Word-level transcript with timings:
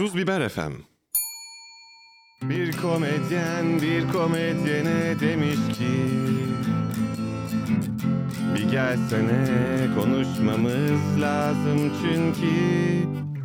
Tuz 0.00 0.16
Biber 0.16 0.48
FM. 0.48 0.72
Bir 2.42 2.72
komedyen 2.72 3.80
bir 3.82 4.12
komedyene 4.12 5.20
demiş 5.20 5.78
ki 5.78 5.92
Bir 8.54 8.70
gelsene 8.70 9.46
konuşmamız 9.94 11.20
lazım 11.20 11.92
çünkü 12.02 12.54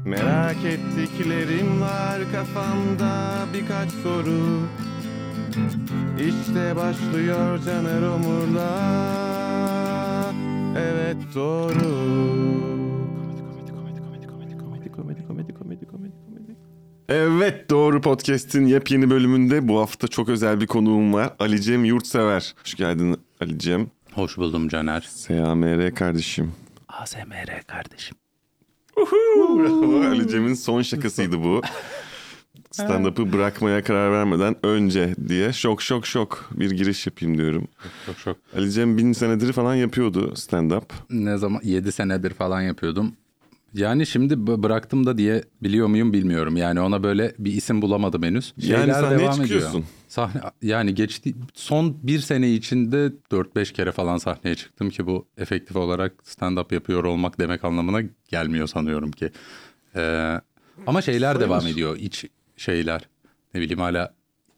Merak 0.05 0.65
ettiklerim 0.65 1.81
var 1.81 2.20
kafamda 2.31 3.45
birkaç 3.53 3.89
soru. 3.89 4.67
İşte 6.19 6.75
başlıyor 6.75 7.59
Caner 7.65 8.01
Omur'la. 8.01 8.71
Evet 10.77 11.17
doğru 11.35 12.54
Evet 17.09 17.69
Doğru 17.69 18.01
Podcast'in 18.01 18.65
yepyeni 18.65 19.09
bölümünde 19.09 19.68
bu 19.68 19.79
hafta 19.79 20.07
çok 20.07 20.29
özel 20.29 20.61
bir 20.61 20.68
konuğum 20.68 21.13
var. 21.13 21.33
Ali 21.39 21.61
Cem 21.61 21.86
Yurtsever. 21.86 22.54
Hoş 22.63 22.73
geldin 22.75 23.18
Ali 23.41 23.59
Cem. 23.59 23.87
Hoş 24.13 24.37
buldum 24.37 24.69
Caner. 24.69 25.01
SAMR 25.01 25.96
kardeşim. 25.96 26.51
ASMR 26.87 27.61
kardeşim. 27.68 28.18
Ali 30.11 30.27
Cem'in 30.27 30.54
son 30.54 30.82
şakasıydı 30.82 31.43
bu. 31.43 31.61
Stand-up'ı 32.72 33.33
bırakmaya 33.33 33.83
karar 33.83 34.11
vermeden 34.11 34.55
önce 34.63 35.16
diye 35.27 35.53
şok 35.53 35.81
şok 35.81 36.08
şok 36.08 36.49
bir 36.52 36.72
giriş 36.72 37.08
yapayım 37.08 37.38
diyorum. 37.38 37.67
Çok 38.05 38.17
çok. 38.17 38.38
Ali 38.58 38.72
Cem 38.72 38.97
bin 38.97 39.13
senedir 39.13 39.53
falan 39.53 39.75
yapıyordu 39.75 40.31
stand-up. 40.35 40.83
Ne 41.09 41.38
zaman 41.38 41.61
7 41.63 41.91
senedir 41.91 42.33
falan 42.33 42.61
yapıyordum. 42.61 43.13
Yani 43.75 44.06
şimdi 44.06 44.47
bıraktım 44.47 45.06
da 45.06 45.17
diye 45.17 45.44
biliyor 45.64 45.88
muyum 45.88 46.14
bilmiyorum. 46.14 46.58
Yani 46.58 46.81
ona 46.81 47.03
böyle 47.03 47.33
bir 47.39 47.53
isim 47.53 47.81
bulamadım 47.81 48.23
henüz. 48.23 48.53
Yani 48.58 48.94
sahneye 48.94 49.31
çıkıyorsun. 49.31 49.69
ediyor. 49.69 49.83
Sahne 50.08 50.41
yani 50.61 50.95
geçti 50.95 51.36
son 51.53 51.97
bir 52.03 52.19
sene 52.19 52.52
içinde 52.52 53.11
4-5 53.31 53.73
kere 53.73 53.91
falan 53.91 54.17
sahneye 54.17 54.55
çıktım 54.55 54.89
ki 54.89 55.08
bu 55.08 55.27
efektif 55.38 55.75
olarak 55.75 56.14
stand-up 56.23 56.73
yapıyor 56.73 57.03
olmak 57.03 57.39
demek 57.39 57.64
anlamına 57.64 58.02
gelmiyor 58.30 58.67
sanıyorum 58.67 59.11
ki. 59.11 59.31
Ee, 59.95 60.42
ama 60.88 61.02
şeyler 61.02 61.33
Sayılır. 61.33 61.45
devam 61.45 61.67
ediyor 61.67 61.97
iç 61.97 62.25
şeyler. 62.58 63.09
Ne 63.53 63.61
bileyim 63.61 63.80
hala 63.80 64.14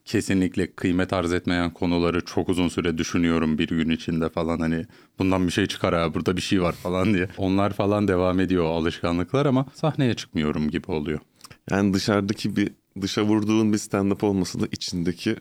kesinlikle 0.08 0.72
kıymet 0.72 1.14
arz 1.14 1.34
etmeyen 1.34 1.70
konuları 1.74 2.26
çok 2.26 2.50
uzun 2.50 2.68
süre 2.68 2.98
düşünüyorum 2.98 3.58
bir 3.58 3.68
gün 3.68 3.90
içinde 3.90 4.30
falan 4.30 4.60
hani 4.60 4.86
bundan 5.20 5.48
bir 5.48 5.52
şey 5.52 5.66
çıkar 5.66 5.96
ha 5.96 6.14
burada 6.14 6.38
bir 6.38 6.42
şey 6.42 6.62
var 6.62 6.74
falan 6.74 7.14
diye. 7.14 7.30
Onlar 7.38 7.74
falan 7.74 8.08
devam 8.08 8.40
ediyor 8.40 8.66
alışkanlıklar 8.66 9.46
ama 9.46 9.66
sahneye 9.74 10.14
çıkmıyorum 10.14 10.70
gibi 10.70 10.92
oluyor. 10.92 11.20
Yani 11.72 11.94
dışarıdaki 11.94 12.56
bir 12.56 12.72
dışa 13.02 13.24
vurduğun 13.24 13.74
bir 13.74 13.78
stand-up 13.78 14.26
olmasa 14.26 14.60
da 14.60 14.66
içindeki 14.72 15.36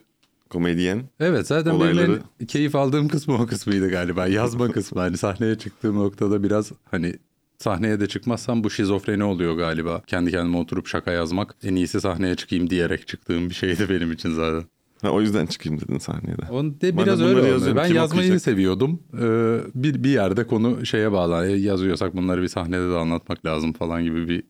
komedyen. 0.49 1.03
Evet 1.19 1.47
zaten 1.47 1.71
Olayları- 1.71 2.07
benim 2.07 2.21
en 2.41 2.47
keyif 2.47 2.75
aldığım 2.75 3.07
kısmı 3.07 3.33
o 3.41 3.45
kısmıydı 3.47 3.89
galiba. 3.89 4.27
Yazma 4.27 4.71
kısmı. 4.71 5.01
Hani 5.01 5.17
sahneye 5.17 5.55
çıktığım 5.57 5.95
noktada 5.95 6.43
biraz 6.43 6.71
hani 6.91 7.13
sahneye 7.57 7.99
de 7.99 8.07
çıkmazsam 8.07 8.63
bu 8.63 8.69
şizofreni 8.69 9.23
oluyor 9.23 9.55
galiba. 9.57 10.01
Kendi 10.07 10.31
kendime 10.31 10.57
oturup 10.57 10.87
şaka 10.87 11.11
yazmak 11.11 11.55
en 11.63 11.75
iyisi 11.75 12.01
sahneye 12.01 12.35
çıkayım 12.35 12.69
diyerek 12.69 13.07
çıktığım 13.07 13.49
bir 13.49 13.55
şeydi 13.55 13.89
benim 13.89 14.11
için 14.11 14.33
zaten. 14.33 14.63
Ha, 15.01 15.09
o 15.09 15.21
yüzden 15.21 15.45
çıkayım 15.45 15.81
dedin 15.81 15.97
sahneye 15.97 16.37
de. 16.37 16.51
On 16.51 16.81
de 16.81 16.97
biraz 16.97 17.21
öyle 17.21 17.39
oldu. 17.39 17.47
yazıyorum. 17.47 17.77
Ben 17.77 17.87
Kim 17.87 17.95
yazmayı 17.95 18.27
okuyacak? 18.27 18.41
seviyordum. 18.41 19.03
Ee, 19.21 19.57
bir, 19.75 20.03
bir 20.03 20.09
yerde 20.09 20.47
konu 20.47 20.85
şeye 20.85 21.11
bağlı. 21.11 21.47
E, 21.47 21.51
yazıyorsak 21.55 22.15
bunları 22.15 22.41
bir 22.41 22.47
sahnede 22.47 22.89
de 22.89 22.95
anlatmak 22.95 23.45
lazım 23.45 23.73
falan 23.73 24.03
gibi 24.03 24.27
bir... 24.29 24.43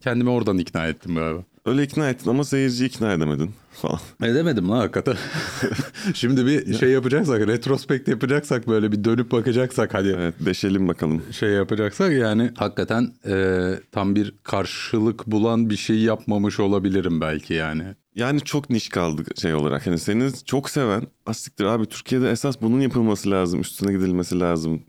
Kendimi 0.00 0.30
oradan 0.30 0.58
ikna 0.58 0.86
ettim 0.86 1.14
galiba. 1.14 1.44
Öyle 1.66 1.82
ikna 1.82 2.08
ettin 2.10 2.30
ama 2.30 2.44
seyirciyi 2.44 2.88
ikna 2.88 3.12
edemedin 3.12 3.50
falan. 3.72 4.00
Edemedim 4.22 4.68
lan 4.70 4.76
hakikaten. 4.76 5.16
Şimdi 6.14 6.46
bir 6.46 6.74
şey 6.74 6.90
yapacaksak, 6.90 7.46
retrospekt 7.46 8.08
yapacaksak 8.08 8.68
böyle 8.68 8.92
bir 8.92 9.04
dönüp 9.04 9.32
bakacaksak 9.32 9.94
hadi 9.94 10.08
Evet 10.18 10.34
deşelim 10.40 10.88
bakalım. 10.88 11.22
şey 11.32 11.50
yapacaksak 11.50 12.12
yani 12.12 12.50
hakikaten 12.56 13.12
e, 13.26 13.68
tam 13.92 14.14
bir 14.14 14.34
karşılık 14.42 15.26
bulan 15.26 15.70
bir 15.70 15.76
şey 15.76 15.98
yapmamış 15.98 16.60
olabilirim 16.60 17.20
belki 17.20 17.54
yani. 17.54 17.84
Yani 18.14 18.40
çok 18.40 18.70
niş 18.70 18.88
kaldı 18.88 19.22
şey 19.40 19.54
olarak. 19.54 19.86
Hani 19.86 19.98
seni 19.98 20.30
çok 20.44 20.70
seven 20.70 21.02
asiktir 21.26 21.64
abi 21.64 21.86
Türkiye'de 21.86 22.30
esas 22.30 22.62
bunun 22.62 22.80
yapılması 22.80 23.30
lazım. 23.30 23.60
Üstüne 23.60 23.92
gidilmesi 23.92 24.40
lazım. 24.40 24.82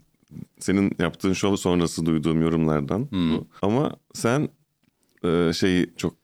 Senin 0.60 0.92
yaptığın 0.98 1.32
şov 1.32 1.56
sonrası 1.56 2.06
duyduğum 2.06 2.42
yorumlardan. 2.42 3.08
bu. 3.12 3.46
Ama 3.62 3.96
sen 4.14 4.48
e, 5.24 5.52
şeyi 5.54 5.90
çok 5.96 6.23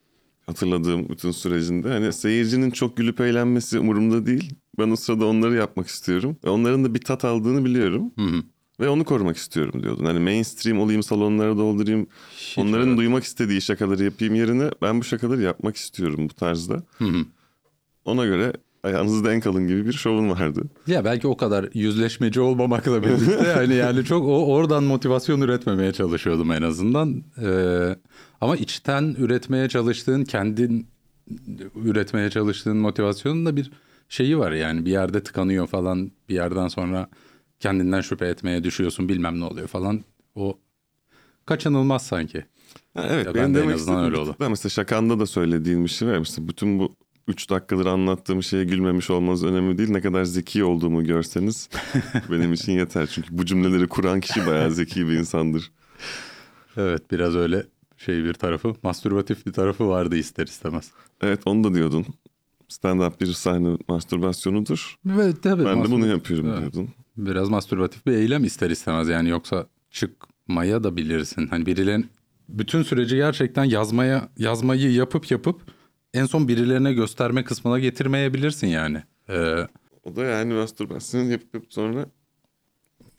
hatırladığım 0.51 1.09
bütün 1.09 1.31
sürecinde 1.31 1.89
hani 1.89 2.13
seyircinin 2.13 2.71
çok 2.71 2.97
gülüp 2.97 3.21
eğlenmesi 3.21 3.79
umurumda 3.79 4.27
değil. 4.27 4.55
Ben 4.79 4.91
o 4.91 4.97
sırada 4.97 5.27
onları 5.27 5.55
yapmak 5.55 5.87
istiyorum. 5.87 6.37
Ve 6.45 6.51
onların 6.51 6.85
da 6.85 6.95
bir 6.95 7.01
tat 7.01 7.25
aldığını 7.25 7.65
biliyorum. 7.65 8.13
Ve 8.81 8.89
onu 8.89 9.05
korumak 9.05 9.37
istiyorum 9.37 9.83
diyordun. 9.83 10.05
Hani 10.05 10.19
mainstream 10.21 10.81
olayım 10.81 11.03
salonlara 11.03 11.57
doldurayım. 11.57 12.07
onların 12.57 12.97
duymak 12.97 13.25
istediği 13.25 13.61
şakaları 13.63 14.05
yapayım 14.05 14.35
yerine 14.35 14.71
ben 14.83 15.01
bu 15.01 15.05
şakaları 15.05 15.43
yapmak 15.43 15.77
istiyorum 15.77 16.29
bu 16.31 16.35
tarzda. 16.35 16.83
Ona 18.05 18.25
göre 18.27 18.53
ayağınızı 18.85 19.25
denk 19.25 19.47
alın 19.47 19.69
gibi 19.69 19.87
bir 19.87 19.93
şovun 19.93 20.31
vardı. 20.31 20.63
Ya 20.87 21.05
belki 21.05 21.27
o 21.29 21.37
kadar 21.37 21.69
yüzleşmeci 21.75 22.41
olmamakla 22.41 23.03
birlikte 23.03 23.53
hani 23.55 23.75
yani 23.75 24.05
çok 24.05 24.25
o 24.25 24.47
oradan 24.47 24.85
motivasyon 24.85 25.41
üretmemeye 25.41 25.93
çalışıyordum 25.93 26.53
en 26.53 26.63
azından. 26.63 27.23
Ee, 27.43 27.97
ama 28.41 28.57
içten 28.57 29.15
üretmeye 29.19 29.69
çalıştığın, 29.69 30.25
kendin 30.25 30.87
üretmeye 31.75 32.31
çalıştığın 32.31 32.77
motivasyonun 32.77 33.47
da 33.47 33.57
bir 33.57 33.71
şeyi 34.09 34.39
var 34.39 34.53
yani 34.53 34.87
bir 34.87 34.91
yerde 34.91 35.23
tıkanıyor 35.23 35.67
falan 35.67 36.11
bir 36.29 36.35
yerden 36.35 36.69
sonra 36.69 37.09
kendinden 37.61 38.01
şüphe 38.01 38.27
etmeye 38.27 38.65
düşüyorsun 38.65 39.09
bilmem 39.09 39.41
ne 39.41 39.45
oluyor 39.45 39.69
falan. 39.69 40.05
O 40.35 40.59
kaçınılmaz 41.47 42.07
sanki. 42.07 42.45
Ha, 42.95 43.07
evet 43.11 43.27
Ya 43.27 43.35
benim 43.35 43.47
ben 43.47 43.55
de 43.55 43.59
en 43.59 43.65
demek 43.65 43.79
istediğim 43.79 44.05
öyle 44.05 44.17
oldu. 44.17 44.37
daha 44.41 44.49
Mesela 44.49 44.71
şakanda 44.71 45.19
da 45.19 45.27
söylediğin 45.27 45.85
bir 45.85 45.91
şey 45.91 46.09
var. 46.09 46.19
Mesela 46.19 46.49
bütün 46.49 46.79
bu 46.79 46.97
3 47.29 47.51
dakikadır 47.51 47.87
anlattığım 47.87 48.43
şeye 48.43 48.65
gülmemiş 48.65 49.11
olmanız 49.11 49.45
önemli 49.45 49.79
değil. 49.79 49.91
Ne 49.91 50.01
kadar 50.01 50.25
zeki 50.25 50.65
olduğumu 50.65 51.05
görseniz 51.05 51.69
benim 52.31 52.53
için 52.53 52.73
yeter. 52.73 53.07
Çünkü 53.07 53.39
bu 53.39 53.47
cümleleri 53.47 53.89
kuran 53.89 54.21
kişi 54.21 54.47
bayağı 54.47 54.73
zeki 54.73 55.09
bir 55.09 55.13
insandır. 55.13 55.73
Evet 56.77 57.11
biraz 57.11 57.37
öyle 57.37 57.67
şey 58.01 58.25
bir 58.25 58.35
tarafı 58.35 58.75
mastürbatif 58.83 59.47
bir 59.47 59.53
tarafı 59.53 59.89
vardı 59.89 60.17
ister 60.17 60.47
istemez. 60.47 60.91
Evet 61.23 61.41
onu 61.47 61.65
da 61.65 61.75
diyordun. 61.75 62.07
Stand-up 62.69 63.21
bir 63.21 63.27
sahne 63.27 63.77
mastürbasyonudur. 63.89 64.97
Evet 65.15 65.43
tabii. 65.43 65.65
Ben 65.65 65.85
de 65.85 65.91
bunu 65.91 66.07
yapıyorum 66.07 66.47
Evet. 66.49 66.61
diyordun. 66.61 66.89
Biraz 67.17 67.49
mastürbatif 67.49 68.07
bir 68.07 68.13
eylem 68.13 68.45
ister 68.45 68.71
istemez 68.71 69.09
yani 69.09 69.29
yoksa 69.29 69.67
çıkmaya 69.91 70.85
da 70.85 70.97
bilirsin. 70.97 71.47
Hani 71.47 71.67
birilerin 71.67 72.07
bütün 72.49 72.83
süreci 72.83 73.17
gerçekten 73.17 73.65
yazmaya 73.65 74.29
yazmayı 74.37 74.93
yapıp 74.93 75.31
yapıp 75.31 75.61
en 76.15 76.27
son 76.27 76.49
birilerine 76.49 76.93
gösterme 76.93 77.45
kısmına 77.45 77.79
getirmeyebilirsin 77.79 78.67
yani. 78.67 79.03
Ee, 79.29 79.67
O 80.05 80.17
da 80.17 80.25
yani 80.25 80.55
mastürbasyon 80.55 81.23
yapıp 81.25 81.55
yapıp 81.55 81.73
sonra 81.73 82.07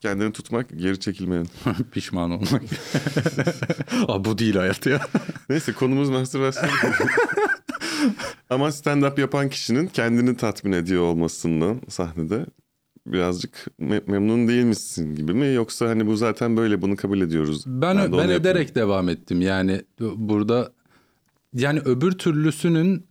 kendini 0.01 0.31
tutmak, 0.31 0.69
geri 0.79 0.99
çekilmeyen. 0.99 1.47
pişman 1.91 2.31
olmak. 2.31 2.63
Aa, 4.07 4.25
bu 4.25 4.37
değil 4.37 4.55
hayat 4.55 4.85
ya. 4.85 5.01
Neyse 5.49 5.73
konumuz 5.73 6.09
mastürbasyon. 6.09 6.69
Ama 8.49 8.67
stand-up 8.67 9.21
yapan 9.21 9.49
kişinin 9.49 9.87
kendini 9.87 10.37
tatmin 10.37 10.71
ediyor 10.71 11.01
olmasından 11.01 11.81
sahnede 11.89 12.45
birazcık 13.07 13.67
me- 13.81 14.11
memnun 14.11 14.47
değil 14.47 14.63
misin 14.63 15.15
gibi 15.15 15.33
mi? 15.33 15.53
Yoksa 15.53 15.89
hani 15.89 16.07
bu 16.07 16.15
zaten 16.15 16.57
böyle 16.57 16.81
bunu 16.81 16.95
kabul 16.95 17.21
ediyoruz. 17.21 17.63
Ben 17.67 17.97
ben, 17.97 18.01
yapıyorum. 18.01 18.31
ederek 18.31 18.75
devam 18.75 19.09
ettim. 19.09 19.41
Yani 19.41 19.81
burada 19.99 20.71
yani 21.53 21.79
öbür 21.79 22.11
türlüsünün 22.11 23.10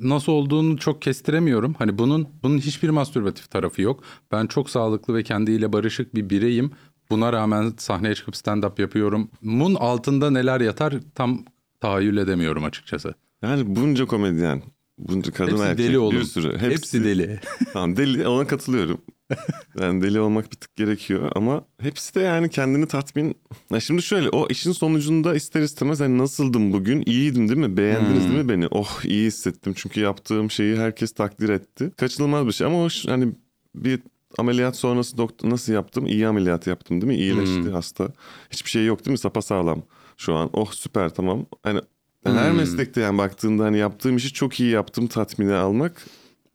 nasıl 0.00 0.32
olduğunu 0.32 0.78
çok 0.78 1.02
kestiremiyorum. 1.02 1.74
Hani 1.78 1.98
bunun 1.98 2.28
bunun 2.42 2.58
hiçbir 2.58 2.88
mastürbatif 2.90 3.50
tarafı 3.50 3.82
yok. 3.82 4.02
Ben 4.32 4.46
çok 4.46 4.70
sağlıklı 4.70 5.14
ve 5.14 5.22
kendiyle 5.22 5.72
barışık 5.72 6.14
bir 6.14 6.30
bireyim. 6.30 6.70
Buna 7.10 7.32
rağmen 7.32 7.72
sahneye 7.78 8.14
çıkıp 8.14 8.36
stand 8.36 8.62
up 8.62 8.78
yapıyorum. 8.78 9.30
Mun 9.42 9.74
altında 9.74 10.30
neler 10.30 10.60
yatar 10.60 10.94
tam 11.14 11.44
tahayyül 11.80 12.16
edemiyorum 12.16 12.64
açıkçası. 12.64 13.14
Yani 13.42 13.76
bunca 13.76 14.06
komedyen, 14.06 14.62
bunca 14.98 15.32
kadın 15.32 15.50
Hepsi 15.52 15.64
erkek 15.64 15.86
deli 15.86 15.98
oğlum. 15.98 16.16
bir 16.18 16.24
sürü. 16.24 16.58
Hepsi, 16.58 17.04
deli. 17.04 17.40
Tamam 17.72 17.96
deli 17.96 18.28
ona 18.28 18.46
katılıyorum. 18.46 19.00
Yani 19.80 20.02
deli 20.02 20.20
olmak 20.20 20.52
bir 20.52 20.56
tık 20.56 20.76
gerekiyor 20.76 21.32
ama 21.34 21.64
hepsi 21.80 22.14
de 22.14 22.20
yani 22.20 22.48
kendini 22.48 22.86
tatmin. 22.86 23.34
Ya 23.72 23.80
şimdi 23.80 24.02
şöyle 24.02 24.28
o 24.28 24.48
işin 24.48 24.72
sonucunda 24.72 25.34
ister 25.34 25.60
istemez 25.62 26.00
hani 26.00 26.18
nasıldım 26.18 26.72
bugün? 26.72 27.02
İyiydim 27.06 27.48
değil 27.48 27.60
mi? 27.60 27.76
Beğendiniz 27.76 28.22
Hmm. 28.24 28.32
değil 28.34 28.44
mi 28.44 28.48
beni? 28.48 28.66
Oh 28.70 29.00
iyi 29.04 29.26
hissettim 29.26 29.72
çünkü 29.76 30.00
yaptığım 30.00 30.50
şeyi 30.50 30.76
herkes 30.76 31.12
takdir 31.12 31.48
etti. 31.48 31.90
Kaçınılmaz 31.96 32.46
bir 32.46 32.52
şey 32.52 32.66
ama 32.66 32.84
o 32.84 32.88
hani 33.06 33.32
bir 33.74 34.00
ameliyat 34.38 34.76
sonrası 34.76 35.18
doktor 35.18 35.50
nasıl 35.50 35.72
yaptım? 35.72 36.06
İyi 36.06 36.26
ameliyat 36.26 36.66
yaptım 36.66 37.00
değil 37.00 37.12
mi? 37.12 37.18
İyileşti 37.18 37.64
Hmm. 37.64 37.72
hasta. 37.72 38.08
Hiçbir 38.50 38.70
şey 38.70 38.86
yok 38.86 39.04
değil 39.04 39.12
mi? 39.12 39.18
Sapa 39.18 39.42
sağlam 39.42 39.82
şu 40.16 40.34
an. 40.34 40.50
Oh 40.52 40.72
süper 40.72 41.08
tamam. 41.10 41.46
Hani 41.62 41.80
Yani 42.26 42.38
Her 42.38 42.52
meslekte 42.52 43.00
yani 43.00 43.18
baktığında 43.18 43.64
hani 43.64 43.78
yaptığım 43.78 44.16
işi 44.16 44.32
çok 44.32 44.60
iyi 44.60 44.70
yaptım 44.70 45.06
tatmini 45.06 45.54
almak 45.54 46.06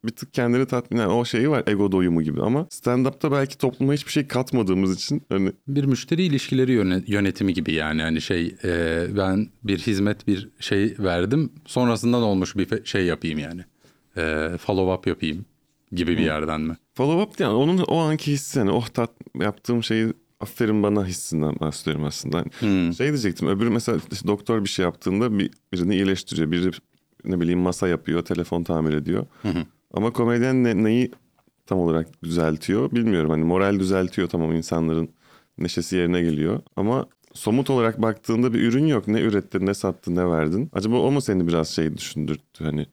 bir 0.07 0.11
tık 0.11 0.33
kendini 0.33 0.65
tatmin 0.65 0.99
yani 0.99 1.11
o 1.11 1.25
şeyi 1.25 1.49
var 1.49 1.63
ego 1.67 1.91
doyumu 1.91 2.21
gibi 2.21 2.41
ama 2.41 2.67
stand-up'ta 2.69 3.31
belki 3.31 3.57
topluma 3.57 3.93
hiçbir 3.93 4.11
şey 4.11 4.27
katmadığımız 4.27 4.95
için 4.95 5.21
hani 5.29 5.51
Bir 5.67 5.83
müşteri 5.83 6.23
ilişkileri 6.23 6.71
yöne- 6.71 7.03
yönetimi 7.07 7.53
gibi 7.53 7.73
yani 7.73 8.01
hani 8.01 8.21
şey 8.21 8.55
e, 8.63 9.03
ben 9.17 9.47
bir 9.63 9.77
hizmet 9.79 10.27
bir 10.27 10.49
şey 10.59 10.95
verdim 10.99 11.49
sonrasından 11.65 12.23
olmuş 12.23 12.55
bir 12.57 12.85
şey 12.85 13.05
yapayım 13.05 13.39
yani 13.39 13.61
e, 14.17 14.51
follow 14.57 14.93
up 14.93 15.07
yapayım 15.07 15.45
gibi 15.91 16.17
bir 16.17 16.23
yerden 16.23 16.61
mi? 16.61 16.77
follow 16.93 17.21
up 17.23 17.39
yani 17.39 17.53
onun 17.53 17.77
o 17.77 17.97
anki 17.97 18.31
hissi 18.31 18.59
hani 18.59 18.71
oh 18.71 18.87
tat 18.87 19.11
yaptığım 19.41 19.83
şeyi 19.83 20.07
aferin 20.39 20.83
bana 20.83 21.05
hissinden 21.05 21.55
bahsediyorum 21.59 22.03
aslında. 22.03 22.37
Hani 22.59 22.95
Şey 22.95 23.07
diyecektim 23.07 23.47
öbürü 23.47 23.69
mesela 23.69 23.97
işte 24.11 24.27
doktor 24.27 24.63
bir 24.63 24.69
şey 24.69 24.83
yaptığında 24.85 25.39
bir, 25.39 25.51
birini 25.73 25.95
iyileştiriyor. 25.95 26.51
Biri 26.51 26.71
ne 27.25 27.41
bileyim 27.41 27.59
masa 27.59 27.87
yapıyor, 27.87 28.25
telefon 28.25 28.63
tamir 28.63 28.93
ediyor. 28.93 29.25
Ama 29.95 30.13
komedyen 30.13 30.63
ne, 30.63 30.83
neyi 30.83 31.11
tam 31.65 31.79
olarak 31.79 32.23
düzeltiyor 32.23 32.91
bilmiyorum. 32.91 33.29
Hani 33.29 33.43
moral 33.43 33.79
düzeltiyor 33.79 34.27
tamam 34.27 34.55
insanların 34.55 35.09
neşesi 35.57 35.95
yerine 35.95 36.21
geliyor. 36.21 36.59
Ama 36.75 37.07
somut 37.33 37.69
olarak 37.69 38.01
baktığında 38.01 38.53
bir 38.53 38.61
ürün 38.61 38.85
yok. 38.85 39.07
Ne 39.07 39.21
ürettin, 39.21 39.65
ne 39.65 39.73
sattın, 39.73 40.15
ne 40.15 40.29
verdin. 40.29 40.69
Acaba 40.73 40.99
o 40.99 41.11
mu 41.11 41.21
seni 41.21 41.47
biraz 41.47 41.69
şey 41.69 41.97
düşündürttü 41.97 42.63
hani? 42.63 42.85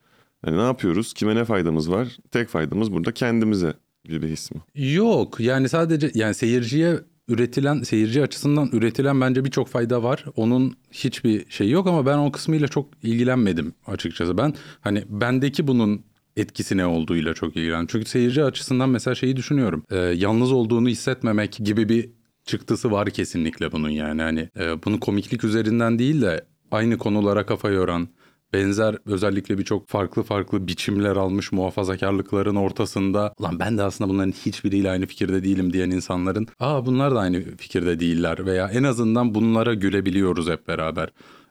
Hani 0.44 0.56
ne 0.56 0.62
yapıyoruz? 0.62 1.14
Kime 1.14 1.34
ne 1.34 1.44
faydamız 1.44 1.90
var? 1.90 2.16
Tek 2.30 2.48
faydamız 2.48 2.92
burada 2.92 3.12
kendimize 3.12 3.74
bir 4.08 4.22
his 4.22 4.50
mi? 4.50 4.60
Yok 4.74 5.40
yani 5.40 5.68
sadece 5.68 6.10
yani 6.14 6.34
seyirciye 6.34 7.00
üretilen 7.28 7.82
seyirci 7.82 8.22
açısından 8.22 8.68
üretilen 8.72 9.20
bence 9.20 9.44
birçok 9.44 9.68
fayda 9.68 10.02
var. 10.02 10.24
Onun 10.36 10.76
hiçbir 10.90 11.50
şey 11.50 11.70
yok 11.70 11.86
ama 11.86 12.06
ben 12.06 12.18
o 12.18 12.32
kısmıyla 12.32 12.68
çok 12.68 12.88
ilgilenmedim 13.02 13.74
açıkçası. 13.86 14.38
Ben 14.38 14.54
hani 14.80 15.04
bendeki 15.08 15.66
bunun 15.66 16.02
etkisi 16.36 16.76
ne 16.76 16.86
olduğuyla 16.86 17.34
çok 17.34 17.56
ilgilendim. 17.56 17.86
Çünkü 17.86 18.10
seyirci 18.10 18.44
açısından 18.44 18.88
mesela 18.88 19.14
şeyi 19.14 19.36
düşünüyorum. 19.36 19.84
Ee, 19.90 19.96
yalnız 19.96 20.52
olduğunu 20.52 20.88
hissetmemek 20.88 21.52
gibi 21.52 21.88
bir 21.88 22.10
çıktısı 22.44 22.90
var 22.90 23.10
kesinlikle 23.10 23.72
bunun 23.72 23.88
yani. 23.88 24.22
Hani 24.22 24.48
e, 24.58 24.82
bunu 24.84 25.00
komiklik 25.00 25.44
üzerinden 25.44 25.98
değil 25.98 26.22
de 26.22 26.44
aynı 26.70 26.98
konulara 26.98 27.46
kafa 27.46 27.70
yoran, 27.70 28.08
benzer 28.52 28.96
özellikle 29.06 29.58
birçok 29.58 29.88
farklı 29.88 30.22
farklı 30.22 30.66
biçimler 30.66 31.16
almış 31.16 31.52
muhafazakarlıkların 31.52 32.54
ortasında 32.56 33.34
lan 33.42 33.58
ben 33.58 33.78
de 33.78 33.82
aslında 33.82 34.10
bunların 34.10 34.32
hiçbiriyle 34.32 34.90
aynı 34.90 35.06
fikirde 35.06 35.44
değilim 35.44 35.72
diyen 35.72 35.90
insanların 35.90 36.48
aa 36.60 36.86
bunlar 36.86 37.14
da 37.14 37.20
aynı 37.20 37.56
fikirde 37.56 38.00
değiller 38.00 38.46
veya 38.46 38.68
en 38.68 38.82
azından 38.82 39.34
bunlara 39.34 39.74
gülebiliyoruz 39.74 40.48
hep 40.48 40.68
beraber. 40.68 41.08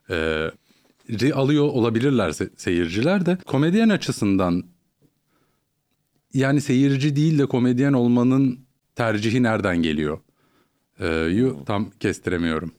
Ee, 0.10 0.52
alıyor 1.34 1.64
olabilirler 1.64 2.30
se- 2.30 2.50
seyirciler 2.58 3.26
de 3.26 3.38
komedyen 3.46 3.90
açısından 3.90 4.64
yani 6.34 6.62
seyirci 6.62 7.16
değil 7.16 7.40
de 7.40 7.46
komedyen 7.46 7.94
olmanın 7.94 8.60
tercihi 8.96 9.44
nereden 9.44 9.78
geliyor? 9.78 10.20
Ee, 11.00 11.16
yu 11.16 11.64
tam 11.66 11.90
kestiremiyorum. 12.00 12.72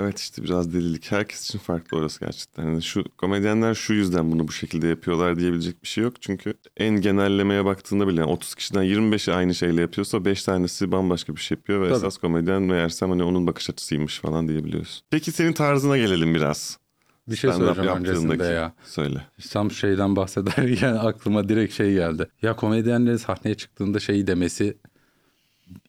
Evet 0.00 0.18
işte 0.18 0.42
biraz 0.42 0.74
delilik. 0.74 1.12
Herkes 1.12 1.44
için 1.44 1.58
farklı 1.58 1.96
orası 1.96 2.20
gerçekten. 2.20 2.64
Yani 2.64 2.82
şu 2.82 3.04
komedyenler 3.18 3.74
şu 3.74 3.94
yüzden 3.94 4.32
bunu 4.32 4.48
bu 4.48 4.52
şekilde 4.52 4.86
yapıyorlar 4.86 5.38
diyebilecek 5.38 5.82
bir 5.82 5.88
şey 5.88 6.04
yok. 6.04 6.22
Çünkü 6.22 6.54
en 6.76 7.00
genellemeye 7.00 7.64
baktığında 7.64 8.08
bile 8.08 8.20
yani 8.20 8.30
30 8.30 8.54
kişiden 8.54 8.84
25'i 8.84 9.34
aynı 9.34 9.54
şeyle 9.54 9.80
yapıyorsa 9.80 10.24
5 10.24 10.44
tanesi 10.44 10.92
bambaşka 10.92 11.36
bir 11.36 11.40
şey 11.40 11.56
yapıyor. 11.56 11.80
Ve 11.80 11.88
Tabii. 11.88 11.96
esas 11.96 12.16
komedyen 12.16 12.62
meğersem 12.62 13.10
hani 13.10 13.22
onun 13.22 13.46
bakış 13.46 13.70
açısıymış 13.70 14.18
falan 14.18 14.48
diyebiliyorsun. 14.48 15.02
Peki 15.10 15.32
senin 15.32 15.52
tarzına 15.52 15.96
gelelim 15.96 16.34
biraz. 16.34 16.78
Bir 17.30 17.36
şey 17.36 17.50
Stand-up 17.50 17.74
söyleyeceğim 17.74 17.98
öncesinde 17.98 18.44
ya. 18.44 18.72
Söyle. 18.84 19.26
Tam 19.50 19.70
şeyden 19.70 20.16
bahsederken 20.16 20.94
aklıma 21.02 21.48
direkt 21.48 21.74
şey 21.74 21.94
geldi. 21.94 22.28
Ya 22.42 22.56
komedyenlerin 22.56 23.16
sahneye 23.16 23.54
çıktığında 23.54 24.00
şey 24.00 24.26
demesi 24.26 24.76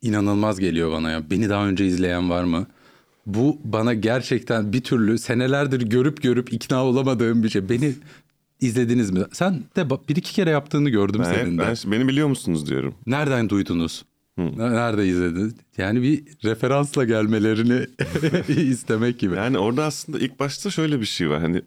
inanılmaz 0.01 0.59
geliyor 0.59 0.91
bana 0.91 1.11
ya. 1.11 1.29
Beni 1.31 1.49
daha 1.49 1.67
önce 1.67 1.85
izleyen 1.85 2.29
var 2.29 2.43
mı? 2.43 2.67
Bu 3.25 3.57
bana 3.63 3.93
gerçekten 3.93 4.73
bir 4.73 4.81
türlü 4.81 5.17
senelerdir 5.17 5.81
görüp 5.81 6.21
görüp 6.21 6.53
ikna 6.53 6.85
olamadığım 6.85 7.43
bir 7.43 7.49
şey. 7.49 7.69
Beni 7.69 7.93
izlediniz 8.61 9.11
mi? 9.11 9.23
Sen 9.31 9.63
de 9.75 9.89
bir 9.89 10.15
iki 10.15 10.33
kere 10.33 10.49
yaptığını 10.49 10.89
gördüm 10.89 11.21
Ben, 11.25 11.33
senin 11.33 11.57
de. 11.57 11.61
ben, 11.61 11.91
beni 11.91 12.07
biliyor 12.07 12.27
musunuz 12.27 12.69
diyorum. 12.69 12.95
Nereden 13.07 13.49
duydunuz? 13.49 14.05
Nerede 14.37 15.07
izlediniz? 15.07 15.53
Yani 15.77 16.01
bir 16.01 16.23
referansla 16.43 17.03
gelmelerini 17.05 17.85
istemek 18.69 19.19
gibi. 19.19 19.35
Yani 19.35 19.57
orada 19.57 19.85
aslında 19.85 20.19
ilk 20.19 20.39
başta 20.39 20.69
şöyle 20.69 20.99
bir 20.99 21.05
şey 21.05 21.29
var. 21.29 21.41
Hani 21.41 21.61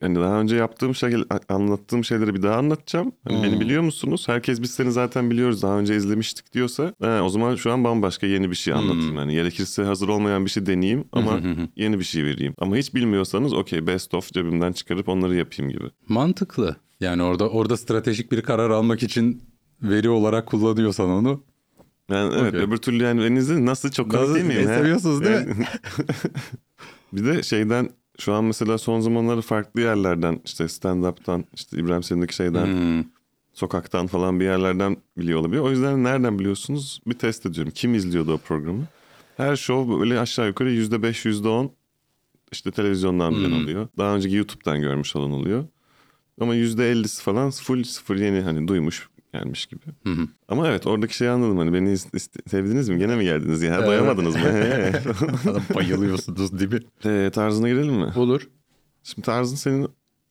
hani 0.00 0.18
daha 0.18 0.40
önce 0.40 0.56
yaptığım 0.56 0.94
şey 0.94 1.14
anlattığım 1.48 2.04
şeyleri 2.04 2.34
bir 2.34 2.42
daha 2.42 2.56
anlatacağım. 2.56 3.12
Hani 3.28 3.42
Beni 3.42 3.60
biliyor 3.60 3.82
musunuz? 3.82 4.28
Herkes 4.28 4.62
biz 4.62 4.70
seni 4.70 4.92
zaten 4.92 5.30
biliyoruz. 5.30 5.62
Daha 5.62 5.78
önce 5.78 5.96
izlemiştik 5.96 6.52
diyorsa 6.52 6.94
he, 7.02 7.20
o 7.20 7.28
zaman 7.28 7.54
şu 7.54 7.72
an 7.72 7.84
bambaşka 7.84 8.26
yeni 8.26 8.50
bir 8.50 8.56
şey 8.56 8.74
anlatayım. 8.74 9.16
Yani 9.16 9.32
gerekirse 9.32 9.82
hazır 9.82 10.08
olmayan 10.08 10.44
bir 10.44 10.50
şey 10.50 10.66
deneyeyim 10.66 11.04
ama 11.12 11.40
yeni 11.76 11.98
bir 11.98 12.04
şey 12.04 12.24
vereyim. 12.24 12.54
Ama 12.58 12.76
hiç 12.76 12.94
bilmiyorsanız 12.94 13.52
okey 13.52 13.86
best 13.86 14.14
of 14.14 14.32
cebimden 14.32 14.72
çıkarıp 14.72 15.08
onları 15.08 15.34
yapayım 15.34 15.72
gibi. 15.72 15.84
Mantıklı. 16.08 16.76
Yani 17.00 17.22
orada 17.22 17.48
orada 17.48 17.76
stratejik 17.76 18.32
bir 18.32 18.40
karar 18.42 18.70
almak 18.70 19.02
için 19.02 19.42
veri 19.82 20.08
olarak 20.08 20.46
kullanıyorsan 20.46 21.10
onu. 21.10 21.44
Yani 22.10 22.34
evet 22.38 22.48
Okey. 22.54 22.60
öbür 22.60 22.76
türlü 22.76 23.02
yani 23.02 23.20
ben 23.24 23.34
izledim 23.36 23.66
nasıl 23.66 23.90
çok 23.90 24.10
komik 24.10 24.34
değil 24.34 24.46
miyim? 24.46 24.60
he? 24.68 24.74
seviyorsunuz 24.78 25.24
değil 25.24 25.36
Yani- 25.36 25.66
bir 27.12 27.24
de 27.24 27.42
şeyden 27.42 27.90
şu 28.18 28.32
an 28.32 28.44
mesela 28.44 28.78
son 28.78 29.00
zamanları 29.00 29.40
farklı 29.42 29.80
yerlerden 29.80 30.40
işte 30.44 30.64
stand-up'tan 30.64 31.44
işte 31.54 31.76
İbrahim 31.78 32.02
Selin'deki 32.02 32.34
şeyden 32.34 32.66
Hmm. 32.66 33.04
sokaktan 33.52 34.06
falan 34.06 34.40
bir 34.40 34.44
yerlerden 34.44 34.96
biliyor 35.18 35.40
olabilir. 35.40 35.60
O 35.60 35.70
yüzden 35.70 36.04
nereden 36.04 36.38
biliyorsunuz? 36.38 37.00
Bir 37.06 37.14
test 37.18 37.46
ediyorum. 37.46 37.72
Kim 37.74 37.94
izliyordu 37.94 38.32
o 38.32 38.38
programı? 38.38 38.84
Her 39.36 39.56
show 39.56 40.00
böyle 40.00 40.20
aşağı 40.20 40.46
yukarı 40.46 40.70
yüzde 40.70 41.02
beş, 41.02 41.24
yüzde 41.24 41.48
on 41.48 41.72
işte 42.52 42.70
televizyondan 42.70 43.34
bilen 43.34 43.52
oluyor. 43.52 43.88
Daha 43.98 44.16
önceki 44.16 44.36
YouTube'dan 44.36 44.80
görmüş 44.80 45.16
olan 45.16 45.30
oluyor. 45.32 45.64
Ama 46.40 46.54
yüzde 46.54 46.90
ellisi 46.90 47.22
falan 47.22 47.50
full 47.50 47.84
sıfır 47.84 48.16
yeni 48.16 48.40
hani 48.40 48.68
duymuş 48.68 49.08
gelmiş 49.34 49.66
gibi. 49.66 49.82
Ama 50.48 50.68
evet 50.68 50.86
oradaki 50.86 51.16
şeyi 51.16 51.30
anladım 51.30 51.58
hani 51.58 51.72
beni 51.72 51.98
sevdiniz 52.50 52.88
mi? 52.88 52.98
Gene 52.98 53.16
mi 53.16 53.24
geldiniz 53.24 53.62
ya? 53.62 53.86
Doyamadınız 53.86 54.34
mı? 54.34 54.42
Bayılıyorsunuz 55.74 56.58
değil 56.58 56.72
mi? 56.72 56.80
Ee, 57.04 57.30
tarzına 57.34 57.68
girelim 57.68 57.94
mi? 57.94 58.12
Olur. 58.16 58.48
Şimdi 59.02 59.26
tarzın 59.26 59.56
senin 59.56 59.88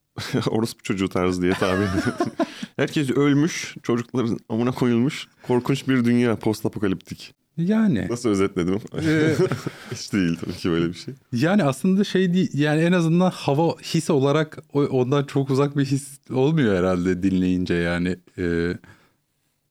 orospu 0.48 0.84
çocuğu 0.84 1.10
tarzı 1.10 1.42
diye 1.42 1.54
tabir 1.54 1.84
ediyorum. 1.84 2.14
Herkes 2.76 3.10
ölmüş, 3.10 3.76
çocukların 3.84 4.40
amına 4.50 4.72
koyulmuş. 4.72 5.28
Korkunç 5.48 5.88
bir 5.88 6.06
dünya 6.06 6.36
post 6.36 6.66
apokaliptik. 6.66 7.34
Yani. 7.58 8.08
Nasıl 8.10 8.30
özetledim? 8.30 8.80
Ee, 9.08 9.36
Hiç 9.92 10.14
değil 10.14 10.38
tabii 10.42 10.54
ki 10.54 10.70
böyle 10.72 10.90
bir 10.90 10.94
şey. 10.94 11.14
yani 11.32 11.64
aslında 11.64 12.04
şey 12.04 12.34
değil 12.34 12.50
yani 12.54 12.82
en 12.82 12.92
azından 12.92 13.32
hava 13.32 13.72
his 13.72 14.10
olarak 14.10 14.58
ondan 14.74 15.24
çok 15.24 15.50
uzak 15.50 15.78
bir 15.78 15.86
his 15.86 16.20
olmuyor 16.32 16.76
herhalde 16.78 17.24
dinleyince 17.24 17.74
yani. 17.74 18.16
Ee, 18.38 18.74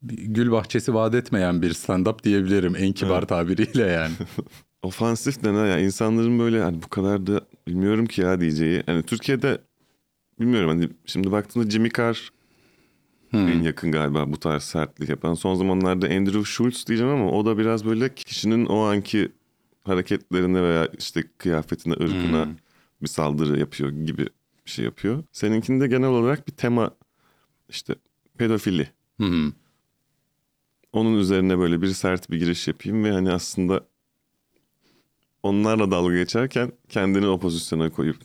bir 0.03 0.17
gül 0.23 0.51
bahçesi 0.51 0.95
vaat 0.95 1.15
etmeyen 1.15 1.63
bir 1.63 1.71
stand-up 1.71 2.25
diyebilirim 2.25 2.77
en 2.77 2.93
kibar 2.93 3.23
tabiriyle 3.27 3.83
yani. 3.83 4.13
Ofansif 4.83 5.45
de 5.45 5.55
ne 5.55 5.59
ya 5.69 5.79
insanların 5.79 6.39
böyle 6.39 6.63
hani 6.63 6.83
bu 6.83 6.89
kadar 6.89 7.27
da 7.27 7.41
bilmiyorum 7.69 8.07
ki 8.07 8.21
ya 8.21 8.41
diyeceği. 8.41 8.83
Hani 8.87 9.03
Türkiye'de 9.03 9.59
bilmiyorum 10.41 10.69
hani 10.71 10.89
şimdi 11.07 11.33
baktığımda 11.33 11.71
Jimmy 11.71 11.91
Carr 11.99 12.31
en 13.33 13.63
yakın 13.63 13.93
galiba 13.93 14.33
bu 14.33 14.41
tarz 14.41 14.63
sertlik 14.63 15.09
yapan. 15.09 15.35
Son 15.35 15.55
zamanlarda 15.55 16.07
Andrew 16.07 16.45
Schultz 16.45 16.87
diyeceğim 16.87 17.13
ama 17.13 17.31
o 17.31 17.47
da 17.47 17.59
biraz 17.59 17.85
böyle 17.85 18.15
kişinin 18.15 18.67
o 18.67 18.79
anki 18.79 19.33
hareketlerine 19.85 20.63
veya 20.63 20.89
işte 20.99 21.25
kıyafetine, 21.39 21.95
ırkına 21.95 22.49
bir 23.03 23.09
saldırı 23.09 23.59
yapıyor 23.59 23.91
gibi 23.91 24.27
bir 24.67 24.71
şey 24.71 24.85
yapıyor. 24.85 25.25
Seninkinde 25.33 25.87
genel 25.87 26.09
olarak 26.09 26.49
bir 26.49 26.53
tema 26.53 26.91
işte 27.69 27.95
pedofili. 28.39 28.89
Hı. 29.21 29.53
Onun 30.93 31.19
üzerine 31.19 31.59
böyle 31.59 31.83
bir 31.83 31.89
sert 31.89 32.31
bir 32.31 32.39
giriş 32.39 32.69
yapayım 32.69 33.05
ve 33.05 33.11
hani 33.11 33.33
aslında 33.33 33.87
onlarla 35.43 35.91
dalga 35.91 36.17
geçerken 36.17 36.73
kendini 36.89 37.27
o 37.27 37.39
pozisyona 37.39 37.91
koyup 37.91 38.17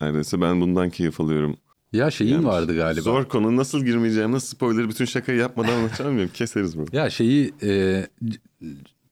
neredeyse 0.00 0.40
ben 0.40 0.60
bundan 0.60 0.90
keyif 0.90 1.20
alıyorum. 1.20 1.56
Ya 1.94 2.10
şeyin 2.10 2.32
Yani 2.32 2.44
vardı 2.44 2.76
galiba. 2.76 3.00
Zor 3.00 3.24
konu 3.24 3.56
nasıl 3.56 3.84
girmeyeceğim, 3.84 4.32
nasıl 4.32 4.46
spoiler 4.46 4.88
bütün 4.88 5.04
şakayı 5.04 5.38
yapmadan 5.38 5.72
anlatacağım. 5.78 6.28
Keseriz 6.28 6.78
bunu. 6.78 6.86
Ya 6.92 7.10
şeyi 7.10 7.54
e, 7.62 8.06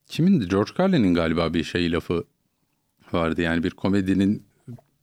kimindi? 0.07 0.49
George 0.49 0.71
Carlin'in 0.79 1.15
galiba 1.15 1.55
bir 1.55 1.65
şey 1.65 1.93
lafı 1.93 2.25
vardı. 3.13 3.43
Yani 3.43 3.63
bir 3.63 3.71
komedinin 3.71 4.43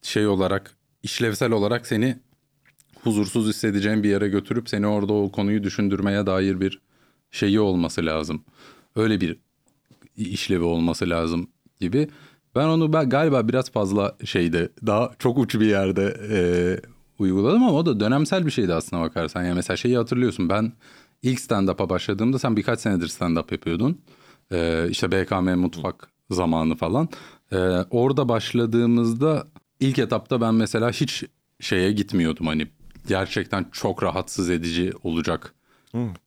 şey 0.01 0.27
olarak 0.27 0.75
işlevsel 1.03 1.51
olarak 1.51 1.87
seni 1.87 2.19
huzursuz 3.03 3.47
hissedeceğin 3.47 4.03
bir 4.03 4.09
yere 4.09 4.29
götürüp 4.29 4.69
seni 4.69 4.87
orada 4.87 5.13
o 5.13 5.31
konuyu 5.31 5.63
düşündürmeye 5.63 6.25
dair 6.25 6.61
bir 6.61 6.81
şeyi 7.31 7.59
olması 7.59 8.05
lazım. 8.05 8.43
Öyle 8.95 9.21
bir 9.21 9.37
işlevi 10.17 10.63
olması 10.63 11.09
lazım 11.09 11.49
gibi. 11.79 12.07
Ben 12.55 12.67
onu 12.67 12.93
ben 12.93 13.09
galiba 13.09 13.47
biraz 13.47 13.71
fazla 13.71 14.17
şeyde 14.25 14.69
daha 14.85 15.11
çok 15.19 15.37
uç 15.37 15.55
bir 15.55 15.65
yerde 15.65 16.17
e, 16.31 16.39
uyguladım 17.19 17.63
ama 17.63 17.73
o 17.77 17.85
da 17.85 17.99
dönemsel 17.99 18.45
bir 18.45 18.51
şeydi 18.51 18.73
aslına 18.73 19.01
bakarsan. 19.01 19.43
Yani 19.43 19.55
mesela 19.55 19.77
şeyi 19.77 19.97
hatırlıyorsun 19.97 20.49
ben 20.49 20.73
ilk 21.23 21.39
stand-up'a 21.39 21.89
başladığımda 21.89 22.39
sen 22.39 22.57
birkaç 22.57 22.79
senedir 22.79 23.07
stand-up 23.07 23.51
yapıyordun. 23.51 24.01
E, 24.51 24.87
işte 24.89 25.11
BKM 25.11 25.59
mutfak 25.59 26.09
zamanı 26.29 26.75
falan. 26.75 27.09
E, 27.51 27.57
orada 27.89 28.29
başladığımızda 28.29 29.47
ilk 29.79 29.99
etapta 29.99 30.41
ben 30.41 30.53
mesela 30.53 30.91
hiç 30.91 31.23
şeye 31.59 31.91
gitmiyordum 31.91 32.47
hani 32.47 32.67
gerçekten 33.07 33.65
çok 33.71 34.03
rahatsız 34.03 34.49
edici 34.49 34.91
olacak 35.03 35.53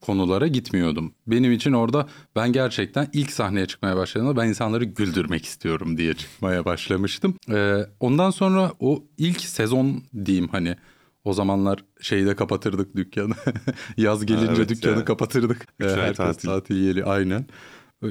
konulara 0.01 0.47
gitmiyordum. 0.47 1.15
Benim 1.27 1.53
için 1.53 1.73
orada 1.73 2.09
ben 2.37 2.53
gerçekten 2.53 3.09
ilk 3.13 3.33
sahneye 3.33 3.67
çıkmaya 3.67 3.97
başladığımda 3.97 4.37
ben 4.37 4.49
insanları 4.49 4.85
güldürmek 4.85 5.45
istiyorum 5.45 5.97
diye 5.97 6.15
çıkmaya 6.15 6.65
başlamıştım. 6.65 7.37
Ee, 7.51 7.87
ondan 8.01 8.31
sonra 8.31 8.73
o 8.81 9.05
ilk 9.19 9.41
sezon 9.41 10.03
diyeyim 10.25 10.49
hani 10.49 10.77
o 11.25 11.33
zamanlar 11.33 11.85
şeyde 12.01 12.37
kapatırdık 12.37 12.97
dükkanı. 12.97 13.35
Yaz 13.97 14.27
gelince 14.27 14.53
evet 14.57 14.69
dükkanı 14.69 14.99
ya. 14.99 15.05
kapatırdık. 15.05 15.67
Üç 15.79 15.87
ay 15.87 15.97
herkes 15.97 16.17
tatil. 16.17 16.49
tatil 16.49 16.87
yeri 16.87 17.05
aynen. 17.05 17.47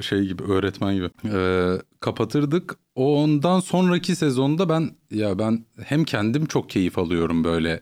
Şey 0.00 0.26
gibi 0.26 0.42
öğretmen 0.42 0.94
gibi. 0.94 1.10
Ee, 1.24 1.78
kapatırdık. 2.00 2.76
O 2.94 3.22
ondan 3.22 3.60
sonraki 3.60 4.16
sezonda 4.16 4.68
ben 4.68 4.90
ya 5.10 5.38
ben 5.38 5.64
hem 5.84 6.04
kendim 6.04 6.46
çok 6.46 6.70
keyif 6.70 6.98
alıyorum 6.98 7.44
böyle 7.44 7.80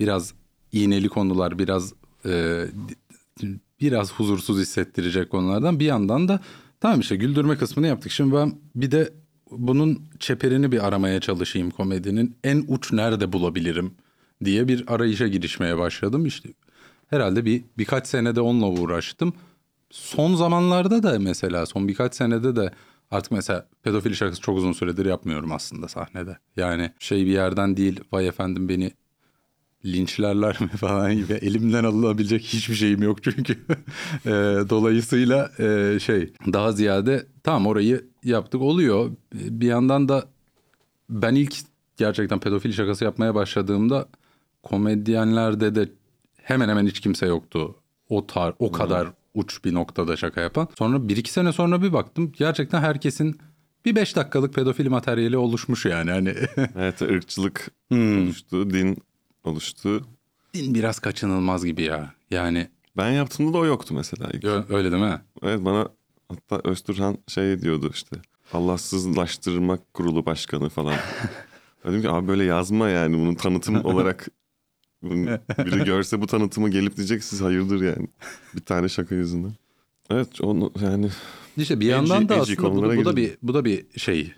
biraz 0.00 0.34
iğneli 0.72 1.08
konular, 1.08 1.58
biraz 1.58 1.94
e, 2.26 2.66
biraz 3.80 4.12
huzursuz 4.12 4.58
hissettirecek 4.58 5.30
konulardan 5.30 5.80
bir 5.80 5.84
yandan 5.84 6.28
da 6.28 6.40
tamam 6.80 7.00
işte 7.00 7.16
güldürme 7.16 7.56
kısmını 7.56 7.86
yaptık. 7.86 8.12
Şimdi 8.12 8.34
ben 8.34 8.52
bir 8.74 8.90
de 8.90 9.12
bunun 9.50 10.02
çeperini 10.18 10.72
bir 10.72 10.86
aramaya 10.86 11.20
çalışayım 11.20 11.70
komedinin. 11.70 12.36
En 12.44 12.64
uç 12.68 12.92
nerede 12.92 13.32
bulabilirim 13.32 13.94
diye 14.44 14.68
bir 14.68 14.94
arayışa 14.94 15.26
girişmeye 15.26 15.78
başladım. 15.78 16.26
İşte 16.26 16.48
herhalde 17.06 17.44
bir 17.44 17.64
birkaç 17.78 18.06
senede 18.06 18.40
onunla 18.40 18.80
uğraştım. 18.80 19.32
Son 19.90 20.34
zamanlarda 20.34 21.02
da 21.02 21.18
mesela 21.18 21.66
son 21.66 21.88
birkaç 21.88 22.14
senede 22.14 22.56
de 22.56 22.72
artık 23.10 23.32
mesela 23.32 23.68
pedofili 23.82 24.16
şakası 24.16 24.40
çok 24.40 24.58
uzun 24.58 24.72
süredir 24.72 25.06
yapmıyorum 25.06 25.52
aslında 25.52 25.88
sahnede. 25.88 26.38
Yani 26.56 26.92
şey 26.98 27.26
bir 27.26 27.32
yerden 27.32 27.76
değil 27.76 28.00
vay 28.12 28.28
efendim 28.28 28.68
beni 28.68 28.92
linçlerler 29.86 30.60
mi 30.60 30.68
falan 30.76 31.16
gibi 31.16 31.32
elimden 31.32 31.84
alınabilecek 31.84 32.42
hiçbir 32.42 32.74
şeyim 32.74 33.02
yok 33.02 33.22
çünkü. 33.22 33.58
E, 34.26 34.30
dolayısıyla 34.70 35.50
e, 35.58 35.98
şey 36.00 36.32
daha 36.52 36.72
ziyade 36.72 37.26
tamam 37.42 37.66
orayı 37.66 38.04
yaptık 38.24 38.60
oluyor. 38.60 39.10
Bir 39.34 39.66
yandan 39.66 40.08
da 40.08 40.24
ben 41.10 41.34
ilk 41.34 41.54
gerçekten 41.96 42.40
pedofil 42.40 42.72
şakası 42.72 43.04
yapmaya 43.04 43.34
başladığımda 43.34 44.08
komedyenlerde 44.62 45.74
de 45.74 45.88
hemen 46.42 46.68
hemen 46.68 46.86
hiç 46.86 47.00
kimse 47.00 47.26
yoktu. 47.26 47.74
O 48.08 48.26
tar 48.26 48.54
o 48.58 48.72
kadar 48.72 49.08
uç 49.34 49.64
bir 49.64 49.74
noktada 49.74 50.16
şaka 50.16 50.40
yapan. 50.40 50.68
Sonra 50.78 51.08
bir 51.08 51.16
iki 51.16 51.32
sene 51.32 51.52
sonra 51.52 51.82
bir 51.82 51.92
baktım 51.92 52.32
gerçekten 52.36 52.80
herkesin 52.80 53.38
bir 53.84 53.96
beş 53.96 54.16
dakikalık 54.16 54.54
pedofil 54.54 54.88
materyali 54.88 55.36
oluşmuş 55.36 55.86
yani. 55.86 56.10
Hani 56.10 56.34
Evet 56.76 57.02
ırkçılık 57.02 57.70
Hmm. 57.88 58.22
oluştu, 58.22 58.70
din 58.70 58.96
oluştu. 59.44 60.06
din 60.54 60.74
biraz 60.74 60.98
kaçınılmaz 60.98 61.64
gibi 61.64 61.82
ya. 61.82 62.14
Yani 62.30 62.68
Ben 62.96 63.10
yaptığımda 63.10 63.52
da 63.52 63.58
o 63.58 63.64
yoktu 63.64 63.94
mesela. 63.94 64.30
ilk. 64.34 64.44
Ö- 64.44 64.64
öyle 64.68 64.92
değil 64.92 65.02
mi? 65.02 65.20
Evet 65.42 65.64
bana 65.64 65.88
hatta 66.28 66.68
Öztürhan 66.70 67.18
şey 67.28 67.60
diyordu 67.60 67.90
işte. 67.94 68.16
Allahsızlaştırma 68.52 69.78
kurulu 69.94 70.26
başkanı 70.26 70.68
falan. 70.68 70.96
Dedim 71.84 72.02
ki 72.02 72.10
abi 72.10 72.28
böyle 72.28 72.44
yazma 72.44 72.88
yani 72.88 73.18
bunun 73.18 73.34
tanıtım 73.34 73.84
olarak 73.84 74.28
bunu 75.02 75.38
biri 75.58 75.84
görse 75.84 76.20
bu 76.20 76.26
tanıtımı 76.26 76.68
gelip 76.70 76.96
diyecek 76.96 77.24
siz 77.24 77.40
hayırdır 77.40 77.80
yani. 77.82 78.08
Bir 78.54 78.60
tane 78.60 78.88
şaka 78.88 79.14
yüzünden. 79.14 79.52
Evet 80.10 80.40
onu 80.40 80.72
yani 80.82 81.10
İşte 81.56 81.80
bir 81.80 81.86
yandan 81.86 82.28
da 82.28 82.34
edgy 82.34 82.52
aslında 82.52 82.72
bu, 82.92 82.96
bu 82.96 83.04
da 83.04 83.16
bir 83.16 83.36
bu 83.42 83.54
da 83.54 83.64
bir 83.64 83.98
şey 83.98 84.32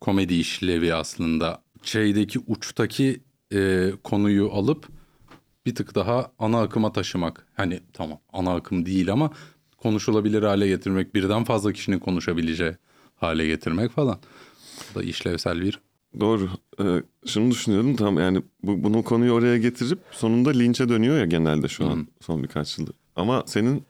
komedi 0.00 0.34
işlevi 0.34 0.94
aslında. 0.94 1.62
Şeydeki 1.82 2.38
uçtaki 2.46 3.20
e, 3.54 3.90
konuyu 4.04 4.52
alıp 4.52 4.88
bir 5.66 5.74
tık 5.74 5.94
daha 5.94 6.32
ana 6.38 6.60
akıma 6.60 6.92
taşımak. 6.92 7.46
Hani 7.54 7.80
tamam 7.92 8.18
ana 8.32 8.54
akım 8.54 8.86
değil 8.86 9.12
ama 9.12 9.30
konuşulabilir 9.76 10.42
hale 10.42 10.68
getirmek, 10.68 11.14
birden 11.14 11.44
fazla 11.44 11.72
kişinin 11.72 11.98
konuşabileceği 11.98 12.76
hale 13.16 13.46
getirmek 13.46 13.90
falan. 13.90 14.18
Bu 14.90 14.98
da 14.98 15.02
işlevsel 15.02 15.60
bir 15.60 15.80
doğru. 16.20 16.48
Ee, 16.80 17.02
şunu 17.26 17.50
düşünüyorum 17.50 17.96
tam 17.96 18.18
yani 18.18 18.42
bu, 18.62 18.84
bunu 18.84 19.04
konuyu 19.04 19.32
oraya 19.32 19.58
getirip 19.58 19.98
sonunda 20.10 20.50
linçe 20.50 20.88
dönüyor 20.88 21.18
ya 21.18 21.24
genelde 21.24 21.68
şu 21.68 21.86
an 21.86 22.06
son 22.20 22.42
birkaç 22.42 22.78
yıldır. 22.78 22.94
Ama 23.16 23.42
senin 23.46 23.82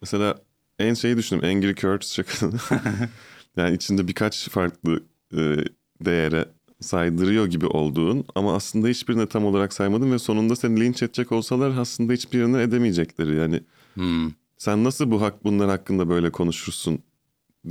mesela 0.00 0.38
en 0.78 0.94
şeyi 0.94 1.16
düşündüm 1.16 1.44
Angry 1.44 1.74
Curtis 1.74 2.12
şakasını. 2.12 2.54
yani 3.56 3.76
içinde 3.76 4.08
birkaç 4.08 4.48
farklı 4.48 5.02
e, 5.32 5.56
değere 6.04 6.44
saydırıyor 6.80 7.46
gibi 7.46 7.66
olduğun 7.66 8.24
ama 8.34 8.54
aslında 8.54 8.88
hiçbirine 8.88 9.26
tam 9.26 9.44
olarak 9.44 9.72
saymadın 9.72 10.12
ve 10.12 10.18
sonunda 10.18 10.56
seni 10.56 10.80
linç 10.80 11.02
edecek 11.02 11.32
olsalar 11.32 11.76
aslında 11.78 12.12
hiçbirini 12.12 12.56
edemeyecekleri. 12.60 13.36
Yani 13.36 13.60
Hmm. 13.94 14.30
sen 14.58 14.84
nasıl 14.84 15.10
bu 15.10 15.22
hak 15.22 15.44
bunlar 15.44 15.68
hakkında 15.68 16.08
böyle 16.08 16.30
konuşursun 16.30 16.98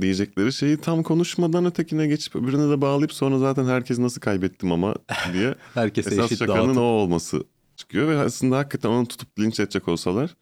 diyecekleri 0.00 0.52
şeyi 0.52 0.76
tam 0.76 1.02
konuşmadan 1.02 1.64
ötekine 1.66 2.06
geçip 2.06 2.36
öbürüne 2.36 2.70
de 2.70 2.80
bağlayıp 2.80 3.12
sonra 3.12 3.38
zaten 3.38 3.64
herkes 3.64 3.98
nasıl 3.98 4.20
kaybettim 4.20 4.72
ama 4.72 4.94
diye 5.32 5.54
herkese 5.74 6.10
esas 6.10 6.24
eşit 6.26 6.38
şakanın 6.38 6.58
dağıtıp. 6.66 6.78
o 6.78 6.80
olması 6.82 7.44
çıkıyor 7.76 8.08
ve 8.08 8.18
aslında 8.18 8.58
hakikaten 8.58 8.88
onu 8.88 9.06
tutup 9.06 9.40
linç 9.40 9.60
edecek 9.60 9.88
olsalar 9.88 10.36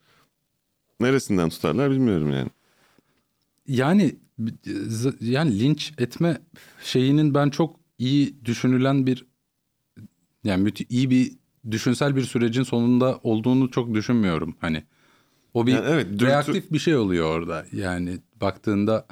neresinden 1.00 1.48
tutarlar 1.48 1.90
bilmiyorum 1.90 2.32
yani. 2.32 2.48
Yani 3.68 4.16
yani 5.20 5.58
linç 5.60 5.92
etme 5.98 6.38
şeyinin 6.84 7.34
ben 7.34 7.50
çok 7.50 7.76
iyi 7.98 8.44
düşünülen 8.44 9.06
bir 9.06 9.26
yani 10.44 10.72
iyi 10.88 11.10
bir 11.10 11.32
düşünsel 11.70 12.16
bir 12.16 12.22
sürecin 12.22 12.62
sonunda 12.62 13.20
olduğunu 13.22 13.70
çok 13.70 13.94
düşünmüyorum. 13.94 14.56
Hani 14.60 14.84
o 15.54 15.66
bir 15.66 15.72
Yani 15.72 15.86
evet, 15.88 16.06
dürtü- 16.12 16.26
reaktif 16.26 16.72
bir 16.72 16.78
şey 16.78 16.96
oluyor 16.96 17.30
orada. 17.38 17.66
Yani 17.72 18.18
baktığında 18.40 19.06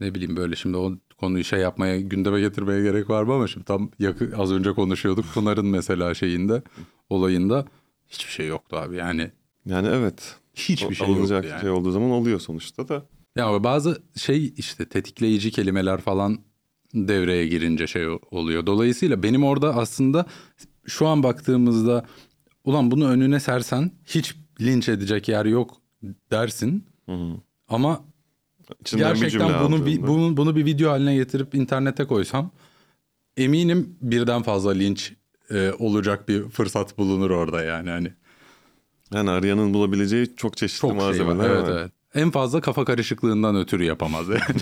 ne 0.00 0.14
bileyim 0.14 0.36
böyle 0.36 0.56
şimdi 0.56 0.76
o 0.76 0.92
konuyu 1.16 1.44
şey 1.44 1.60
yapmaya 1.60 2.00
gündeme 2.00 2.40
getirmeye 2.40 2.82
gerek 2.82 3.10
var 3.10 3.22
mı 3.22 3.32
ama 3.34 3.46
şimdi 3.46 3.64
tam 3.66 3.90
yakı, 3.98 4.32
az 4.36 4.52
önce 4.52 4.72
konuşuyorduk 4.72 5.24
Pınar'ın 5.34 5.66
mesela 5.66 6.14
şeyinde 6.14 6.62
olayında 7.10 7.64
hiçbir 8.08 8.32
şey 8.32 8.46
yoktu 8.46 8.76
abi 8.76 8.96
yani 8.96 9.30
Yani 9.66 9.88
evet. 9.88 10.36
hiçbir 10.54 10.86
O 10.86 10.92
şey 10.94 11.06
alınacak 11.06 11.44
yani. 11.44 11.60
şey 11.60 11.70
olduğu 11.70 11.90
zaman 11.90 12.10
oluyor 12.10 12.40
sonuçta 12.40 12.88
da. 12.88 13.06
Ya 13.36 13.64
bazı 13.64 14.02
şey 14.16 14.54
işte 14.56 14.88
tetikleyici 14.88 15.50
kelimeler 15.50 16.00
falan 16.00 16.38
devreye 16.94 17.46
girince 17.46 17.86
şey 17.86 18.06
oluyor. 18.30 18.66
Dolayısıyla 18.66 19.22
benim 19.22 19.44
orada 19.44 19.74
aslında 19.76 20.26
şu 20.86 21.06
an 21.06 21.22
baktığımızda 21.22 22.04
ulan 22.64 22.90
bunu 22.90 23.08
önüne 23.08 23.40
sersen 23.40 23.90
hiç 24.06 24.34
linç 24.60 24.88
edecek 24.88 25.28
yer 25.28 25.44
yok 25.46 25.76
dersin. 26.30 26.84
Ama 27.68 28.04
İçinden 28.80 29.14
bir 29.14 29.20
gerçekten 29.20 29.48
cümle 29.48 29.60
bunu 29.64 29.86
bir, 29.86 30.02
bunu, 30.06 30.36
bunu 30.36 30.56
bir 30.56 30.64
video 30.64 30.90
haline 30.90 31.14
getirip 31.14 31.54
internete 31.54 32.04
koysam 32.04 32.50
eminim 33.36 33.96
birden 34.02 34.42
fazla 34.42 34.70
linç 34.70 35.12
e, 35.50 35.72
olacak 35.78 36.28
bir 36.28 36.48
fırsat 36.48 36.98
bulunur 36.98 37.30
orada 37.30 37.62
yani 37.62 37.90
hani. 37.90 38.12
Yani 39.14 39.30
arayanın 39.30 39.74
bulabileceği 39.74 40.36
çok 40.36 40.56
çeşitli 40.56 40.80
Çok 40.80 40.90
şey 40.90 40.98
var. 41.00 41.04
malzemeler 41.04 41.50
Evet, 41.50 41.62
var. 41.62 41.72
evet. 41.80 41.92
En 42.14 42.30
fazla 42.30 42.60
kafa 42.60 42.84
karışıklığından 42.84 43.56
ötürü 43.56 43.84
yapamaz 43.84 44.28
yani. 44.28 44.40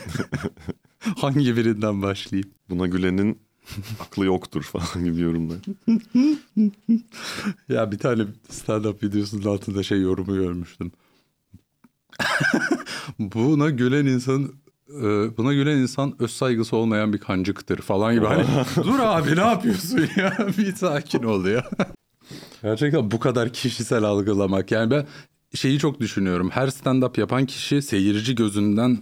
Hangi 1.20 1.56
birinden 1.56 2.02
başlayayım? 2.02 2.50
Buna 2.70 2.86
gülenin 2.86 3.38
aklı 4.00 4.24
yoktur 4.24 4.62
falan 4.62 5.04
gibi 5.04 5.20
yorumlar. 5.20 5.58
Ya 7.68 7.92
bir 7.92 7.98
tane 7.98 8.22
stand-up 8.50 9.02
videosunun 9.06 9.44
altında 9.44 9.82
şey 9.82 10.00
yorumu 10.00 10.34
görmüştüm. 10.34 10.92
buna 13.18 13.70
gülen 13.70 14.06
insan 14.06 14.52
e, 14.90 15.36
buna 15.36 15.54
gülen 15.54 15.76
insan 15.76 16.14
öz 16.18 16.30
saygısı 16.30 16.76
olmayan 16.76 17.12
bir 17.12 17.18
kancıktır 17.18 17.78
falan 17.78 18.14
gibi. 18.14 18.26
Hani 18.26 18.44
dur 18.76 18.98
abi 18.98 19.36
ne 19.36 19.40
yapıyorsun 19.40 20.08
ya 20.16 20.36
bir 20.58 20.74
sakin 20.74 21.22
ol 21.22 21.46
ya. 21.46 21.70
Gerçekten 22.62 23.10
bu 23.10 23.20
kadar 23.20 23.52
kişisel 23.52 24.04
algılamak. 24.04 24.70
Yani 24.70 24.90
ben 24.90 25.06
şeyi 25.54 25.78
çok 25.78 26.00
düşünüyorum. 26.00 26.50
Her 26.50 26.68
stand-up 26.68 27.20
yapan 27.20 27.46
kişi 27.46 27.82
seyirci 27.82 28.34
gözünden 28.34 28.98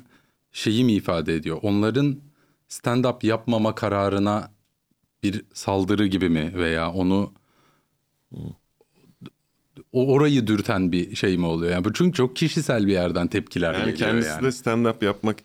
şeyi 0.55 0.85
mi 0.85 0.93
ifade 0.93 1.35
ediyor? 1.35 1.59
Onların 1.63 2.21
stand-up 2.69 3.27
yapmama 3.27 3.75
kararına 3.75 4.51
bir 5.23 5.43
saldırı 5.55 6.07
gibi 6.07 6.29
mi 6.29 6.53
veya 6.55 6.93
onu 6.93 7.33
o 9.93 10.13
orayı 10.13 10.47
dürten 10.47 10.93
bir 10.93 11.17
şey 11.17 11.39
mi 11.39 11.47
oluyor? 11.47 11.73
Yani 11.73 11.85
bu 11.85 11.93
çünkü 11.93 12.13
çok 12.17 12.37
kişisel 12.37 12.87
bir 12.87 12.93
yerden 12.93 13.27
tepkiler 13.27 13.75
Yani 13.75 13.81
geliyor 13.81 13.99
kendisi 13.99 14.29
yani. 14.29 14.43
de 14.43 14.49
stand-up 14.49 15.05
yapmak 15.05 15.37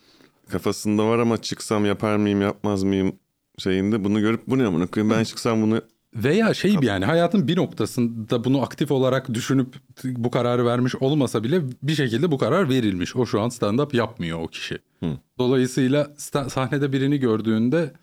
kafasında 0.50 1.08
var 1.08 1.20
ama 1.20 1.42
çıksam 1.42 1.86
yapar 1.86 2.16
mıyım 2.16 2.42
yapmaz 2.42 2.84
mıyım 2.84 3.20
şeyinde 3.58 4.04
bunu 4.04 4.22
görüp 4.22 4.48
bu 4.48 4.58
ne 4.58 4.66
amına 4.66 4.88
koyayım 4.88 5.14
ben 5.18 5.24
çıksam 5.24 5.62
bunu 5.62 5.82
Veya 6.16 6.54
şey 6.54 6.76
yani 6.82 7.06
hayatın 7.06 7.48
bir 7.48 7.58
noktasında 7.58 8.44
bunu 8.44 8.62
aktif 8.62 8.92
olarak 8.92 9.34
düşünüp 9.34 9.76
bu 10.04 10.32
kararı 10.32 10.66
vermiş 10.66 10.96
olmasa 10.96 11.44
bile 11.44 11.62
bir 11.84 11.96
şekilde 11.96 12.32
bu 12.32 12.38
karar 12.38 12.70
verilmiş. 12.70 13.16
O 13.16 13.26
şu 13.26 13.42
an 13.42 13.50
stand-up 13.50 13.96
yapmıyor 13.96 14.40
o 14.40 14.48
kişi. 14.48 14.78
Dolayısıyla 15.38 16.04
sta- 16.04 16.50
sahnede 16.50 16.94
birini 16.94 17.18
gördüğünde 17.20 17.94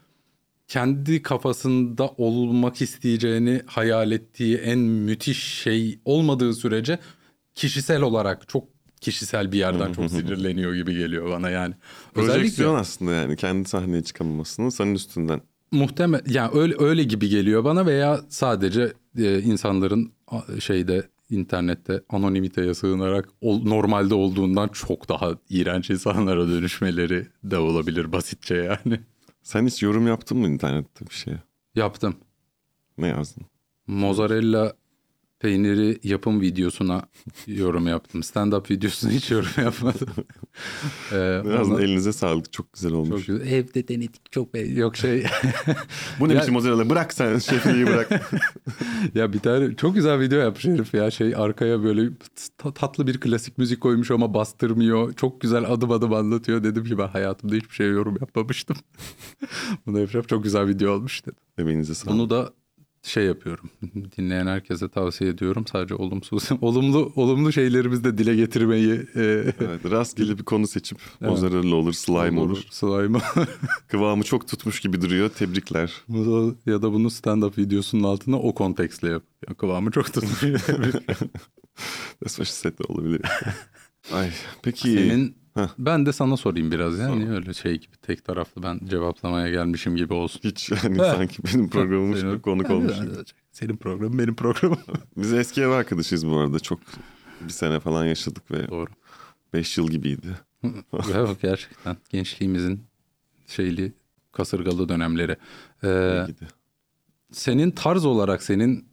kendi 0.69 1.23
kafasında 1.23 2.09
olmak 2.09 2.83
isteyeceğini 2.83 3.63
hayal 3.67 4.13
ettiği 4.13 4.57
en 4.57 4.79
müthiş 4.79 5.45
şey 5.45 6.01
olmadığı 6.05 6.55
sürece 6.55 6.99
kişisel 7.55 8.03
olarak 8.03 8.49
çok 8.49 8.65
kişisel 9.01 9.53
bir 9.53 9.59
yerden 9.59 9.93
çok 9.93 10.11
sinirleniyor 10.11 10.75
gibi 10.75 10.95
geliyor 10.95 11.31
bana 11.31 11.51
yani. 11.51 11.75
projeksiyon 12.15 12.75
aslında 12.75 13.13
yani 13.13 13.37
kendi 13.37 13.69
sahneye 13.69 14.03
çıkamamasının 14.03 14.69
senin 14.69 14.95
üstünden. 14.95 15.41
Muhtemel 15.73 16.21
yani 16.31 16.51
öyle 16.55 16.75
öyle 16.79 17.03
gibi 17.03 17.29
geliyor 17.29 17.65
bana 17.65 17.87
veya 17.87 18.21
sadece 18.29 18.93
e, 19.19 19.43
insanların 19.43 20.13
şeyde 20.61 21.09
internette 21.31 22.03
anonimiteye 22.09 22.75
sığınarak 22.75 23.29
ol- 23.41 23.65
normalde 23.65 24.15
olduğundan 24.15 24.69
çok 24.69 25.09
daha 25.09 25.31
iğrenç 25.51 25.91
insanlara 25.91 26.49
dönüşmeleri 26.49 27.27
de 27.45 27.59
olabilir 27.59 28.13
basitçe 28.13 28.55
yani. 28.55 29.01
Sen 29.43 29.67
hiç 29.67 29.83
yorum 29.83 30.07
yaptın 30.07 30.39
mı 30.39 30.49
internette 30.49 31.07
bir 31.07 31.15
şeye? 31.15 31.39
Yaptım. 31.75 32.17
Ne 32.99 33.07
yazdın? 33.09 33.45
Mozzarella 33.87 34.73
peyniri 35.41 35.99
yapım 36.03 36.41
videosuna 36.41 37.03
yorum 37.47 37.87
yaptım. 37.87 38.21
Stand-up 38.21 38.71
videosuna 38.71 39.11
hiç 39.11 39.31
yorum 39.31 39.49
yapmadım. 39.65 40.09
ee, 41.13 41.43
ama 41.61 41.81
Elinize 41.83 42.13
sağlık 42.13 42.53
çok 42.53 42.73
güzel 42.73 42.93
olmuş. 42.93 43.27
çok 43.27 43.37
güzel. 43.39 43.53
Evde 43.53 43.89
denedik 43.89 44.33
çok 44.33 44.55
be- 44.55 44.61
yok 44.61 44.97
şey 44.97 45.27
Bu 46.21 46.29
ne 46.29 46.35
Ya- 46.35 46.41
biçim 46.41 46.55
mozzarella 46.55 46.91
bırak 46.91 47.13
sen 47.13 47.39
şefliği 47.39 47.87
bırak. 47.87 48.31
Ya 49.15 49.33
bir 49.33 49.39
tane 49.39 49.77
çok 49.77 49.95
güzel 49.95 50.21
video 50.21 50.39
yapmış 50.39 50.65
herif 50.65 50.95
ya 50.95 51.11
şey 51.11 51.35
arkaya 51.37 51.83
böyle 51.83 52.11
ta- 52.59 52.75
tatlı 52.75 53.07
bir 53.07 53.21
klasik 53.21 53.59
müzik 53.59 53.81
koymuş 53.81 54.11
ama 54.11 54.35
bastırmıyor. 54.35 55.13
Çok 55.13 55.41
güzel 55.41 55.73
adım 55.73 55.91
adım 55.91 56.13
anlatıyor. 56.13 56.65
Dedim 56.65 56.85
ki 56.85 56.99
ben 56.99 57.09
hayatımda 57.09 57.55
hiçbir 57.55 57.75
şey 57.75 57.91
yorum 57.91 58.17
yapmamıştım. 58.21 58.77
Bunu 59.87 60.01
yapacağım 60.01 60.27
çok 60.29 60.45
güzel 60.45 60.69
video 60.69 60.93
olmuş 60.93 61.23
dedim. 61.27 61.39
Emeğinize 61.59 61.95
sağlık. 61.95 62.15
Bunu 62.19 62.31
da 62.31 62.53
şey 63.07 63.25
yapıyorum. 63.25 63.71
Dinleyen 64.17 64.47
herkese 64.47 64.89
tavsiye 64.89 65.31
ediyorum. 65.31 65.65
Sadece 65.73 65.95
olumsuz 65.95 66.49
olumlu 66.61 67.13
olumlu 67.17 67.53
şeylerimizi 67.53 68.05
de 68.05 68.19
dile 68.19 68.37
getirmeyi 68.37 68.93
e, 68.93 69.53
Evet, 69.61 69.91
rastgele 69.91 70.39
bir 70.39 70.43
konu 70.43 70.67
seçip 70.67 70.99
mozzarella 71.21 71.75
olur, 71.75 71.93
slime 71.93 72.41
olur. 72.41 72.63
Slime 72.71 73.19
Kıvamı 73.89 74.25
çok 74.25 74.49
tutmuş 74.49 74.81
gibi 74.81 75.01
duruyor. 75.03 75.29
Tebrikler. 75.29 75.93
Ya 76.67 76.83
da 76.83 76.93
bunu 76.93 77.07
stand-up 77.07 77.59
videosunun 77.59 78.03
altına 78.03 78.39
o 78.39 78.55
kontekstle 78.55 79.09
yap. 79.09 79.23
Ya 79.49 79.55
kıvamı 79.55 79.91
çok 79.91 80.13
tutmuş. 80.13 80.39
Said 82.27 82.79
de 82.79 82.83
olabilir. 82.89 83.21
Ay 84.13 84.31
peki. 84.63 84.89
Senin 84.89 85.37
Heh. 85.57 85.69
ben 85.79 86.07
de 86.07 86.13
sana 86.13 86.37
sorayım 86.37 86.71
biraz 86.71 86.99
yani 86.99 87.27
Sor. 87.27 87.33
öyle 87.33 87.55
şey 87.55 87.79
gibi 87.81 87.97
tek 88.03 88.25
taraflı 88.25 88.63
ben 88.63 88.81
cevaplamaya 88.89 89.51
gelmişim 89.51 89.97
gibi 89.97 90.15
olsun. 90.15 90.41
Hiç 90.45 90.71
yani 90.71 90.99
sanki 90.99 91.43
benim 91.45 91.69
programımmış 91.71 92.21
Senin- 92.21 92.39
konuk 92.39 92.71
olmuş. 92.71 92.97
gibi. 93.01 93.11
Senin 93.53 93.77
programın 93.77 94.19
benim 94.19 94.35
programım. 94.37 94.79
Biz 95.17 95.33
eski 95.33 95.61
ev 95.63 95.69
arkadaşıyız 95.69 96.27
bu 96.29 96.37
arada. 96.39 96.59
Çok 96.61 96.81
bir 97.41 97.53
sene 97.53 97.81
falan 97.81 98.05
yaşadık 98.05 98.51
ve 98.51 98.69
Doğru. 98.69 98.91
5 99.53 99.79
yıl 99.79 99.89
gibiydi. 99.91 100.27
Evet 101.15 101.43
gerçekten 101.43 101.97
gençliğimizin 102.11 102.85
şeyli 103.47 103.93
kasırgalı 104.33 104.89
dönemleri. 104.89 105.37
Ee, 105.85 106.27
senin 107.33 107.71
tarz 107.71 108.05
olarak 108.05 108.43
senin 108.43 108.89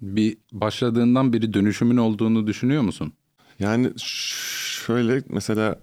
bir 0.00 0.36
başladığından 0.52 1.32
beri 1.32 1.52
dönüşümün 1.54 1.96
olduğunu 1.96 2.46
düşünüyor 2.46 2.82
musun? 2.82 3.12
Yani 3.58 3.92
ş- 3.96 4.50
şöyle 4.90 5.22
mesela 5.28 5.80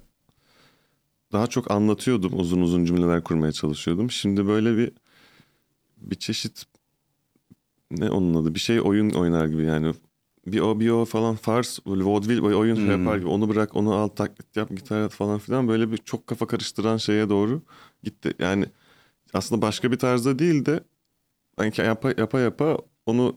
daha 1.31 1.47
çok 1.47 1.71
anlatıyordum. 1.71 2.39
Uzun 2.39 2.61
uzun 2.61 2.85
cümleler 2.85 3.23
kurmaya 3.23 3.51
çalışıyordum. 3.51 4.11
Şimdi 4.11 4.47
böyle 4.47 4.77
bir 4.77 4.91
bir 5.97 6.15
çeşit 6.15 6.63
ne 7.91 8.09
onun 8.09 8.41
adı 8.41 8.55
bir 8.55 8.59
şey 8.59 8.81
oyun 8.81 9.09
oynar 9.09 9.45
gibi 9.45 9.63
yani 9.63 9.93
bir 10.47 10.59
o 10.59 10.79
bir 10.79 10.89
o 10.89 11.05
falan 11.05 11.35
fars 11.35 11.79
vaudeville 11.85 12.55
oyun 12.55 12.75
Hmm. 12.75 12.91
yapar 12.91 13.17
gibi 13.17 13.27
onu 13.27 13.49
bırak 13.49 13.75
onu 13.75 13.93
al 13.93 14.07
taklit 14.07 14.55
yap 14.55 14.69
gitar 14.69 15.01
at 15.01 15.11
falan 15.11 15.39
filan 15.39 15.67
böyle 15.67 15.91
bir 15.91 15.97
çok 15.97 16.27
kafa 16.27 16.47
karıştıran 16.47 16.97
şeye 16.97 17.29
doğru 17.29 17.61
gitti. 18.03 18.33
Yani 18.39 18.65
aslında 19.33 19.61
başka 19.61 19.91
bir 19.91 19.97
tarzda 19.97 20.39
değil 20.39 20.65
de 20.65 20.83
sanki 21.59 21.81
yapa 21.81 22.13
yapa 22.17 22.39
yapa 22.39 22.77
onu 23.05 23.35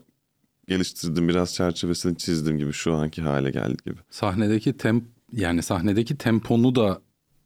geliştirdim 0.67 1.29
biraz 1.29 1.53
çerçevesini 1.53 2.17
çizdim 2.17 2.57
gibi 2.57 2.73
şu 2.73 2.93
anki 2.93 3.21
hale 3.21 3.51
geldi 3.51 3.77
gibi. 3.85 3.97
Sahnedeki 4.09 4.77
temp 4.77 5.03
yani 5.33 5.63
sahnedeki 5.63 6.17
temponu 6.17 6.75
da 6.75 7.01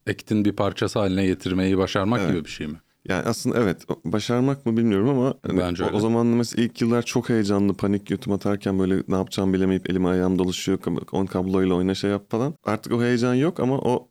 ektin 0.06 0.44
bir 0.44 0.52
parçası 0.52 0.98
haline 0.98 1.26
getirmeyi 1.26 1.78
başarmak 1.78 2.20
Evet. 2.20 2.30
gibi 2.32 2.44
bir 2.44 2.50
şey 2.50 2.66
mi? 2.66 2.80
Yani 3.08 3.22
aslında 3.28 3.58
evet 3.60 3.86
başarmak 4.04 4.66
mı 4.66 4.76
bilmiyorum 4.76 5.08
ama 5.08 5.34
hani 5.46 5.58
Bence 5.60 5.84
o, 5.84 5.86
öyle. 5.86 5.96
o 5.96 6.00
zaman 6.00 6.26
mesela 6.26 6.64
ilk 6.64 6.80
yıllar 6.82 7.02
çok 7.02 7.28
heyecanlı 7.28 7.74
panik 7.74 8.10
yutum 8.10 8.32
atarken 8.32 8.78
böyle 8.78 9.02
ne 9.08 9.14
yapacağımı 9.14 9.52
bilemeyip 9.54 9.90
elim 9.90 10.06
ayağım 10.06 10.38
dolaşıyor 10.38 10.78
on 11.12 11.26
kabloyla 11.26 11.74
oyna 11.74 11.94
şey 11.94 12.10
yap 12.10 12.30
falan. 12.30 12.54
Artık 12.64 12.92
o 12.92 13.02
heyecan 13.02 13.34
yok 13.34 13.60
ama 13.60 13.78
o 13.78 14.08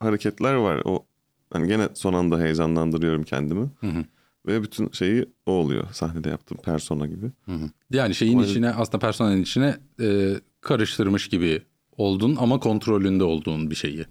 hareketler 0.00 0.54
var. 0.54 0.82
O 0.84 1.06
hani 1.52 1.68
gene 1.68 1.88
son 1.94 2.12
anda 2.14 2.40
heyecanlandırıyorum 2.40 3.22
kendimi. 3.22 3.70
Hı 3.80 3.86
hı. 3.86 4.04
Ve 4.46 4.62
bütün 4.62 4.90
şeyi 4.90 5.26
o 5.46 5.52
oluyor 5.52 5.84
sahnede 5.92 6.28
yaptığım 6.28 6.58
persona 6.58 7.06
gibi. 7.06 7.26
Hı 7.44 7.52
hı. 7.52 7.70
Yani 7.90 8.14
şeyin 8.14 8.38
Ama- 8.38 8.46
içine 8.46 8.70
aslında 8.70 8.98
personelin 8.98 9.42
içine 9.42 9.76
e, 10.00 10.34
karıştırmış 10.60 11.28
gibi 11.28 11.62
oldun 11.98 12.36
ama 12.40 12.60
kontrolünde 12.60 13.24
olduğun 13.24 13.70
bir 13.70 13.74
şeyi 13.74 14.06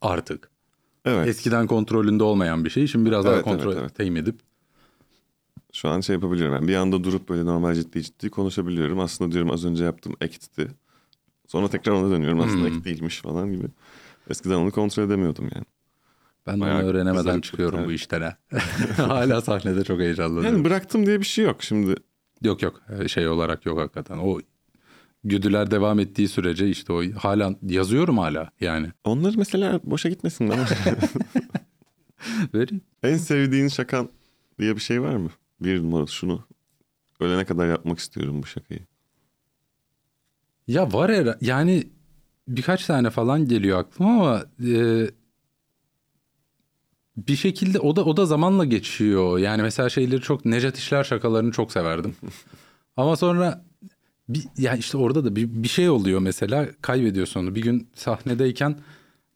artık. 0.00 0.50
Evet. 1.04 1.28
Eskiden 1.28 1.66
kontrolünde 1.66 2.24
olmayan 2.24 2.64
bir 2.64 2.70
şey 2.70 2.86
şimdi 2.86 3.08
biraz 3.10 3.24
daha 3.24 3.34
Evet, 3.34 3.44
kontrol 3.44 3.72
evet, 3.72 3.82
evet. 3.82 3.94
teyim 3.94 4.16
edip 4.16 4.40
Şu 5.72 5.88
an 5.88 6.00
şey 6.00 6.14
yapabiliyorum. 6.14 6.54
Yani 6.54 6.68
bir 6.68 6.74
anda 6.74 7.04
durup 7.04 7.28
böyle 7.28 7.46
normal 7.46 7.74
ciddi 7.74 8.02
ciddi 8.02 8.30
konuşabiliyorum. 8.30 9.00
Aslında 9.00 9.32
diyorum 9.32 9.50
az 9.50 9.64
önce 9.64 9.84
yaptığım 9.84 10.14
act'ti. 10.20 10.68
Sonra 11.46 11.68
tekrar 11.68 11.92
ona 11.92 12.10
dönüyorum. 12.10 12.40
Aslında 12.40 12.68
Hmm. 12.68 12.76
act 12.76 12.84
değilmiş 12.84 13.20
falan 13.20 13.52
gibi. 13.52 13.66
Eskiden 14.30 14.54
onu 14.54 14.70
kontrol 14.70 15.02
edemiyordum 15.02 15.48
yani. 15.54 15.64
ben 16.46 16.60
Bayağı 16.60 16.78
onu 16.78 16.86
öğrenemeden 16.86 17.40
çıkıyorum 17.40 17.80
evet. 17.88 18.08
bu 18.10 18.20
ha. 18.20 18.36
Hala 18.96 19.40
sahnede 19.40 19.84
çok 19.84 20.00
heyecanlanıyorum. 20.00 20.56
Yani 20.56 20.64
bıraktım 20.64 21.06
diye 21.06 21.20
bir 21.20 21.26
şey 21.26 21.44
yok 21.44 21.62
şimdi. 21.62 21.94
Yok 22.42 22.62
yok 22.62 22.80
Ee, 23.00 23.08
şey 23.08 23.28
olarak 23.28 23.66
yok 23.66 23.78
hakikaten. 23.78 24.18
O 24.18 24.40
güdüler 25.24 25.70
devam 25.70 25.98
ettiği 25.98 26.28
sürece 26.28 26.68
işte 26.68 26.92
o 26.92 27.02
hala 27.12 27.54
yazıyorum 27.62 28.18
hala 28.18 28.50
yani. 28.60 28.88
Onları 29.04 29.38
mesela 29.38 29.80
boşa 29.84 30.08
gitmesin 30.08 30.48
ama. 30.50 30.64
Verin. 32.54 32.82
en 33.02 33.16
sevdiğin 33.16 33.68
şakan 33.68 34.08
diye 34.58 34.76
bir 34.76 34.80
şey 34.80 35.02
var 35.02 35.16
mı? 35.16 35.30
Bir 35.60 35.82
numara 35.82 36.06
şunu. 36.06 36.44
Ölene 37.20 37.44
kadar 37.44 37.68
yapmak 37.68 37.98
istiyorum 37.98 38.42
bu 38.42 38.46
şakayı. 38.46 38.80
Ya 40.66 40.92
var 40.92 41.12
her 41.12 41.36
yani 41.40 41.84
birkaç 42.48 42.86
tane 42.86 43.10
falan 43.10 43.48
geliyor 43.48 43.78
aklıma 43.78 44.10
ama 44.12 44.44
e, 44.66 45.06
bir 47.16 47.36
şekilde 47.36 47.78
o 47.78 47.96
da 47.96 48.04
o 48.04 48.16
da 48.16 48.26
zamanla 48.26 48.64
geçiyor. 48.64 49.38
Yani 49.38 49.62
mesela 49.62 49.88
şeyleri 49.88 50.20
çok 50.20 50.44
Nejat 50.44 50.78
İşler 50.78 51.04
şakalarını 51.04 51.52
çok 51.52 51.72
severdim. 51.72 52.16
ama 52.96 53.16
sonra 53.16 53.64
bir, 54.34 54.42
ya 54.58 54.74
işte 54.76 54.96
orada 54.98 55.24
da 55.24 55.36
bir, 55.36 55.48
bir 55.62 55.68
şey 55.68 55.90
oluyor 55.90 56.20
mesela 56.20 56.68
kaybediyorsun 56.82 57.40
onu. 57.40 57.54
Bir 57.54 57.62
gün 57.62 57.88
sahnedeyken 57.94 58.76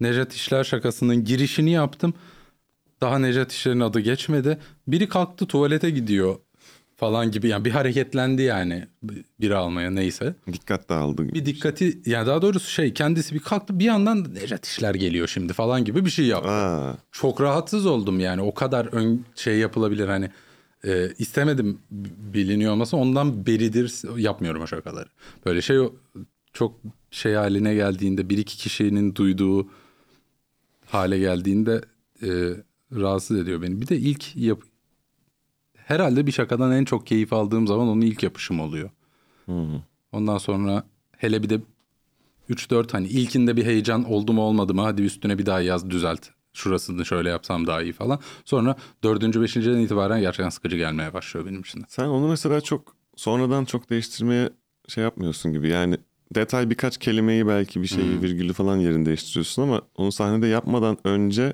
Nejat 0.01 0.35
İşler 0.35 0.65
şakasının 0.65 1.25
girişini 1.25 1.71
yaptım. 1.71 2.15
Daha 3.01 3.19
Nejat 3.19 3.53
İşler'in 3.53 3.81
adı 3.81 4.01
geçmedi. 4.01 4.59
Biri 4.89 5.09
kalktı 5.09 5.47
tuvalete 5.47 5.91
gidiyor 5.91 6.37
falan 6.97 7.31
gibi 7.31 7.49
yani 7.49 7.65
bir 7.65 7.71
hareketlendi 7.71 8.43
yani 8.43 8.87
biri 9.41 9.57
almaya 9.57 9.91
neyse 9.91 10.35
Dikkat 10.53 10.89
dağıldı. 10.89 11.29
bir 11.35 11.47
dikkati 11.47 11.99
yani 12.07 12.27
daha 12.27 12.43
doğrusu 12.43 12.71
şey 12.71 12.95
kendisi 12.95 13.35
bir 13.35 13.41
kalktı 13.41 13.79
bir 13.79 13.85
yandan 13.85 14.35
Nejat 14.35 14.67
işler 14.67 14.95
geliyor 14.95 15.29
şimdi 15.29 15.53
falan 15.53 15.85
gibi 15.85 16.05
bir 16.05 16.11
şey 16.11 16.27
yaptı. 16.27 16.51
Aa, 16.51 16.97
Çok 17.13 17.41
rahatsız 17.41 17.87
oldum 17.87 18.21
yani 18.21 18.43
o 18.43 18.55
kadar 18.55 18.87
ön 18.93 19.25
şey 19.35 19.59
yapılabilir 19.59 20.09
hani 20.09 20.31
e, 20.87 21.13
istemedim 21.19 21.79
biliniyor 22.35 22.73
olması 22.73 22.97
ondan 22.97 23.47
beridir 23.47 24.19
yapmıyorum 24.19 24.63
o 24.63 24.67
şakaları. 24.67 25.09
Böyle 25.47 25.63
şey 25.63 25.79
çok 26.53 26.81
şey 27.11 27.35
haline 27.35 27.75
geldiğinde 27.75 28.29
bir 28.29 28.39
iki 28.39 28.57
kişinin 28.57 29.15
duyduğu 29.15 29.69
hale 30.87 31.19
geldiğinde 31.19 31.81
e, 32.23 32.29
rahatsız 32.93 33.39
ediyor 33.39 33.63
beni. 33.63 33.81
Bir 33.81 33.89
de 33.89 33.97
ilk 33.97 34.37
yap 34.37 34.63
herhalde 35.75 36.27
bir 36.27 36.33
şakadan 36.33 36.73
en 36.73 36.85
çok 36.85 37.07
keyif 37.07 37.33
aldığım 37.33 37.67
zaman 37.67 37.89
onun 37.89 38.01
ilk 38.01 38.23
yapışım 38.23 38.61
oluyor. 38.61 38.91
hı. 39.47 39.83
Ondan 40.13 40.39
sonra 40.39 40.87
hele 41.19 41.43
bir 41.43 41.51
de 41.51 41.61
3-4 42.51 42.93
hani 42.93 43.07
ilkinde 43.07 43.57
bir 43.57 43.65
heyecan 43.65 44.05
oldu 44.05 44.33
mu 44.33 44.43
olmadı 44.43 44.75
mı 44.75 44.83
hadi 44.83 45.03
üstüne 45.03 45.39
bir 45.39 45.47
daha 45.47 45.61
yaz 45.61 45.91
düzelt 45.91 46.29
şurasını 46.57 47.07
şöyle 47.07 47.29
yapsam 47.29 47.67
daha 47.67 47.83
iyi 47.83 47.93
falan. 47.93 48.21
Sonra 48.45 48.77
dördüncü, 49.05 49.43
beşinciden 49.43 49.79
itibaren 49.79 50.21
gerçekten 50.21 50.49
sıkıcı 50.51 50.77
gelmeye 50.77 51.15
başlıyor 51.15 51.47
benim 51.47 51.61
için. 51.61 51.85
Sen 51.89 52.05
onu 52.05 52.29
mesela 52.29 52.61
çok 52.61 52.97
sonradan 53.17 53.65
çok 53.65 53.91
değiştirmeye 53.91 54.51
şey 54.89 55.05
yapmıyorsun 55.05 55.53
gibi. 55.53 55.69
Yani 55.69 55.99
detay 56.35 56.71
birkaç 56.71 56.99
kelimeyi 56.99 57.47
belki 57.47 57.83
bir 57.83 57.87
şeyi 57.87 58.23
virgülü 58.23 58.53
falan 58.53 58.77
yerini 58.77 59.07
değiştiriyorsun 59.07 59.63
ama 59.63 59.83
onu 59.97 60.13
sahnede 60.13 60.47
yapmadan 60.47 60.99
önce 61.05 61.53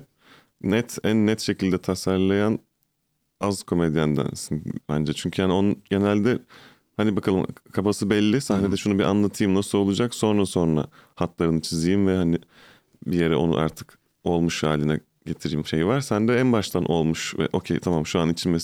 net 0.61 0.97
en 1.03 1.27
net 1.27 1.39
şekilde 1.41 1.77
tasarlayan 1.77 2.59
az 3.41 3.63
komedyendensin 3.63 4.63
bence. 4.89 5.13
Çünkü 5.13 5.41
yani 5.41 5.53
onun 5.53 5.75
genelde 5.89 6.39
hani 6.97 7.15
bakalım 7.15 7.45
kafası 7.71 8.09
belli 8.09 8.41
sahnede 8.41 8.77
şunu 8.77 8.99
bir 8.99 9.03
anlatayım 9.03 9.55
nasıl 9.55 9.77
olacak 9.77 10.15
sonra 10.15 10.45
sonra 10.45 10.85
hatlarını 11.15 11.61
çizeyim 11.61 12.07
ve 12.07 12.15
hani 12.15 12.39
bir 13.07 13.19
yere 13.19 13.35
onu 13.35 13.57
artık 13.57 14.02
olmuş 14.23 14.63
haline 14.63 14.99
getireyim 15.25 15.65
şeyi 15.65 15.85
var. 15.85 16.01
Sen 16.01 16.27
de 16.27 16.39
en 16.39 16.51
baştan 16.51 16.85
olmuş 16.91 17.35
ve 17.39 17.49
okey 17.53 17.79
tamam 17.79 18.05
şu 18.05 18.19
an 18.19 18.29
içime 18.29 18.57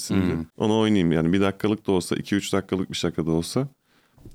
Onu 0.58 0.80
oynayayım 0.80 1.12
yani 1.12 1.34
bir 1.34 1.42
dakikalık 1.42 1.88
da 1.88 1.92
olsa 1.92 2.16
iki 2.16 2.36
üç 2.36 2.54
dakikalık 2.54 2.90
bir 2.90 2.96
şaka 2.96 3.26
da 3.26 3.32
olsa 3.32 3.68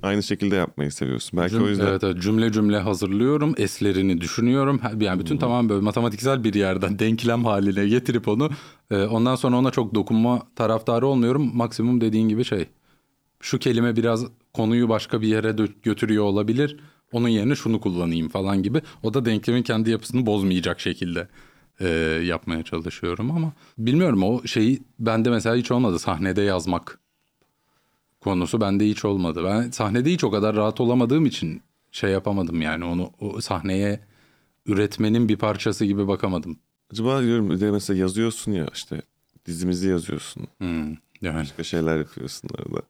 aynı 0.02 0.22
şekilde 0.22 0.56
yapmayı 0.56 0.92
seviyorsun. 0.92 1.40
Belki 1.40 1.54
Cüm- 1.54 1.64
o 1.64 1.68
yüzden 1.68 1.86
Evet, 1.86 2.04
evet 2.04 2.22
cümle 2.22 2.52
cümle 2.52 2.78
hazırlıyorum. 2.78 3.54
Eslerini 3.56 4.20
düşünüyorum. 4.20 4.80
Yani 5.00 5.20
bütün 5.20 5.36
tamam 5.36 5.68
böyle 5.68 5.80
matematiksel 5.80 6.44
bir 6.44 6.54
yerden 6.54 6.98
denklem 6.98 7.44
haline 7.44 7.88
getirip 7.88 8.28
onu 8.28 8.50
e, 8.90 9.02
ondan 9.02 9.34
sonra 9.34 9.56
ona 9.56 9.70
çok 9.70 9.94
dokunma 9.94 10.42
taraftarı 10.56 11.06
olmuyorum. 11.06 11.50
Maksimum 11.56 12.00
dediğin 12.00 12.28
gibi 12.28 12.44
şey. 12.44 12.68
Şu 13.40 13.58
kelime 13.58 13.96
biraz 13.96 14.24
konuyu 14.54 14.88
başka 14.88 15.20
bir 15.20 15.28
yere 15.28 15.56
götürüyor 15.82 16.24
olabilir. 16.24 16.76
Onun 17.14 17.28
yerine 17.28 17.54
şunu 17.54 17.80
kullanayım 17.80 18.28
falan 18.28 18.62
gibi. 18.62 18.82
O 19.02 19.14
da 19.14 19.24
denklemin 19.24 19.62
kendi 19.62 19.90
yapısını 19.90 20.26
bozmayacak 20.26 20.80
şekilde 20.80 21.28
e, 21.80 21.88
yapmaya 22.24 22.62
çalışıyorum 22.62 23.30
ama 23.30 23.52
bilmiyorum 23.78 24.22
o 24.22 24.46
şeyi 24.46 24.82
bende 24.98 25.30
mesela 25.30 25.56
hiç 25.56 25.70
olmadı 25.70 25.98
sahnede 25.98 26.42
yazmak 26.42 26.98
konusu 28.20 28.60
bende 28.60 28.86
hiç 28.88 29.04
olmadı. 29.04 29.44
Ben 29.44 29.70
sahnede 29.70 30.12
hiç 30.12 30.24
o 30.24 30.30
kadar 30.30 30.56
rahat 30.56 30.80
olamadığım 30.80 31.26
için 31.26 31.62
şey 31.92 32.10
yapamadım 32.10 32.62
yani 32.62 32.84
onu 32.84 33.10
o 33.20 33.40
sahneye 33.40 34.00
üretmenin 34.66 35.28
bir 35.28 35.36
parçası 35.36 35.84
gibi 35.84 36.08
bakamadım. 36.08 36.58
acaba 36.92 37.22
diyorum 37.22 37.60
de 37.60 37.70
mesela 37.70 37.98
yazıyorsun 37.98 38.52
ya 38.52 38.66
işte 38.74 39.02
dizimizi 39.46 39.88
yazıyorsun. 39.88 40.46
Hmm, 40.58 40.96
yani 41.22 41.40
Başka 41.40 41.64
şeyler 41.64 41.98
yapıyorsun 41.98 42.48
arada. 42.58 42.82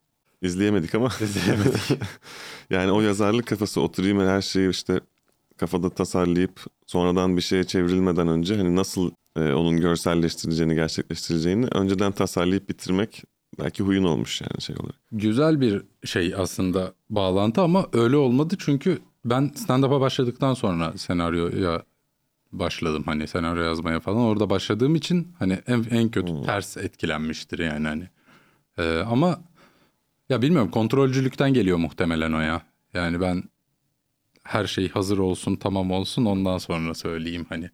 İzleyemedik 0.44 0.94
ama. 0.94 1.08
İzleyemedik. 1.20 1.98
yani 2.70 2.92
o 2.92 3.00
yazarlık 3.00 3.46
kafası 3.46 3.80
oturayım 3.80 4.20
her 4.20 4.42
şeyi 4.42 4.70
işte 4.70 5.00
kafada 5.56 5.90
tasarlayıp 5.90 6.60
sonradan 6.86 7.36
bir 7.36 7.42
şeye 7.42 7.64
çevrilmeden 7.64 8.28
önce 8.28 8.56
hani 8.56 8.76
nasıl 8.76 9.10
e, 9.36 9.40
onun 9.52 9.80
görselleştireceğini, 9.80 10.74
gerçekleştireceğini 10.74 11.66
önceden 11.66 12.12
tasarlayıp 12.12 12.68
bitirmek 12.68 13.24
belki 13.58 13.82
huyun 13.82 14.04
olmuş 14.04 14.40
yani 14.40 14.60
şey 14.60 14.76
olarak. 14.76 14.96
güzel 15.12 15.60
bir 15.60 15.82
şey 16.04 16.34
aslında 16.36 16.92
bağlantı 17.10 17.60
ama 17.60 17.86
öyle 17.92 18.16
olmadı 18.16 18.56
çünkü 18.58 18.98
ben 19.24 19.52
stand-up'a 19.54 20.00
başladıktan 20.00 20.54
sonra 20.54 20.98
senaryoya 20.98 21.82
başladım 22.52 23.02
hani 23.06 23.26
senaryo 23.26 23.62
yazmaya 23.62 24.00
falan 24.00 24.20
orada 24.20 24.50
başladığım 24.50 24.94
için 24.94 25.32
hani 25.38 25.58
en, 25.66 25.84
en 25.90 26.08
kötü 26.08 26.42
ters 26.42 26.76
etkilenmiştir 26.76 27.58
yani 27.58 27.88
hani. 27.88 28.08
Ee, 28.78 28.98
ama 28.98 29.40
ya 30.28 30.42
bilmiyorum 30.42 30.70
kontrolcülükten 30.70 31.54
geliyor 31.54 31.78
muhtemelen 31.78 32.32
o 32.32 32.40
ya. 32.40 32.62
Yani 32.94 33.20
ben 33.20 33.42
her 34.44 34.66
şey 34.66 34.88
hazır 34.88 35.18
olsun 35.18 35.56
tamam 35.56 35.90
olsun 35.90 36.24
ondan 36.24 36.58
sonra 36.58 36.94
söyleyeyim 36.94 37.46
hani. 37.48 37.70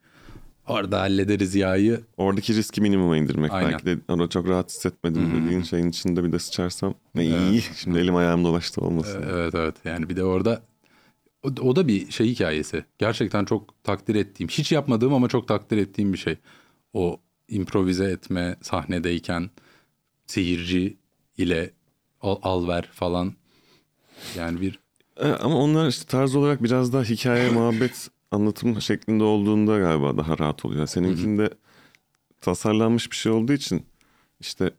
Orada 0.68 1.00
hallederiz 1.00 1.54
ya'yı. 1.54 2.00
Oradaki 2.16 2.54
riski 2.54 2.80
minimuma 2.80 3.16
indirmek. 3.16 3.52
Aynen. 3.52 3.72
Belki 3.72 3.86
de 3.86 3.98
orada 4.08 4.28
çok 4.28 4.48
rahat 4.48 4.70
hissetmedim 4.70 5.44
dediğin 5.44 5.62
şeyin 5.62 5.88
içinde 5.88 6.24
bir 6.24 6.32
de 6.32 6.38
sıçarsam. 6.38 6.94
Ne 7.14 7.24
iyi. 7.24 7.60
Şimdi 7.76 7.98
elim 7.98 8.16
ayağım 8.16 8.44
dolaştı 8.44 8.80
olmasın. 8.80 9.24
Evet 9.30 9.54
evet 9.54 9.74
yani 9.84 10.08
bir 10.08 10.16
de 10.16 10.24
orada 10.24 10.62
o, 11.42 11.48
o 11.48 11.76
da 11.76 11.88
bir 11.88 12.10
şey 12.10 12.28
hikayesi. 12.28 12.84
Gerçekten 12.98 13.44
çok 13.44 13.84
takdir 13.84 14.14
ettiğim, 14.14 14.48
hiç 14.48 14.72
yapmadığım 14.72 15.14
ama 15.14 15.28
çok 15.28 15.48
takdir 15.48 15.78
ettiğim 15.78 16.12
bir 16.12 16.18
şey. 16.18 16.36
O 16.92 17.20
improvize 17.48 18.04
etme 18.04 18.56
sahnedeyken 18.62 19.50
seyirci 20.26 20.96
ile 21.38 21.70
al, 22.20 22.36
al 22.42 22.68
ver 22.68 22.88
falan. 22.92 23.32
Yani 24.36 24.60
bir 24.60 24.78
E, 25.16 25.28
Ama 25.28 25.56
onlar 25.56 25.88
işte 25.88 26.04
tarz 26.08 26.34
olarak 26.34 26.62
biraz 26.62 26.92
daha 26.92 27.02
hikaye, 27.02 27.50
muhabbet 27.54 28.10
anlatım 28.30 28.80
şeklinde 28.80 29.24
olduğunda 29.24 29.78
galiba 29.78 30.16
daha 30.16 30.38
rahat 30.38 30.64
oluyor. 30.64 30.86
Seninkinde 30.86 31.50
tasarlanmış 32.40 33.10
bir 33.10 33.16
şey 33.16 33.32
olduğu 33.32 33.52
için 33.52 33.82
işte 34.40 34.70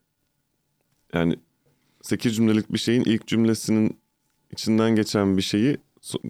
yani 1.13 1.35
8 2.01 2.35
cümlelik 2.35 2.73
bir 2.73 2.77
şeyin 2.77 3.03
ilk 3.03 3.27
cümlesinin 3.27 3.97
içinden 4.51 4.95
geçen 4.95 5.37
bir 5.37 5.41
şeyi 5.41 5.77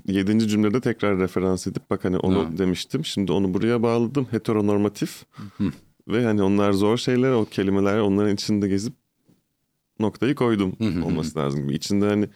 7. 0.07 0.47
cümlede 0.47 0.81
tekrar 0.81 1.19
referans 1.19 1.67
edip 1.67 1.89
bak 1.89 2.05
hani 2.05 2.17
onu 2.17 2.39
Ha. 2.45 2.57
demiştim. 2.57 3.05
Şimdi 3.05 3.31
onu 3.31 3.53
buraya 3.53 3.83
bağladım. 3.83 4.27
Heteronormatif. 4.31 5.23
Ve 6.07 6.25
hani 6.25 6.43
onlar 6.43 6.71
zor 6.71 6.97
şeyler 6.97 7.31
o 7.31 7.45
kelimeler 7.45 7.99
onların 7.99 8.33
içinde 8.33 8.67
gezip 8.67 8.93
noktayı 10.01 10.35
koydum 10.35 10.73
olması 11.05 11.39
lazım 11.39 11.63
gibi. 11.63 11.73
İçinde 11.73 12.05
hani 12.05 12.29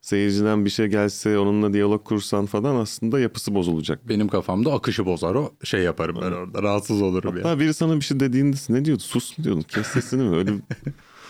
seyirciden 0.00 0.64
bir 0.64 0.70
şey 0.70 0.86
gelse 0.86 1.38
onunla 1.38 1.72
diyalog 1.72 2.04
kursan 2.04 2.46
falan 2.46 2.76
aslında 2.76 3.20
yapısı 3.20 3.54
bozulacak. 3.54 4.08
benim 4.08 4.28
kafamda 4.28 4.72
akışı 4.72 5.06
bozar 5.06 5.34
o 5.34 5.52
şey 5.64 5.82
yaparım 5.82 6.16
ben 6.22 6.32
orada 6.32 6.62
rahatsız 6.62 7.02
olurum 7.02 7.36
ya. 7.36 7.44
Ha 7.44 7.60
biri 7.60 7.74
sana 7.74 7.96
bir 7.96 8.00
şey 8.00 8.20
dediğinde 8.20 8.56
ne 8.68 8.84
diyordu? 8.84 9.02
Sus 9.02 9.38
mu 9.38 9.44
diyordun? 9.44 9.62
Kes 9.62 9.86
sesini 9.86 10.22
mi? 10.22 10.36
Öyle 10.36 10.52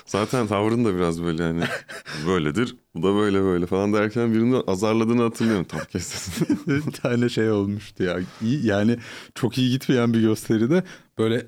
Zaten 0.07 0.47
tavrın 0.47 0.85
da 0.85 0.97
biraz 0.97 1.23
böyle 1.23 1.43
hani 1.43 1.65
böyledir. 2.27 2.77
Bu 2.95 3.03
da 3.03 3.15
böyle 3.15 3.43
böyle 3.43 3.67
falan 3.67 3.93
derken 3.93 4.35
birini 4.35 4.57
azarladığını 4.57 5.23
hatırlıyorum. 5.23 5.65
Tam 5.65 5.81
kes 5.81 6.07
sesini. 6.07 6.59
bir 6.87 6.93
tane 6.93 7.29
şey 7.29 7.51
olmuştu 7.51 8.03
ya. 8.03 8.19
Yani 8.63 8.99
çok 9.35 9.59
iyi 9.59 9.71
gitmeyen 9.71 10.15
bir 10.15 10.21
gösteride 10.21 10.83
böyle 11.19 11.47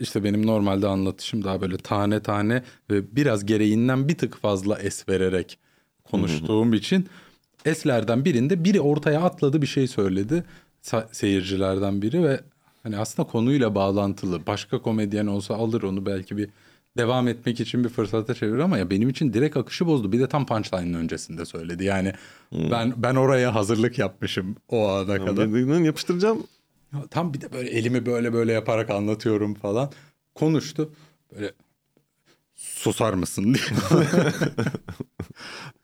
işte 0.00 0.24
benim 0.24 0.46
normalde 0.46 0.86
anlatışım 0.86 1.44
daha 1.44 1.60
böyle 1.60 1.76
tane 1.76 2.20
tane 2.20 2.62
ve 2.90 3.16
biraz 3.16 3.46
gereğinden 3.46 4.08
bir 4.08 4.18
tık 4.18 4.36
fazla 4.36 4.78
es 4.78 5.08
vererek 5.08 5.58
konuştuğum 6.04 6.74
için 6.74 7.06
eslerden 7.64 8.24
birinde 8.24 8.64
biri 8.64 8.80
ortaya 8.80 9.20
atladı 9.20 9.62
bir 9.62 9.66
şey 9.66 9.86
söyledi 9.86 10.44
seyircilerden 11.12 12.02
biri 12.02 12.24
ve 12.24 12.40
hani 12.82 12.98
aslında 12.98 13.28
konuyla 13.28 13.74
bağlantılı 13.74 14.46
başka 14.46 14.82
komedyen 14.82 15.26
olsa 15.26 15.54
alır 15.54 15.82
onu 15.82 16.06
belki 16.06 16.36
bir 16.36 16.48
devam 16.96 17.28
etmek 17.28 17.60
için 17.60 17.84
bir 17.84 17.88
fırsata 17.88 18.34
çevirir 18.34 18.58
ama 18.58 18.78
ya 18.78 18.90
benim 18.90 19.08
için 19.08 19.32
direkt 19.32 19.56
akışı 19.56 19.86
bozdu. 19.86 20.12
Bir 20.12 20.20
de 20.20 20.26
tam 20.26 20.46
punchline'ın 20.46 20.94
öncesinde 20.94 21.44
söyledi. 21.44 21.84
Yani 21.84 22.12
ben 22.52 22.92
ben 22.96 23.14
oraya 23.14 23.54
hazırlık 23.54 23.98
yapmışım 23.98 24.56
o 24.68 24.88
ana 24.88 25.24
kadar. 25.24 25.48
Dediğinden 25.48 25.84
yapıştıracağım. 25.84 26.46
Tam 27.10 27.34
bir 27.34 27.40
de 27.40 27.52
böyle 27.52 27.70
elimi 27.70 28.06
böyle 28.06 28.32
böyle 28.32 28.52
yaparak 28.52 28.90
anlatıyorum 28.90 29.54
falan. 29.54 29.92
Konuştu. 30.34 30.94
Böyle 31.34 31.52
susar 32.54 33.14
mısın 33.14 33.54
diye. 33.54 33.64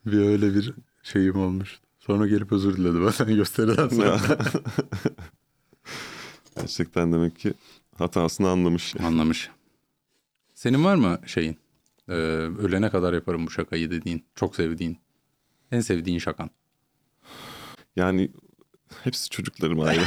bir 0.06 0.18
öyle 0.18 0.54
bir 0.54 0.74
şeyim 1.02 1.36
olmuş. 1.36 1.80
Sonra 1.98 2.26
gelip 2.26 2.52
özür 2.52 2.76
diledi 2.76 3.00
benden 3.00 3.36
gösteriden 3.36 3.88
sonra. 3.88 4.20
Gerçekten 6.56 7.12
demek 7.12 7.38
ki 7.38 7.54
hatasını 7.98 8.48
anlamış. 8.48 8.94
Anlamış. 9.00 9.50
Senin 10.54 10.84
var 10.84 10.94
mı 10.94 11.20
şeyin? 11.26 11.56
Ee, 12.08 12.12
ölene 12.12 12.90
kadar 12.90 13.12
yaparım 13.12 13.46
bu 13.46 13.50
şakayı 13.50 13.90
dediğin. 13.90 14.24
Çok 14.34 14.56
sevdiğin. 14.56 14.98
En 15.72 15.80
sevdiğin 15.80 16.18
şakan. 16.18 16.50
Yani 17.96 18.30
hepsi 19.04 19.30
çocuklarım 19.30 19.80
ayrı. 19.80 20.02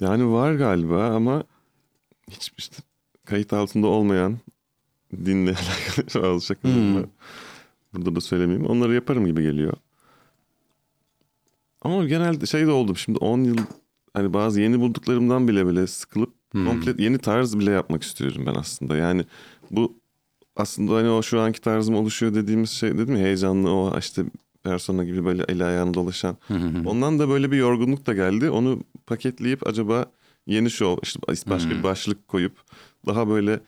Yani 0.00 0.32
var 0.32 0.54
galiba 0.54 1.06
ama 1.10 1.44
hiç 2.30 2.52
işte 2.58 2.76
kayıt 3.24 3.52
altında 3.52 3.86
olmayan 3.86 4.38
dinle 5.24 5.50
alakalı 5.98 6.40
şakalarım 6.40 6.96
var. 6.96 7.04
Burada 7.94 8.16
da 8.16 8.20
söylemeyeyim. 8.20 8.66
Onları 8.66 8.94
yaparım 8.94 9.26
gibi 9.26 9.42
geliyor. 9.42 9.72
Ama 11.82 12.04
genelde 12.04 12.46
şey 12.46 12.66
de 12.66 12.70
oldum 12.70 12.96
şimdi 12.96 13.18
10 13.18 13.44
yıl 13.44 13.56
hani 14.14 14.32
bazı 14.32 14.60
yeni 14.60 14.80
bulduklarımdan 14.80 15.48
bile 15.48 15.66
bile 15.66 15.86
sıkılıp 15.86 16.34
komple 16.52 17.02
yeni 17.02 17.18
tarz 17.18 17.58
bile 17.58 17.70
yapmak 17.70 18.02
istiyorum 18.02 18.42
ben 18.46 18.54
aslında. 18.54 18.96
Yani 18.96 19.24
bu 19.70 19.98
aslında 20.56 20.94
hani 20.94 21.08
o 21.08 21.22
şu 21.22 21.40
anki 21.40 21.60
tarzım 21.60 21.94
oluşuyor 21.94 22.34
dediğimiz 22.34 22.70
şey 22.70 22.98
dedim 22.98 23.16
ya 23.16 23.22
heyecanlı 23.22 23.70
o 23.70 23.98
işte 23.98 24.24
persona 24.62 25.04
gibi 25.04 25.24
böyle 25.24 25.44
eli 25.48 25.64
ayağını 25.64 25.94
dolaşan. 25.94 26.36
Ondan 26.86 27.18
da 27.18 27.28
böyle 27.28 27.50
bir 27.50 27.56
yorgunluk 27.56 28.06
da 28.06 28.14
geldi. 28.14 28.50
Onu 28.50 28.80
paketleyip 29.06 29.66
acaba 29.66 30.12
yeni 30.46 30.70
show 30.70 31.00
işte 31.02 31.20
başka 31.48 31.70
bir 31.70 31.82
başlık 31.82 32.28
koyup 32.28 32.60
daha 33.06 33.28
böyle 33.28 33.60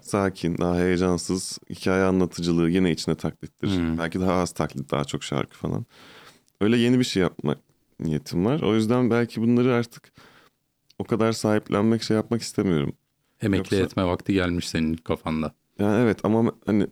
sakin, 0.00 0.58
daha 0.58 0.76
heyecansız 0.76 1.58
hikaye 1.70 2.04
anlatıcılığı 2.04 2.70
yine 2.70 2.90
içine 2.92 3.14
taklittir. 3.14 3.70
Belki 3.98 4.20
daha 4.20 4.32
az 4.32 4.52
taklit, 4.52 4.90
daha 4.90 5.04
çok 5.04 5.24
şarkı 5.24 5.56
falan. 5.56 5.86
Öyle 6.60 6.76
yeni 6.76 6.98
bir 6.98 7.04
şey 7.04 7.22
yapmak 7.22 7.58
niyetim 8.00 8.44
var. 8.44 8.62
O 8.62 8.74
yüzden 8.74 9.10
belki 9.10 9.42
bunları 9.42 9.74
artık 9.74 10.12
o 10.98 11.04
kadar 11.04 11.32
sahiplenmek 11.32 12.02
şey 12.02 12.16
yapmak 12.16 12.42
istemiyorum. 12.42 12.92
Emekli 13.40 13.76
Yoksa- 13.76 13.84
etme 13.84 14.04
vakti 14.04 14.32
gelmiş 14.32 14.68
senin 14.68 14.96
kafanda. 14.96 15.54
Yani 15.78 16.02
evet 16.02 16.24
ama 16.24 16.52
hani 16.66 16.86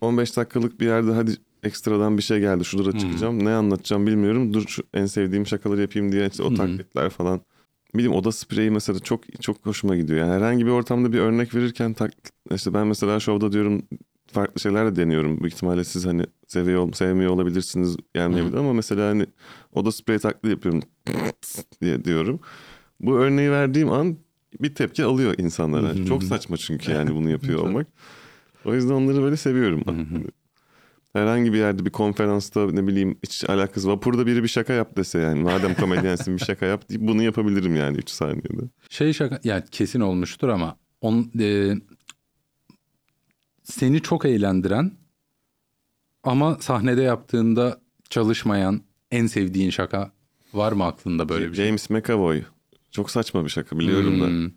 15 0.00 0.36
dakikalık 0.36 0.80
bir 0.80 0.86
yerde 0.86 1.12
hadi 1.12 1.36
ekstradan 1.66 2.18
bir 2.18 2.22
şey 2.22 2.40
geldi 2.40 2.64
şurada 2.64 2.98
çıkacağım. 2.98 3.44
Ne 3.44 3.50
anlatacağım 3.50 4.06
bilmiyorum. 4.06 4.54
Dur 4.54 4.64
şu 4.68 4.82
en 4.94 5.06
sevdiğim 5.06 5.46
şakaları 5.46 5.80
yapayım 5.80 6.12
diye 6.12 6.26
işte 6.26 6.42
o 6.42 6.54
taklitler 6.54 7.10
falan. 7.10 7.40
Bileyim 7.94 8.12
oda 8.12 8.32
spreyi 8.32 8.70
mesela 8.70 8.98
çok 8.98 9.42
çok 9.42 9.66
hoşuma 9.66 9.96
gidiyor. 9.96 10.18
Yani 10.18 10.32
herhangi 10.32 10.66
bir 10.66 10.70
ortamda 10.70 11.12
bir 11.12 11.18
örnek 11.18 11.54
verirken 11.54 11.92
taklit, 11.92 12.30
işte 12.54 12.74
ben 12.74 12.86
mesela 12.86 13.20
şovda 13.20 13.52
diyorum 13.52 13.82
farklı 14.32 14.60
şeyler 14.60 14.86
de 14.86 14.96
deniyorum. 14.96 15.40
Büyük 15.40 15.54
ihtimalle 15.54 15.84
siz 15.84 16.06
hani 16.06 16.22
seviyor, 16.48 16.92
sevmiyor 16.92 17.30
olabilirsiniz 17.30 17.96
gelmeyebilir 18.14 18.56
ama 18.56 18.72
mesela 18.72 19.08
hani 19.08 19.26
oda 19.72 19.92
spreyi 19.92 20.18
taklidi 20.18 20.50
yapıyorum 20.50 20.82
diye 21.82 22.04
diyorum. 22.04 22.40
Bu 23.00 23.18
örneği 23.18 23.50
verdiğim 23.50 23.90
an 23.92 24.16
bir 24.62 24.74
tepki 24.74 25.04
alıyor 25.04 25.34
insanlara. 25.38 26.04
Çok 26.04 26.22
saçma 26.24 26.56
çünkü 26.56 26.92
yani 26.92 27.14
bunu 27.14 27.30
yapıyor 27.36 27.60
olmak. 27.60 27.86
O 28.64 28.74
yüzden 28.74 28.94
onları 28.94 29.22
böyle 29.22 29.36
seviyorum. 29.36 29.82
Herhangi 31.16 31.52
bir 31.52 31.58
yerde 31.58 31.86
bir 31.86 31.90
konferansta 31.90 32.70
ne 32.70 32.86
bileyim 32.86 33.18
hiç 33.22 33.50
alakası 33.50 33.88
vapurda 33.88 34.26
biri 34.26 34.42
bir 34.42 34.48
şaka 34.48 34.72
yap 34.72 34.96
dese 34.96 35.18
yani 35.18 35.42
madem 35.42 35.74
komedyensin 35.74 36.36
bir 36.36 36.44
şaka 36.44 36.66
yap 36.66 36.88
deyip 36.88 37.02
bunu 37.02 37.22
yapabilirim 37.22 37.76
yani 37.76 37.98
3 37.98 38.10
saniyede. 38.10 38.62
Şey 38.90 39.12
şaka 39.12 39.40
yani 39.44 39.64
kesin 39.70 40.00
olmuştur 40.00 40.48
ama 40.48 40.76
on, 41.00 41.30
e, 41.40 41.74
seni 43.64 44.02
çok 44.02 44.24
eğlendiren 44.24 44.92
ama 46.22 46.58
sahnede 46.60 47.02
yaptığında 47.02 47.80
çalışmayan 48.10 48.80
en 49.10 49.26
sevdiğin 49.26 49.70
şaka 49.70 50.12
var 50.54 50.72
mı 50.72 50.84
aklında 50.84 51.28
böyle 51.28 51.50
bir 51.50 51.56
şey? 51.56 51.66
James 51.66 51.90
McAvoy 51.90 52.42
çok 52.90 53.10
saçma 53.10 53.44
bir 53.44 53.50
şaka 53.50 53.78
biliyorum 53.78 54.20
da. 54.20 54.26
Hmm. 54.26 54.50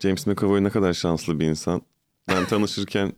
James 0.00 0.26
McAvoy 0.26 0.64
ne 0.64 0.70
kadar 0.70 0.92
şanslı 0.92 1.40
bir 1.40 1.46
insan. 1.46 1.82
Ben 2.28 2.44
tanışırken 2.44 3.12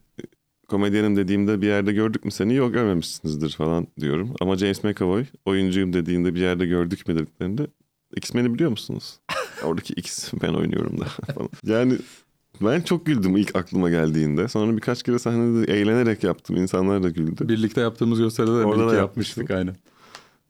komedyenim 0.71 1.17
dediğimde 1.17 1.63
bir 1.63 1.67
yerde 1.67 1.93
gördük 1.93 2.25
mü 2.25 2.31
seni? 2.31 2.55
Yok 2.55 2.73
görmemişsinizdir 2.75 3.51
falan 3.51 3.87
diyorum. 4.01 4.35
Ama 4.41 4.57
James 4.57 4.85
McAvoy 4.85 5.25
oyuncuyum 5.45 5.93
dediğinde 5.93 6.35
bir 6.35 6.41
yerde 6.41 6.67
gördük 6.67 7.09
mü 7.09 7.15
dediklerinde 7.15 7.67
X-Men'i 8.17 8.55
biliyor 8.55 8.71
musunuz? 8.71 9.21
Oradaki 9.65 9.93
X 9.93 10.33
ben 10.43 10.55
oynuyorum 10.55 11.01
da 11.01 11.05
falan. 11.35 11.49
Yani 11.67 11.93
ben 12.61 12.81
çok 12.81 13.07
güldüm 13.07 13.37
ilk 13.37 13.57
aklıma 13.57 13.91
geldiğinde. 13.91 14.49
Sonra 14.49 14.77
birkaç 14.77 15.03
kere 15.03 15.19
sahnede 15.19 15.73
eğlenerek 15.73 16.25
yaptım. 16.25 16.57
İnsanlar 16.57 17.03
da 17.03 17.09
güldü. 17.09 17.49
Birlikte 17.49 17.81
yaptığımız 17.81 18.19
gösteride 18.19 18.51
de 18.51 18.55
Orada 18.55 18.79
birlikte 18.83 18.97
yapmıştık 18.97 19.51
aynen. 19.51 19.77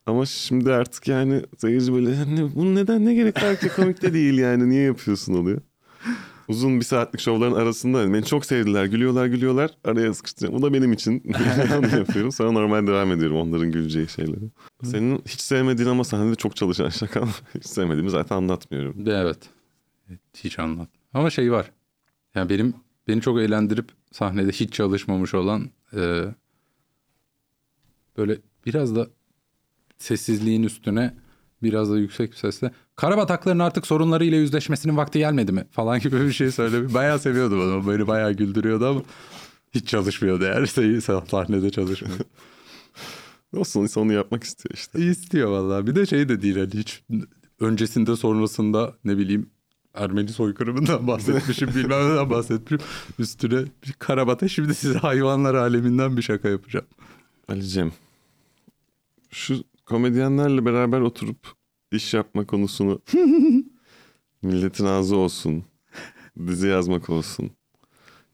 Ama 0.07 0.27
şimdi 0.27 0.73
artık 0.73 1.09
yani 1.09 1.43
seyirci 1.59 1.93
böyle 1.95 2.11
"Ne- 2.11 2.55
bunun 2.55 2.75
neden 2.75 3.05
ne 3.07 3.15
gerek 3.15 3.43
var 3.43 3.57
ki 3.57 3.69
komik 3.77 4.03
de 4.03 4.13
değil 4.15 4.39
yani 4.39 4.69
niye 4.69 4.83
yapıyorsun 4.83 5.35
oluyor. 5.35 5.61
Uzun 6.51 6.81
bir 6.81 6.85
saatlik 6.85 7.21
şovların 7.21 7.55
arasında 7.55 8.13
beni 8.15 8.25
çok 8.25 8.47
sevdiler 8.47 8.85
gülüyorlar 8.85 9.27
gülüyorlar 9.27 9.71
araya 9.85 10.15
sıkıştıracağım. 10.15 10.63
Bu 10.63 10.67
da 10.67 10.75
benim 10.75 10.93
için 10.93 11.23
onu 11.79 11.99
yapıyorum 11.99 12.33
sonra 12.33 12.53
normal 12.53 12.87
devam 12.87 13.13
ediyorum 13.13 13.37
onların 13.37 13.73
güleceği 13.73 14.09
şeyleri. 14.09 14.51
Senin 14.83 15.23
hiç 15.27 15.41
sevmediğin 15.41 15.89
ama 15.89 16.05
sahnede 16.05 16.35
çok 16.35 16.57
çalışan 16.57 16.89
şakan 16.89 17.29
hiç 17.55 17.67
sevmediğimi 17.67 18.11
zaten 18.11 18.37
anlatmıyorum. 18.37 19.07
De 19.07 19.13
evet. 19.13 19.39
Hiç 20.37 20.59
anlat. 20.59 20.89
Ama 21.15 21.31
şey 21.31 21.53
var. 21.53 21.73
Yani 22.35 22.49
benim 22.49 22.75
beni 23.09 23.21
çok 23.21 23.41
eğlendirip 23.41 23.89
sahnede 24.13 24.53
hiç 24.53 24.73
çalışmamış 24.73 25.35
olan 25.35 25.71
e, 25.97 26.25
böyle 28.17 28.39
biraz 28.67 28.97
da 28.97 29.09
sessizliğin 29.99 30.63
üstüne 30.63 31.15
biraz 31.63 31.91
da 31.91 31.99
yüksek 31.99 32.31
bir 32.33 32.37
sesle 32.37 32.71
karabatakların 33.01 33.59
artık 33.59 33.87
sorunlarıyla 33.87 34.39
yüzleşmesinin 34.39 34.97
vakti 34.97 35.19
gelmedi 35.19 35.53
mi 35.53 35.65
falan 35.71 36.01
gibi 36.01 36.21
bir 36.21 36.33
şey 36.33 36.51
söylemiş. 36.51 36.95
Bayağı 36.95 37.19
seviyordum 37.19 37.61
onu. 37.61 37.93
Beni 37.93 38.07
bayağı 38.07 38.33
güldürüyordu 38.33 38.87
ama 38.89 39.03
hiç 39.75 39.89
çalışmıyordu 39.89 40.45
yani. 40.45 40.69
Şey, 40.69 41.01
sahnede 41.01 41.71
çalışmıyor. 41.71 42.19
Olsun 43.57 43.81
insan 43.81 44.03
onu 44.03 44.13
yapmak 44.13 44.45
istiyor 44.45 44.75
işte. 44.75 45.07
İstiyor 45.07 45.51
vallahi. 45.51 45.87
Bir 45.87 45.95
de 45.95 46.07
şey 46.07 46.29
de 46.29 46.43
değil 46.43 46.57
hani 46.57 46.71
hiç 46.75 47.03
öncesinde 47.61 48.17
sonrasında 48.17 48.95
ne 49.05 49.19
bileyim 49.19 49.51
Ermeni 49.95 50.29
soykırımından 50.29 51.07
bahsetmişim 51.07 51.69
bilmem 51.69 52.11
neden 52.11 52.31
bahsetmişim. 52.31 52.89
Üstüne 53.19 53.65
bir 53.87 53.93
karabata 53.99 54.49
şimdi 54.49 54.75
size 54.75 54.99
hayvanlar 54.99 55.55
aleminden 55.55 56.17
bir 56.17 56.23
şaka 56.23 56.49
yapacağım. 56.49 56.87
Ali'cim 57.49 57.93
şu 59.31 59.65
komedyenlerle 59.87 60.65
beraber 60.65 61.01
oturup 61.01 61.60
iş 61.93 62.15
yapma 62.15 62.47
konusunu 62.47 63.01
milletin 64.43 64.85
ağzı 64.85 65.17
olsun, 65.17 65.65
dizi 66.47 66.67
yazmak 66.69 67.11
olsun. 67.11 67.51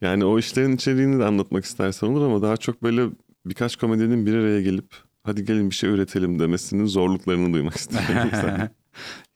Yani 0.01 0.25
o 0.25 0.39
işlerin 0.39 0.75
içeriğini 0.75 1.19
de 1.19 1.25
anlatmak 1.25 1.65
istersen 1.65 2.07
olur 2.07 2.25
ama 2.25 2.41
daha 2.41 2.57
çok 2.57 2.83
böyle 2.83 3.09
birkaç 3.45 3.75
komedyenin 3.75 4.25
bir 4.25 4.33
araya 4.33 4.61
gelip 4.61 4.95
hadi 5.23 5.45
gelin 5.45 5.69
bir 5.69 5.75
şey 5.75 5.89
üretelim 5.89 6.39
demesinin 6.39 6.85
zorluklarını 6.85 7.53
duymak. 7.53 7.79
Sen- 7.79 8.69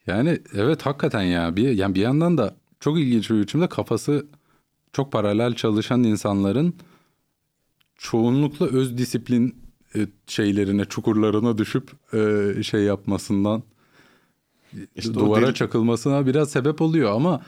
Yani 0.07 0.39
evet 0.53 0.81
hakikaten 0.81 1.21
ya 1.21 1.55
bir 1.55 1.69
yani 1.69 1.95
bir 1.95 2.01
yandan 2.01 2.37
da 2.37 2.55
çok 2.79 2.99
ilginç 2.99 3.29
bir 3.29 3.41
biçimde 3.41 3.69
kafası 3.69 4.27
çok 4.93 5.11
paralel 5.11 5.53
çalışan 5.53 6.03
insanların 6.03 6.75
çoğunlukla 7.95 8.65
öz 8.65 8.97
disiplin 8.97 9.55
e, 9.95 10.07
şeylerine 10.27 10.85
çukurlarına 10.85 11.57
düşüp 11.57 11.91
e, 12.13 12.63
şey 12.63 12.81
yapmasından 12.81 13.63
İşte 14.95 15.13
duvara 15.13 15.45
deli- 15.47 15.53
çakılmasına 15.53 16.27
biraz 16.27 16.49
sebep 16.49 16.81
oluyor 16.81 17.11
ama 17.11 17.41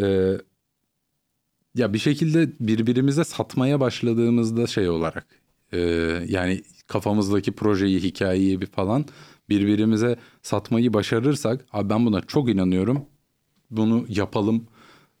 e, 0.00 0.36
ya 1.74 1.92
bir 1.92 1.98
şekilde 1.98 2.52
birbirimize 2.60 3.24
satmaya 3.24 3.80
başladığımızda 3.80 4.66
şey 4.66 4.88
olarak 4.88 5.26
e, 5.72 5.78
yani 6.28 6.62
kafamızdaki 6.86 7.52
projeyi 7.52 8.00
hikayeyi 8.00 8.60
bir 8.60 8.66
falan 8.66 9.04
birbirimize 9.48 10.16
satmayı 10.42 10.92
başarırsak 10.92 11.66
abi 11.72 11.90
ben 11.90 12.06
buna 12.06 12.20
çok 12.20 12.48
inanıyorum 12.50 13.06
bunu 13.70 14.04
yapalım 14.08 14.66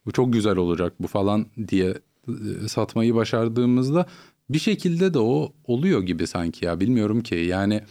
bu 0.06 0.12
çok 0.12 0.32
güzel 0.32 0.56
olacak 0.56 0.92
bu 1.00 1.06
falan 1.06 1.46
diye 1.68 1.94
e, 2.28 2.68
satmayı 2.68 3.14
başardığımızda 3.14 4.06
bir 4.50 4.58
şekilde 4.58 5.14
de 5.14 5.18
o 5.18 5.52
oluyor 5.64 6.02
gibi 6.02 6.26
sanki 6.26 6.64
ya 6.64 6.80
bilmiyorum 6.80 7.22
ki. 7.22 7.34
Yani 7.34 7.82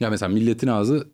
ya 0.00 0.10
mesela 0.10 0.28
Milletin 0.32 0.68
Ağzı 0.68 1.08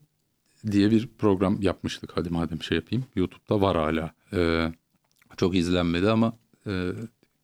diye 0.70 0.90
bir 0.90 1.08
program 1.18 1.62
yapmıştık. 1.62 2.10
Hadi 2.14 2.30
madem 2.30 2.62
şey 2.62 2.76
yapayım. 2.76 3.04
YouTube'da 3.16 3.60
var 3.60 3.76
hala. 3.76 4.10
Ee, 4.32 4.72
çok 5.36 5.56
izlenmedi 5.56 6.10
ama 6.10 6.32
e, 6.66 6.90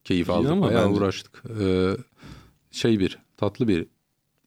keyif 0.04 0.28
İyi 0.28 0.33
aldık. 0.33 0.50
ama 0.50 0.66
Bayağı 0.66 0.88
bence- 0.88 1.00
uğraştık. 1.00 1.42
Ee, 1.61 1.90
şey 2.70 2.98
bir, 3.00 3.18
tatlı 3.37 3.68
bir. 3.68 3.87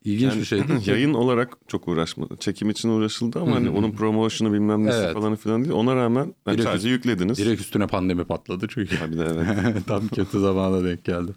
İlginç 0.03 0.31
Yani 0.31 0.39
bir 0.39 0.45
şeydi. 0.45 0.71
yayın 0.89 1.13
olarak 1.13 1.57
çok 1.67 1.87
uğraşmadı. 1.87 2.37
Çekim 2.39 2.69
için 2.69 2.89
uğraşıldı 2.89 3.39
ama 3.39 3.55
hani 3.55 3.69
onun 3.69 3.91
promotion'ı 3.91 4.53
bilmem 4.53 4.85
nesi 4.85 4.97
Evet. 4.97 5.13
falan 5.13 5.35
filan 5.35 5.63
değil. 5.63 5.75
Ona 5.75 5.95
rağmen 5.95 6.35
yani 6.47 6.57
Direkt- 6.57 6.63
sadece 6.63 6.89
yüklediniz. 6.89 7.37
Direkt 7.37 7.61
üstüne 7.61 7.87
pandemi 7.87 8.23
patladı 8.23 8.65
çünkü. 8.69 8.99
Tabii 8.99 9.17
de 9.17 9.27
evet. 9.31 9.85
tam 9.87 10.07
kötü 10.07 10.39
zamana 10.39 10.83
denk 10.83 11.05
geldi. 11.05 11.31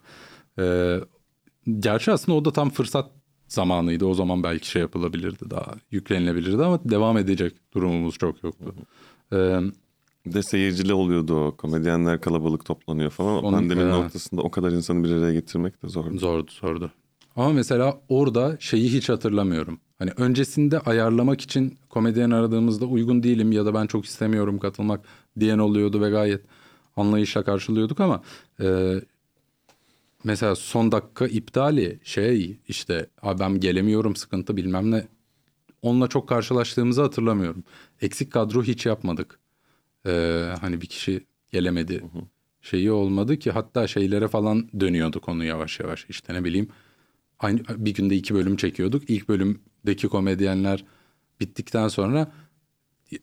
Ee, 0.58 1.00
gerçi 1.78 2.12
aslında 2.12 2.38
o 2.38 2.44
da 2.44 2.52
tam 2.52 2.70
fırsat 2.70 3.10
zamanıydı. 3.48 4.06
O 4.06 4.14
zaman 4.14 4.42
belki 4.42 4.68
şey 4.68 4.82
yapılabilirdi 4.82 5.50
daha 5.50 5.74
yüklenilebilirdi 5.90 6.64
ama 6.64 6.80
devam 6.84 7.18
edecek 7.18 7.52
durumumuz 7.74 8.14
çok 8.18 8.44
yoktu. 8.44 8.74
Ee, 9.32 9.60
Bir 10.26 10.32
de 10.32 10.42
seyircili 10.42 10.94
oluyordu 10.94 11.34
o. 11.36 11.56
Komedyenler 11.56 12.20
kalabalık 12.20 12.64
toplanıyor 12.64 13.10
falan. 13.10 13.44
Onun- 13.44 13.56
Pandeminin 13.58 13.86
evet. 13.86 13.94
ortasında 14.04 14.42
o 14.42 14.50
kadar 14.50 14.72
insanı 14.72 15.04
bir 15.04 15.10
araya 15.10 15.32
getirmek 15.32 15.82
de 15.82 15.88
zor. 15.88 16.18
Zordu 16.18 16.50
zordu. 16.60 16.90
Ama 17.36 17.52
mesela 17.52 18.00
orada 18.08 18.56
şeyi 18.60 18.92
hiç 18.92 19.08
hatırlamıyorum. 19.08 19.78
Hani 19.98 20.10
öncesinde 20.16 20.78
ayarlamak 20.80 21.40
için 21.40 21.76
komedyen 21.88 22.30
aradığımızda 22.30 22.86
uygun 22.86 23.22
değilim 23.22 23.52
ya 23.52 23.66
da 23.66 23.74
ben 23.74 23.86
çok 23.86 24.04
istemiyorum 24.04 24.58
katılmak 24.58 25.00
diyen 25.40 25.58
oluyordu 25.58 26.00
ve 26.00 26.10
gayet 26.10 26.40
anlayışla 26.96 27.44
karşılıyorduk 27.44 28.00
ama 28.00 28.22
e, 28.60 28.94
mesela 30.24 30.54
son 30.54 30.92
dakika 30.92 31.26
iptali 31.26 32.00
şey 32.04 32.58
işte 32.68 33.10
ben 33.40 33.60
gelemiyorum 33.60 34.16
sıkıntı 34.16 34.56
bilmem 34.56 34.90
ne 34.90 35.06
onunla 35.82 36.08
çok 36.08 36.28
karşılaştığımızı 36.28 37.02
hatırlamıyorum. 37.02 37.64
Eksik 38.00 38.32
kadro 38.32 38.62
hiç 38.62 38.86
yapmadık. 38.86 39.38
E, 40.06 40.44
hani 40.60 40.80
bir 40.80 40.86
kişi 40.86 41.26
gelemedi 41.52 42.04
şeyi 42.62 42.92
olmadı 42.92 43.38
ki 43.38 43.50
hatta 43.50 43.86
şeylere 43.86 44.28
falan 44.28 44.68
dönüyordu 44.80 45.20
konu 45.20 45.44
yavaş 45.44 45.80
yavaş 45.80 46.06
işte 46.08 46.34
ne 46.34 46.44
bileyim 46.44 46.68
aynı 47.38 47.60
bir 47.76 47.94
günde 47.94 48.16
iki 48.16 48.34
bölüm 48.34 48.56
çekiyorduk. 48.56 49.10
İlk 49.10 49.28
bölümdeki 49.28 50.08
komedyenler 50.08 50.84
bittikten 51.40 51.88
sonra 51.88 52.32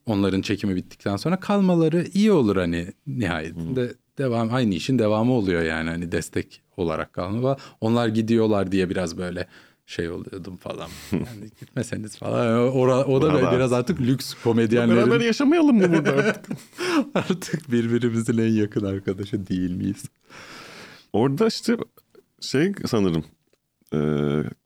onların 0.06 0.42
çekimi 0.42 0.76
bittikten 0.76 1.16
sonra 1.16 1.40
kalmaları 1.40 2.08
iyi 2.14 2.32
olur 2.32 2.58
hani 2.58 2.94
nihayetinde 3.08 3.94
devam 4.18 4.54
aynı 4.54 4.74
işin 4.74 5.00
devamı 5.00 5.34
oluyor 5.34 5.62
yani 5.62 5.90
hani 5.90 6.12
destek 6.12 6.62
olarak 6.82 7.14
kalma. 7.14 7.58
Onlar 7.82 8.08
gidiyorlar 8.08 8.72
diye 8.72 8.90
biraz 8.90 9.18
böyle 9.18 9.48
şey 9.86 10.10
oluyordum 10.10 10.58
falan. 10.58 10.90
Yani 11.12 11.50
gitmeseniz 11.60 12.18
falan. 12.18 12.76
Ora, 12.76 13.06
o 13.06 13.22
da 13.22 13.34
Bravo. 13.34 13.56
biraz 13.56 13.74
artık 13.74 14.02
lüks 14.02 14.34
Beraber 14.34 14.44
komedyenlerin 14.44 15.26
yaşamayalım 15.26 15.78
mı 15.78 15.94
burada 15.94 16.12
artık? 16.12 16.58
artık 17.16 17.72
birbirimizin 17.72 18.38
en 18.38 18.52
yakın 18.52 18.86
arkadaşı 18.86 19.48
değil 19.48 19.72
miyiz? 19.72 20.04
Orada 21.14 21.48
işte 21.48 21.78
şey 22.42 22.72
sanırım 22.86 23.24
e, 23.94 24.00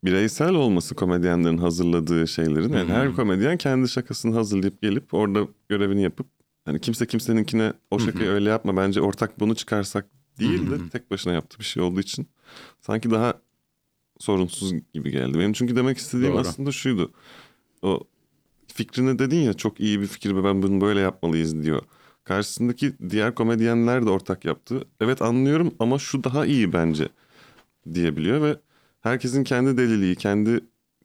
bireysel 0.03 0.53
olması 0.53 0.95
komedyenlerin 0.95 1.57
hazırladığı 1.57 2.27
şeylerin. 2.27 2.73
Yani 2.73 2.91
her 2.91 3.15
komedyen 3.15 3.57
kendi 3.57 3.89
şakasını 3.89 4.35
hazırlayıp 4.35 4.81
gelip 4.81 5.13
orada 5.13 5.47
görevini 5.69 6.03
yapıp 6.03 6.27
hani 6.65 6.81
kimse 6.81 7.05
kimseninkine 7.05 7.73
o 7.91 7.99
şakayı 7.99 8.29
öyle 8.29 8.49
yapma 8.49 8.77
bence 8.77 9.01
ortak 9.01 9.39
bunu 9.39 9.55
çıkarsak 9.55 10.05
değil 10.39 10.71
de 10.71 10.89
tek 10.89 11.11
başına 11.11 11.33
yaptığı 11.33 11.59
bir 11.59 11.63
şey 11.63 11.83
olduğu 11.83 11.99
için 11.99 12.27
sanki 12.81 13.11
daha 13.11 13.33
sorunsuz 14.19 14.73
gibi 14.93 15.11
geldi. 15.11 15.39
Benim 15.39 15.53
çünkü 15.53 15.75
demek 15.75 15.97
istediğim 15.97 16.33
Doğru. 16.33 16.41
aslında 16.41 16.71
şuydu. 16.71 17.11
O 17.81 17.99
fikrini 18.67 19.19
dedin 19.19 19.39
ya 19.39 19.53
çok 19.53 19.79
iyi 19.79 20.01
bir 20.01 20.07
fikir 20.07 20.35
ve 20.35 20.43
ben 20.43 20.63
bunu 20.63 20.81
böyle 20.81 20.99
yapmalıyız 20.99 21.63
diyor. 21.63 21.81
Karşısındaki 22.23 22.93
diğer 23.09 23.35
komedyenler 23.35 24.05
de 24.05 24.09
ortak 24.09 24.45
yaptı. 24.45 24.83
Evet 25.01 25.21
anlıyorum 25.21 25.75
ama 25.79 25.99
şu 25.99 26.23
daha 26.23 26.45
iyi 26.45 26.73
bence 26.73 27.09
diyebiliyor 27.93 28.41
ve 28.41 28.59
herkesin 29.01 29.43
kendi 29.43 29.77
deliliği, 29.77 30.15
kendi 30.15 30.59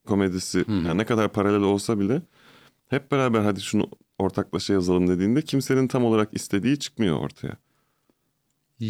komedisi 0.07 0.64
yani 0.69 0.99
ne 0.99 1.05
kadar 1.05 1.33
paralel 1.33 1.62
olsa 1.62 2.01
bile 2.01 2.23
hep 2.88 3.12
beraber 3.12 3.40
hadi 3.40 3.61
şunu 3.61 3.88
ortaklaşa 4.19 4.73
yazalım 4.73 5.09
dediğinde 5.09 5.43
kimsenin 5.43 5.88
tam 5.88 6.05
olarak 6.05 6.29
istediği 6.35 6.79
çıkmıyor 6.79 7.19
ortaya. 7.19 7.57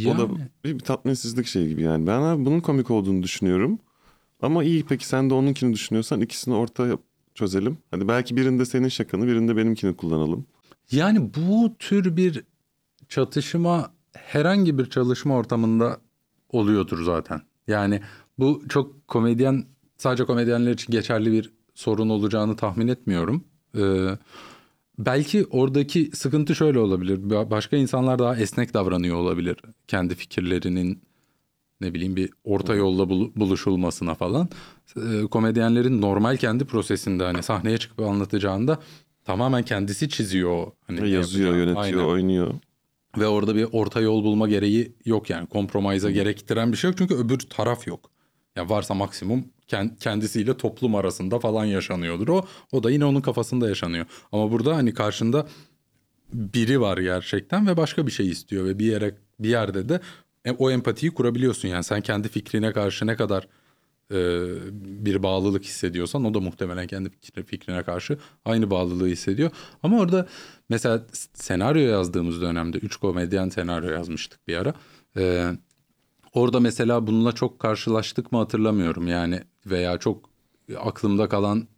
O 0.06 0.18
da 0.18 0.28
bir, 0.64 0.74
bir 0.74 0.78
tatminsizlik 0.78 1.46
şey 1.46 1.68
gibi 1.68 1.82
yani. 1.82 2.06
Ben 2.06 2.20
abi 2.22 2.44
bunun 2.44 2.60
komik 2.60 2.90
olduğunu 2.90 3.22
düşünüyorum. 3.22 3.78
Ama 4.42 4.64
iyi 4.64 4.84
peki 4.84 5.06
sen 5.06 5.30
de 5.30 5.34
onunkini 5.34 5.72
düşünüyorsan 5.72 6.20
ikisini 6.20 6.54
ortaya 6.54 6.98
çözelim. 7.34 7.78
Hadi 7.90 8.08
belki 8.08 8.36
birinde 8.36 8.64
senin 8.64 8.88
şakanı 8.88 9.26
birinde 9.26 9.56
benimkini 9.56 9.96
kullanalım. 9.96 10.46
Yani 10.92 11.30
bu 11.34 11.76
tür 11.78 12.16
bir 12.16 12.44
çatışma 13.08 13.92
herhangi 14.12 14.78
bir 14.78 14.90
çalışma 14.90 15.36
ortamında 15.36 16.00
oluyordur 16.48 17.02
zaten. 17.04 17.40
Yani 17.68 18.00
bu 18.38 18.62
çok 18.68 19.08
komedyen 19.08 19.64
sadece 19.96 20.24
komedyenler 20.24 20.72
için 20.72 20.92
geçerli 20.92 21.32
bir 21.32 21.52
sorun 21.74 22.08
olacağını 22.08 22.56
tahmin 22.56 22.88
etmiyorum. 22.88 23.44
Ee, 23.76 24.18
belki 25.06 25.46
oradaki 25.50 26.10
sıkıntı 26.14 26.54
şöyle 26.54 26.78
olabilir. 26.78 27.18
Ba- 27.18 27.50
Başka 27.50 27.76
insanlar 27.76 28.18
daha 28.18 28.36
esnek 28.36 28.74
davranıyor 28.74 29.16
olabilir. 29.16 29.56
Kendi 29.88 30.14
fikirlerinin 30.14 31.02
ne 31.80 31.94
bileyim 31.94 32.16
bir 32.16 32.30
orta 32.44 32.74
yolla 32.74 33.08
bul- 33.08 33.32
buluşulmasına 33.36 34.14
falan. 34.14 34.48
Ee, 34.96 35.22
komedyenlerin 35.30 36.00
normal 36.00 36.36
kendi 36.36 36.64
prosesinde 36.64 37.24
hani 37.24 37.42
sahneye 37.42 37.78
çıkıp 37.78 38.00
anlatacağında 38.00 38.78
tamamen 39.24 39.62
kendisi 39.62 40.08
çiziyor. 40.08 40.66
Hani 40.86 41.10
Yazıyor, 41.10 41.54
yönetiyor, 41.56 41.82
Aynen. 41.84 41.98
oynuyor. 41.98 42.54
Ve 43.18 43.26
orada 43.26 43.54
bir 43.54 43.66
orta 43.72 44.00
yol 44.00 44.24
bulma 44.24 44.48
gereği 44.48 44.92
yok 45.04 45.30
yani. 45.30 45.46
Kompromiza 45.46 46.10
gerektiren 46.10 46.72
bir 46.72 46.76
şey 46.76 46.90
yok 46.90 46.98
çünkü 46.98 47.14
öbür 47.14 47.38
taraf 47.38 47.86
yok. 47.86 48.10
Ya 48.56 48.68
varsa 48.68 48.94
maksimum 48.94 49.44
kendisiyle 50.00 50.56
toplum 50.56 50.94
arasında 50.94 51.38
falan 51.38 51.64
yaşanıyordur 51.64 52.28
o. 52.28 52.44
O 52.72 52.82
da 52.82 52.90
yine 52.90 53.04
onun 53.04 53.20
kafasında 53.20 53.68
yaşanıyor. 53.68 54.06
Ama 54.32 54.52
burada 54.52 54.76
hani 54.76 54.94
karşında 54.94 55.46
biri 56.32 56.80
var 56.80 56.98
gerçekten 56.98 57.66
ve 57.66 57.76
başka 57.76 58.06
bir 58.06 58.12
şey 58.12 58.28
istiyor 58.28 58.64
ve 58.64 58.78
bir 58.78 58.86
yere 58.86 59.14
bir 59.40 59.48
yerde 59.48 59.88
de 59.88 60.00
e, 60.44 60.50
o 60.50 60.70
empatiyi 60.70 61.14
kurabiliyorsun. 61.14 61.68
Yani 61.68 61.84
sen 61.84 62.00
kendi 62.00 62.28
fikrine 62.28 62.72
karşı 62.72 63.06
ne 63.06 63.16
kadar 63.16 63.46
e, 64.12 64.46
bir 64.74 65.22
bağlılık 65.22 65.64
hissediyorsan 65.64 66.24
o 66.24 66.34
da 66.34 66.40
muhtemelen 66.40 66.86
kendi 66.86 67.08
fikri- 67.08 67.44
fikrine 67.44 67.82
karşı 67.82 68.18
aynı 68.44 68.70
bağlılığı 68.70 69.06
hissediyor. 69.06 69.50
Ama 69.82 69.98
orada 69.98 70.26
mesela 70.68 71.02
senaryo 71.34 71.82
yazdığımız 71.82 72.40
dönemde 72.40 72.78
3 72.78 72.96
komedyen 72.96 73.48
senaryo 73.48 73.90
yazmıştık 73.90 74.48
bir 74.48 74.56
ara. 74.56 74.74
E, 75.16 75.52
orada 76.32 76.60
mesela 76.60 77.06
bununla 77.06 77.32
çok 77.32 77.58
karşılaştık 77.58 78.32
mı 78.32 78.38
hatırlamıyorum 78.38 79.08
yani 79.08 79.42
veya 79.66 79.98
çok 79.98 80.30
aklımda 80.78 81.28
kalan 81.28 81.68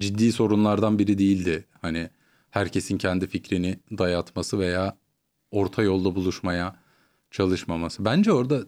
ciddi 0.00 0.32
sorunlardan 0.32 0.98
biri 0.98 1.18
değildi. 1.18 1.64
Hani 1.82 2.10
herkesin 2.50 2.98
kendi 2.98 3.26
fikrini 3.26 3.78
dayatması 3.98 4.58
veya 4.58 4.96
orta 5.50 5.82
yolda 5.82 6.14
buluşmaya 6.14 6.76
çalışmaması. 7.30 8.04
Bence 8.04 8.32
orada 8.32 8.60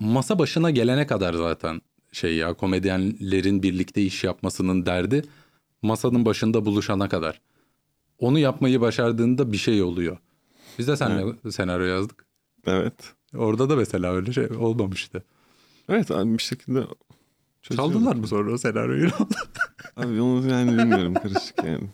masa 0.00 0.38
başına 0.38 0.70
gelene 0.70 1.06
kadar 1.06 1.34
zaten 1.34 1.80
şey 2.12 2.36
ya 2.36 2.54
komedyenlerin 2.54 3.62
birlikte 3.62 4.02
iş 4.02 4.24
yapmasının 4.24 4.86
derdi 4.86 5.22
masanın 5.82 6.24
başında 6.24 6.64
buluşana 6.64 7.08
kadar. 7.08 7.40
Onu 8.18 8.38
yapmayı 8.38 8.80
başardığında 8.80 9.52
bir 9.52 9.56
şey 9.56 9.82
oluyor. 9.82 10.18
Biz 10.78 10.88
de 10.88 10.96
seninle 10.96 11.50
senaryo 11.50 11.86
yazdık. 11.86 12.26
Evet. 12.66 13.14
Orada 13.36 13.70
da 13.70 13.76
mesela 13.76 14.12
öyle 14.12 14.32
şey 14.32 14.46
olmamıştı. 14.46 15.24
Evet 15.88 16.10
abi 16.10 16.32
bir 16.38 16.42
şekilde 16.42 16.84
çözüyor. 17.62 17.88
Çaldılar 17.88 18.16
mı 18.16 18.28
sonra 18.28 18.52
o 18.52 18.58
senaryoyu? 18.58 19.10
Abi 19.96 20.20
onu 20.20 20.50
yani 20.50 20.78
bilmiyorum 20.78 21.14
karışık 21.14 21.64
yani. 21.64 21.90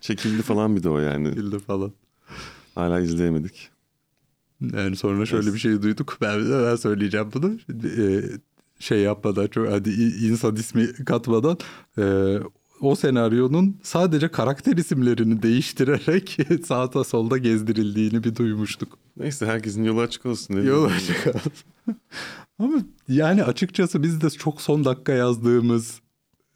Çekildi 0.00 0.42
falan 0.42 0.76
bir 0.76 0.82
de 0.82 0.88
o 0.88 0.98
yani. 0.98 1.36
Bildi 1.36 1.58
falan. 1.58 1.92
Hala 2.74 3.00
izleyemedik. 3.00 3.70
Yani 4.60 4.96
sonra 4.96 5.26
şöyle 5.26 5.54
bir 5.54 5.58
şey 5.58 5.82
duyduk. 5.82 6.18
Ben, 6.20 6.50
ben 6.50 6.76
söyleyeceğim 6.76 7.30
bunu. 7.34 7.58
Ee, 7.98 8.22
şey 8.78 9.00
yapmadan 9.00 9.46
çok 9.46 9.68
hadi 9.68 9.90
insan 10.26 10.56
ismi 10.56 10.92
katmadan 10.92 11.58
e, 11.98 12.04
o 12.84 12.94
senaryonun 12.94 13.76
sadece 13.82 14.28
karakter 14.28 14.76
isimlerini 14.76 15.42
değiştirerek 15.42 16.38
sağda 16.66 17.04
solda 17.04 17.38
gezdirildiğini 17.38 18.24
bir 18.24 18.36
duymuştuk. 18.36 18.98
Neyse 19.16 19.46
herkesin 19.46 19.84
yolu 19.84 20.00
açık 20.00 20.26
olsun. 20.26 20.54
Ne 20.54 20.60
Yol 20.60 20.88
diyeyim? 20.88 20.96
açık 20.96 21.26
olsun. 21.36 21.52
Ama 22.58 22.76
yani 23.08 23.44
açıkçası 23.44 24.02
biz 24.02 24.20
de 24.20 24.30
çok 24.30 24.60
son 24.60 24.84
dakika 24.84 25.12
yazdığımız 25.12 26.00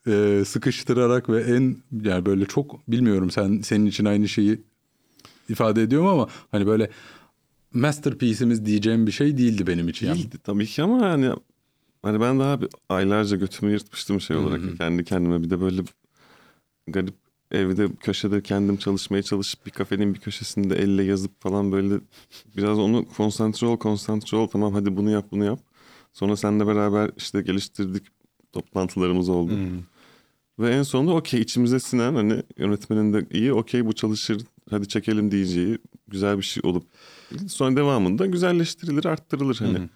e, 0.06 0.42
sıkıştırarak 0.46 1.28
ve 1.28 1.42
en 1.42 1.76
yani 2.02 2.26
böyle 2.26 2.46
çok 2.46 2.88
bilmiyorum 2.88 3.30
sen 3.30 3.60
senin 3.60 3.86
için 3.86 4.04
aynı 4.04 4.28
şeyi 4.28 4.60
ifade 5.48 5.82
ediyorum 5.82 6.08
ama 6.08 6.28
hani 6.50 6.66
böyle 6.66 6.90
masterpiece'imiz 7.74 8.66
diyeceğim 8.66 9.06
bir 9.06 9.12
şey 9.12 9.38
değildi 9.38 9.66
benim 9.66 9.88
için. 9.88 10.06
Yani 10.06 10.18
Değildi 10.18 10.38
tabii 10.44 10.66
ki 10.66 10.82
ama 10.82 11.06
yani 11.06 11.30
hani 12.02 12.20
ben 12.20 12.38
daha 12.40 12.60
bir 12.60 12.68
aylarca 12.88 13.36
götümü 13.36 13.72
yırtmıştım 13.72 14.20
şey 14.20 14.36
olarak. 14.36 14.60
Kendi 14.78 15.04
kendime 15.04 15.42
bir 15.42 15.50
de 15.50 15.60
böyle 15.60 15.82
garip 16.86 17.14
evde 17.50 17.88
köşede 18.00 18.42
kendim 18.42 18.76
çalışmaya 18.76 19.22
çalışıp 19.22 19.66
bir 19.66 19.70
kafenin 19.70 20.14
bir 20.14 20.20
köşesinde 20.20 20.74
elle 20.76 21.02
yazıp 21.02 21.42
falan 21.42 21.72
böyle 21.72 21.94
biraz 22.56 22.78
onu 22.78 23.08
konsantre 23.08 23.66
ol 23.66 23.76
konsantre 23.76 24.36
ol 24.36 24.46
tamam 24.46 24.72
hadi 24.72 24.96
bunu 24.96 25.10
yap 25.10 25.26
bunu 25.30 25.44
yap. 25.44 25.60
Sonra 26.12 26.36
seninle 26.36 26.66
beraber 26.66 27.10
işte 27.16 27.42
geliştirdik 27.42 28.06
toplantılarımız 28.52 29.28
oldu. 29.28 29.52
Ve 30.58 30.70
en 30.70 30.82
sonunda 30.82 31.12
okey 31.14 31.40
içimize 31.40 31.80
sinen 31.80 32.14
hani 32.14 32.42
yönetmenin 32.56 33.12
de 33.12 33.26
iyi 33.30 33.52
okey 33.52 33.86
bu 33.86 33.92
çalışır 33.92 34.42
hadi 34.70 34.88
çekelim 34.88 35.30
diyeceği 35.30 35.78
güzel 36.08 36.38
bir 36.38 36.42
şey 36.42 36.62
olup 36.66 36.84
sonra 37.48 37.76
devamında 37.76 38.26
güzelleştirilir 38.26 39.04
arttırılır 39.04 39.56
hani. 39.58 39.88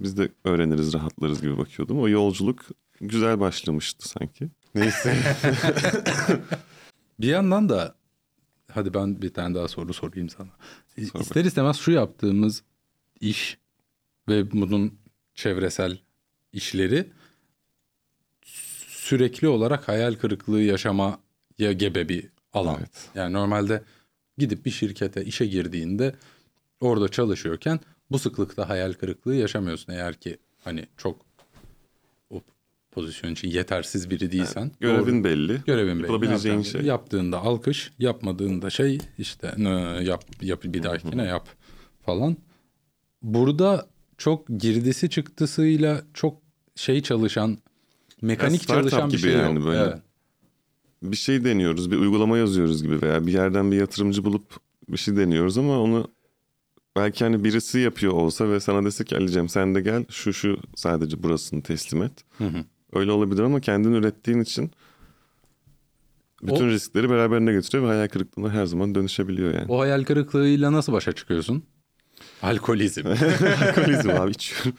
Biz 0.00 0.16
de 0.16 0.28
öğreniriz 0.44 0.92
rahatlarız 0.94 1.40
gibi 1.42 1.58
bakıyordum. 1.58 2.00
O 2.00 2.08
yolculuk 2.08 2.64
güzel 3.00 3.40
başlamıştı 3.40 4.08
sanki. 4.08 4.48
Neyse. 4.78 5.16
Bir 7.20 7.28
yandan 7.28 7.68
da 7.68 7.94
hadi 8.70 8.94
ben 8.94 9.22
bir 9.22 9.34
tane 9.34 9.54
daha 9.54 9.68
soru 9.68 9.94
sorayım 9.94 10.28
sana. 10.28 10.48
Sor 11.12 11.20
İster 11.20 11.44
istemez 11.44 11.76
şu 11.76 11.90
yaptığımız 11.90 12.62
iş 13.20 13.58
ve 14.28 14.50
bunun 14.50 14.98
çevresel 15.34 15.98
işleri 16.52 17.10
sürekli 18.88 19.48
olarak 19.48 19.88
hayal 19.88 20.14
kırıklığı 20.14 20.62
yaşamaya 20.62 21.18
gebe 21.58 22.08
bir 22.08 22.28
alan. 22.52 22.76
Evet. 22.78 23.10
Yani 23.14 23.32
normalde 23.32 23.82
gidip 24.38 24.64
bir 24.66 24.70
şirkete 24.70 25.24
işe 25.24 25.46
girdiğinde 25.46 26.14
orada 26.80 27.08
çalışıyorken 27.08 27.80
bu 28.10 28.18
sıklıkta 28.18 28.68
hayal 28.68 28.92
kırıklığı 28.92 29.34
yaşamıyorsun 29.34 29.92
eğer 29.92 30.14
ki 30.14 30.38
hani 30.64 30.86
çok 30.96 31.27
pozisyon 32.90 33.32
için 33.32 33.48
yetersiz 33.48 34.10
biri 34.10 34.32
değilsen. 34.32 34.72
Görevin 34.80 35.06
Doğru. 35.14 35.24
belli. 35.24 35.60
Görevin 35.66 35.98
belli. 35.98 36.12
Yapabileceğin 36.12 36.56
Yaptığın- 36.56 36.70
şey. 36.72 36.82
Yaptığında 36.82 37.38
alkış, 37.40 37.92
yapmadığında 37.98 38.70
şey 38.70 38.98
işte 39.18 39.54
"Nö, 39.58 40.02
yap, 40.02 40.24
yap 40.42 40.64
bir 40.64 40.82
dahakine 40.82 41.24
yap 41.24 41.48
falan. 42.06 42.36
Burada 43.22 43.86
çok 44.18 44.48
girdisi 44.48 45.10
çıktısıyla 45.10 46.02
çok 46.14 46.42
şey 46.74 47.02
çalışan, 47.02 47.58
mekanik 48.22 48.68
çalışan 48.68 49.08
bir 49.10 49.16
gibi 49.16 49.22
şey 49.22 49.32
yani 49.32 49.54
yok. 49.58 49.64
böyle. 49.66 49.80
Evet. 49.82 49.98
Bir 51.02 51.16
şey 51.16 51.44
deniyoruz, 51.44 51.90
bir 51.90 51.96
uygulama 51.96 52.38
yazıyoruz 52.38 52.82
gibi 52.82 53.02
veya 53.02 53.26
bir 53.26 53.32
yerden 53.32 53.72
bir 53.72 53.76
yatırımcı 53.76 54.24
bulup 54.24 54.56
bir 54.88 54.96
şey 54.96 55.16
deniyoruz 55.16 55.58
ama 55.58 55.80
onu 55.80 56.10
belki 56.96 57.24
hani 57.24 57.44
birisi 57.44 57.78
yapıyor 57.78 58.12
olsa 58.12 58.50
ve 58.50 58.60
sana 58.60 58.84
dese 58.84 59.04
ki 59.04 59.16
Ali'cim 59.16 59.48
sen 59.48 59.74
de 59.74 59.80
gel 59.80 60.04
şu 60.10 60.32
şu 60.32 60.58
sadece 60.76 61.22
burasını 61.22 61.62
teslim 61.62 62.02
et. 62.02 62.12
Öyle 62.92 63.12
olabilir 63.12 63.42
ama 63.42 63.60
kendin 63.60 63.92
ürettiğin 63.92 64.40
için 64.40 64.70
bütün 66.42 66.68
O- 66.68 66.70
riskleri 66.70 67.10
beraberine 67.10 67.52
getiriyor 67.52 67.84
ve 67.84 67.88
hayal 67.88 68.08
kırıklığına 68.08 68.50
her 68.50 68.66
zaman 68.66 68.94
dönüşebiliyor 68.94 69.54
yani. 69.54 69.66
O 69.68 69.80
hayal 69.80 70.04
kırıklığıyla 70.04 70.72
nasıl 70.72 70.92
başa 70.92 71.12
çıkıyorsun? 71.12 71.62
Alkolizm. 72.42 73.06
Alkolizm 73.62 74.10
abi 74.10 74.30
içiyorum. 74.30 74.72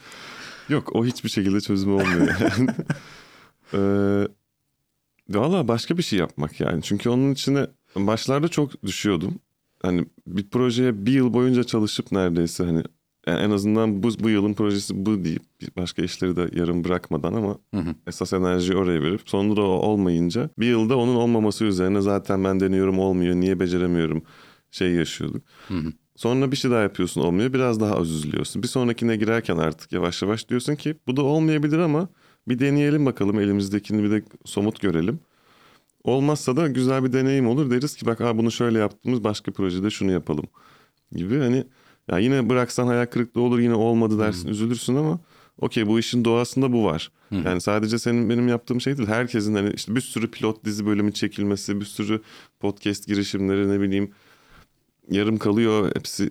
Yok 0.69 0.95
o 0.95 1.05
hiçbir 1.05 1.29
şekilde 1.29 1.61
çözümü 1.61 1.93
olmuyor 1.93 2.27
yani. 2.41 2.69
ee, 3.73 4.27
Valla 5.29 5.67
başka 5.67 5.97
bir 5.97 6.03
şey 6.03 6.19
yapmak 6.19 6.59
yani. 6.59 6.81
Çünkü 6.83 7.09
onun 7.09 7.31
içine 7.31 7.67
başlarda 7.95 8.47
çok 8.47 8.83
düşüyordum. 8.83 9.39
Hani 9.81 10.05
bir 10.27 10.49
projeye 10.49 11.05
bir 11.05 11.11
yıl 11.11 11.33
boyunca 11.33 11.63
çalışıp 11.63 12.11
neredeyse 12.11 12.63
hani 12.65 12.83
yani 13.29 13.41
en 13.41 13.51
azından 13.51 14.03
bu, 14.03 14.09
bu 14.19 14.29
yılın 14.29 14.53
projesi 14.53 15.05
bu 15.05 15.23
deyip 15.23 15.43
başka 15.77 16.01
işleri 16.01 16.35
de 16.35 16.49
yarım 16.53 16.83
bırakmadan 16.83 17.33
ama 17.33 17.57
Hı 17.73 17.79
hı. 17.79 17.95
esas 18.07 18.33
enerjiyi 18.33 18.77
oraya 18.77 19.01
verip 19.01 19.29
sonunda 19.29 19.61
o 19.61 19.65
olmayınca 19.65 20.49
bir 20.59 20.67
yılda 20.67 20.97
onun 20.97 21.15
olmaması 21.15 21.65
üzerine 21.65 22.01
zaten 22.01 22.43
ben 22.43 22.59
deniyorum 22.59 22.99
olmuyor 22.99 23.35
niye 23.35 23.59
beceremiyorum 23.59 24.23
şey 24.71 24.91
yaşıyorduk. 24.91 25.43
Hı 25.67 25.73
hı. 25.73 25.93
Sonra 26.15 26.51
bir 26.51 26.57
şey 26.57 26.71
daha 26.71 26.81
yapıyorsun 26.81 27.21
olmuyor 27.21 27.53
biraz 27.53 27.79
daha 27.79 27.95
az 27.95 28.11
üzülüyorsun. 28.11 28.63
Bir 28.63 28.67
sonrakine 28.67 29.15
girerken 29.15 29.57
artık 29.57 29.91
yavaş 29.91 30.21
yavaş 30.21 30.49
diyorsun 30.49 30.75
ki 30.75 30.95
bu 31.07 31.15
da 31.15 31.23
olmayabilir 31.23 31.77
ama 31.77 32.09
bir 32.47 32.59
deneyelim 32.59 33.05
bakalım 33.05 33.39
elimizdekini 33.39 34.03
bir 34.03 34.11
de 34.11 34.23
somut 34.45 34.81
görelim. 34.81 35.19
Olmazsa 36.03 36.55
da 36.55 36.67
güzel 36.67 37.03
bir 37.03 37.13
deneyim 37.13 37.47
olur 37.47 37.71
deriz 37.71 37.95
ki 37.95 38.05
bak 38.05 38.21
Aa, 38.21 38.37
bunu 38.37 38.51
şöyle 38.51 38.79
yaptığımız 38.79 39.23
başka 39.23 39.51
projede 39.51 39.89
şunu 39.89 40.11
yapalım 40.11 40.45
gibi 41.11 41.39
hani 41.39 41.63
ya 42.11 42.17
yine 42.19 42.49
bıraksan 42.49 42.87
hayal 42.87 43.05
kırıklığı 43.05 43.41
olur 43.41 43.59
yine 43.59 43.73
olmadı 43.75 44.19
dersin 44.19 44.47
üzülürsün 44.49 44.95
ama 44.95 45.19
okey 45.61 45.87
bu 45.87 45.99
işin 45.99 46.25
doğasında 46.25 46.71
bu 46.73 46.83
var. 46.85 47.11
Yani 47.31 47.61
sadece 47.61 47.99
senin 47.99 48.29
benim 48.29 48.47
yaptığım 48.47 48.81
şey 48.81 48.97
değil 48.97 49.09
herkesin 49.09 49.55
hani 49.55 49.71
işte 49.75 49.95
bir 49.95 50.01
sürü 50.01 50.31
pilot 50.31 50.63
dizi 50.65 50.85
bölümü 50.85 51.13
çekilmesi 51.13 51.79
bir 51.79 51.85
sürü 51.85 52.21
podcast 52.59 53.07
girişimleri 53.07 53.69
ne 53.69 53.79
bileyim 53.81 54.11
yarım 55.11 55.37
kalıyor 55.37 55.91
hepsi 55.95 56.29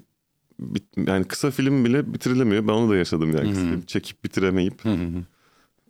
bit- 0.60 1.08
yani 1.08 1.24
kısa 1.24 1.50
film 1.50 1.84
bile 1.84 2.14
bitirilemiyor 2.14 2.68
ben 2.68 2.72
onu 2.72 2.90
da 2.90 2.96
yaşadım 2.96 3.36
yani 3.36 3.50
kısa 3.50 3.62
film 3.62 3.82
çekip 3.82 4.24
bitiremeyip 4.24 4.84
hı 4.84 4.92
hı. 4.92 5.08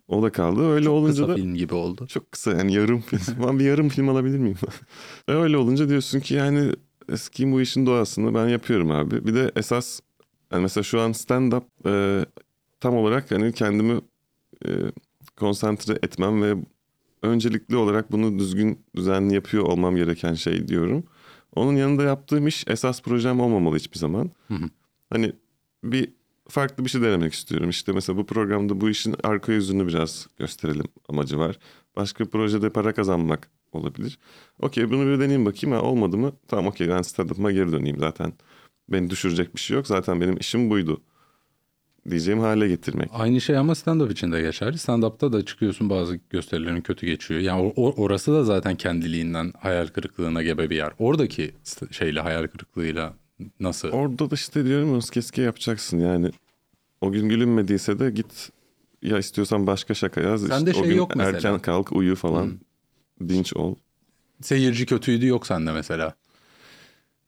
o 0.07 0.23
da 0.23 0.31
kaldı 0.31 0.69
öyle 0.69 0.89
olunca 0.89 1.13
Kısa 1.13 1.27
da 1.27 1.35
film 1.35 1.55
gibi 1.55 1.73
oldu. 1.73 2.07
çok 2.07 2.31
kısa 2.31 2.51
yani 2.51 2.73
yarım 2.73 3.01
film. 3.01 3.19
Ben 3.47 3.59
bir 3.59 3.65
yarım 3.65 3.89
film 3.89 4.09
alabilir 4.09 4.37
miyim? 4.37 4.57
Öyle 5.27 5.57
olunca 5.57 5.89
diyorsun 5.89 6.19
ki 6.19 6.33
yani 6.33 6.71
eskiyim 7.11 7.51
bu 7.51 7.61
işin 7.61 7.85
doğasını 7.85 8.33
ben 8.33 8.47
yapıyorum 8.47 8.91
abi. 8.91 9.27
Bir 9.27 9.35
de 9.35 9.51
esas 9.55 9.99
yani 10.51 10.61
mesela 10.61 10.83
şu 10.83 11.01
an 11.01 11.11
stand-up 11.11 11.63
e, 11.85 12.25
tam 12.79 12.95
olarak 12.95 13.31
hani 13.31 13.53
kendimi 13.53 14.01
e, 14.65 14.69
konsantre 15.35 15.93
etmem 15.93 16.43
ve 16.43 16.55
öncelikli 17.21 17.75
olarak 17.75 18.11
bunu 18.11 18.39
düzgün 18.39 18.79
düzenli 18.95 19.33
yapıyor 19.33 19.63
olmam 19.63 19.95
gereken 19.95 20.33
şey 20.33 20.67
diyorum. 20.67 21.03
Onun 21.55 21.75
yanında 21.75 22.03
yaptığım 22.03 22.47
iş 22.47 22.63
esas 22.67 23.01
projem 23.01 23.39
olmamalı 23.39 23.75
hiçbir 23.75 23.97
zaman. 23.97 24.31
Hı 24.47 24.53
hı. 24.53 24.69
Hani 25.09 25.33
bir 25.83 26.13
farklı 26.47 26.85
bir 26.85 26.89
şey 26.89 27.01
denemek 27.01 27.33
istiyorum. 27.33 27.69
İşte 27.69 27.91
mesela 27.91 28.17
bu 28.17 28.25
programda 28.25 28.81
bu 28.81 28.89
işin 28.89 29.15
arka 29.23 29.51
yüzünü 29.51 29.87
biraz 29.87 30.27
gösterelim 30.37 30.85
amacı 31.09 31.39
var. 31.39 31.59
Başka 31.95 32.25
bir 32.25 32.29
projede 32.29 32.69
para 32.69 32.93
kazanmak 32.93 33.49
olabilir. 33.75 34.19
Okey 34.61 34.89
bunu 34.89 35.05
bir 35.05 35.15
deneyeyim 35.19 35.45
bakayım. 35.45 35.75
Ha, 35.75 35.81
olmadı 35.81 36.17
mı? 36.17 36.31
Tamam 36.47 36.67
okey 36.67 36.89
ben 36.89 37.01
stand-up'ıma 37.01 37.51
geri 37.51 37.71
döneyim 37.71 37.99
zaten. 37.99 38.33
Beni 38.89 39.09
düşürecek 39.09 39.55
bir 39.55 39.59
şey 39.61 39.77
yok. 39.77 39.87
Zaten 39.87 40.21
benim 40.21 40.37
işim 40.37 40.69
buydu. 40.69 41.01
Diyeceğim 42.09 42.39
hale 42.39 42.67
getirmek. 42.67 43.09
Aynı 43.13 43.41
şey 43.41 43.57
ama 43.57 43.73
stand-up 43.73 44.11
için 44.11 44.31
de 44.31 44.41
geçerli. 44.41 44.77
Stand-up'ta 44.77 45.33
da 45.33 45.45
çıkıyorsun 45.45 45.89
bazı 45.89 46.19
gösterilerin 46.29 46.81
kötü 46.81 47.05
geçiyor. 47.05 47.39
Yani 47.39 47.61
o- 47.61 47.73
o- 47.89 47.93
orası 48.03 48.33
da 48.33 48.43
zaten 48.43 48.75
kendiliğinden 48.75 49.53
hayal 49.59 49.87
kırıklığına 49.87 50.43
gebe 50.43 50.69
bir 50.69 50.75
yer. 50.75 50.91
Oradaki 50.99 51.51
şeyle 51.91 52.19
hayal 52.21 52.47
kırıklığıyla 52.47 53.13
nasıl? 53.59 53.89
Orada 53.89 54.31
da 54.31 54.35
işte 54.35 54.65
diyorum 54.65 54.93
ya 54.95 54.99
keske 55.11 55.41
yapacaksın 55.41 55.99
yani. 55.99 56.31
O 57.01 57.11
gün 57.11 57.29
gülünmediyse 57.29 57.99
de 57.99 58.09
git 58.11 58.49
ya 59.01 59.17
istiyorsan 59.17 59.67
başka 59.67 59.93
şaka 59.93 60.21
yaz. 60.21 60.41
Sende 60.47 60.69
İşte 60.69 60.79
o 60.79 60.83
şey 60.83 60.89
gün 60.91 60.97
yok 60.97 61.15
mesela. 61.15 61.35
Erken 61.37 61.59
kalk 61.59 61.91
uyu 61.91 62.15
falan. 62.15 62.59
Dinç 63.27 63.53
ol. 63.55 63.75
Seyirci 64.41 64.85
kötüydü 64.85 65.25
yok 65.27 65.47
sende 65.47 65.71
mesela. 65.71 66.15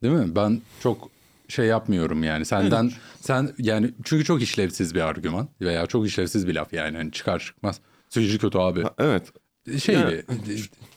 Değil 0.03 0.13
mi? 0.13 0.35
Ben 0.35 0.61
çok 0.83 1.09
şey 1.47 1.65
yapmıyorum 1.65 2.23
yani. 2.23 2.45
Senden 2.45 2.91
sen 3.21 3.49
yani 3.57 3.91
çünkü 4.03 4.25
çok 4.25 4.41
işlevsiz 4.41 4.95
bir 4.95 5.01
argüman 5.01 5.49
veya 5.61 5.85
çok 5.87 6.07
işlevsiz 6.07 6.47
bir 6.47 6.55
laf 6.55 6.73
yani. 6.73 6.97
Hani 6.97 7.11
çıkar 7.11 7.39
çıkmaz. 7.39 7.79
Seyirci 8.09 8.37
kötü 8.37 8.57
abi. 8.57 8.83
Ha, 8.83 8.93
evet. 8.99 9.31
Şey 9.83 9.95
Ya- 9.95 10.11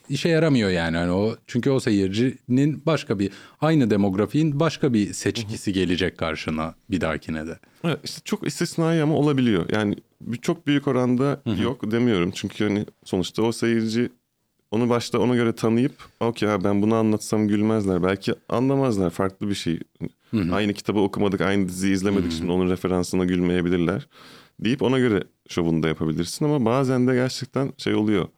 işe 0.09 0.29
yaramıyor 0.29 0.71
yani 0.71 0.97
hani 0.97 1.11
o 1.11 1.37
çünkü 1.47 1.71
o 1.71 1.81
seyircinin 1.81 2.83
başka 2.87 3.19
bir 3.19 3.31
aynı 3.61 3.91
demografiğin 3.91 4.61
başka 4.61 4.93
bir 4.95 5.13
seçkisi 5.13 5.73
gelecek 5.73 6.19
karşına 6.19 6.75
bir 6.91 7.01
dahakine 7.01 7.47
de. 7.47 7.59
Evet, 7.85 7.99
işte 8.05 8.21
çok 8.25 8.47
istisnai 8.47 9.03
ama 9.03 9.15
olabiliyor. 9.15 9.69
Yani 9.73 9.97
bir- 10.21 10.37
çok 10.37 10.67
büyük 10.67 10.89
oranda 10.89 11.43
yok 11.63 11.91
demiyorum. 11.91 12.31
Çünkü 12.35 12.65
hani 12.65 12.87
sonuçta 13.05 13.43
o 13.43 13.53
seyirci 13.53 14.11
onu 14.75 14.89
başta 14.89 15.19
ona 15.19 15.35
göre 15.35 15.53
tanıyıp 15.53 15.93
okey 16.21 16.49
ben 16.65 16.83
bunu 16.83 16.95
anlatsam 16.95 17.49
gülmezler. 17.49 18.03
Belki 18.03 18.35
anlamazlar 18.49 19.11
farklı 19.11 19.49
bir 19.49 19.55
şey. 19.55 19.81
Aynı 20.53 20.73
kitabı 20.75 21.01
okumadık, 21.01 21.41
aynı 21.41 21.69
diziyi 21.69 21.95
izlemedik 21.95 22.33
şimdi 22.33 22.53
onun 22.53 22.71
referansına 22.71 23.25
gülmeyebilirler. 23.25 24.09
Deyip 24.61 24.83
ona 24.83 24.99
göre 24.99 25.25
şovunu 25.49 25.83
da 25.83 25.89
yapabilirsin 25.89 26.45
ama 26.45 26.65
bazen 26.65 27.09
de 27.09 27.15
gerçekten 27.15 27.73
şey 27.79 27.95
oluyor. 27.95 28.29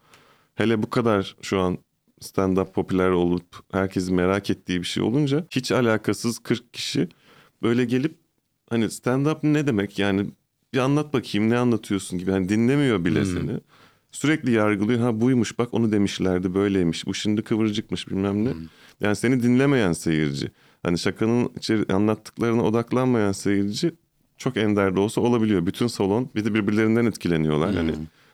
Hele 0.54 0.82
bu 0.82 0.90
kadar 0.90 1.36
şu 1.42 1.60
an 1.60 1.78
stand-up 2.20 2.72
popüler 2.72 3.10
olup 3.10 3.46
herkesin 3.72 4.14
merak 4.14 4.50
ettiği 4.50 4.80
bir 4.80 4.86
şey 4.86 5.02
olunca 5.02 5.46
hiç 5.50 5.72
alakasız 5.72 6.38
40 6.38 6.72
kişi 6.74 7.08
böyle 7.62 7.84
gelip 7.84 8.18
hani 8.70 8.84
stand-up 8.84 9.38
ne 9.42 9.66
demek 9.66 9.98
yani 9.98 10.26
bir 10.74 10.78
anlat 10.78 11.12
bakayım 11.12 11.50
ne 11.50 11.58
anlatıyorsun 11.58 12.18
gibi 12.18 12.30
hani 12.30 12.48
dinlemiyor 12.48 13.04
bile 13.04 13.24
seni. 13.24 13.60
Sürekli 14.16 14.52
yargılıyor 14.52 15.00
ha 15.00 15.20
buymuş 15.20 15.58
bak 15.58 15.68
onu 15.74 15.92
demişlerdi 15.92 16.54
böyleymiş 16.54 17.06
bu 17.06 17.14
şimdi 17.14 17.42
kıvırcıkmış 17.42 18.08
bilmem 18.08 18.44
ne. 18.44 18.50
Yani 19.00 19.16
seni 19.16 19.42
dinlemeyen 19.42 19.92
seyirci 19.92 20.50
hani 20.82 20.98
şakanın 20.98 21.50
içeri 21.56 21.92
anlattıklarına 21.94 22.62
odaklanmayan 22.62 23.32
seyirci 23.32 23.92
çok 24.38 24.56
ender 24.56 24.96
de 24.96 25.00
olsa 25.00 25.20
olabiliyor. 25.20 25.66
Bütün 25.66 25.86
salon 25.86 26.30
bir 26.34 26.44
de 26.44 26.54
birbirlerinden 26.54 27.04
etkileniyorlar. 27.06 27.74
Hani 27.74 27.92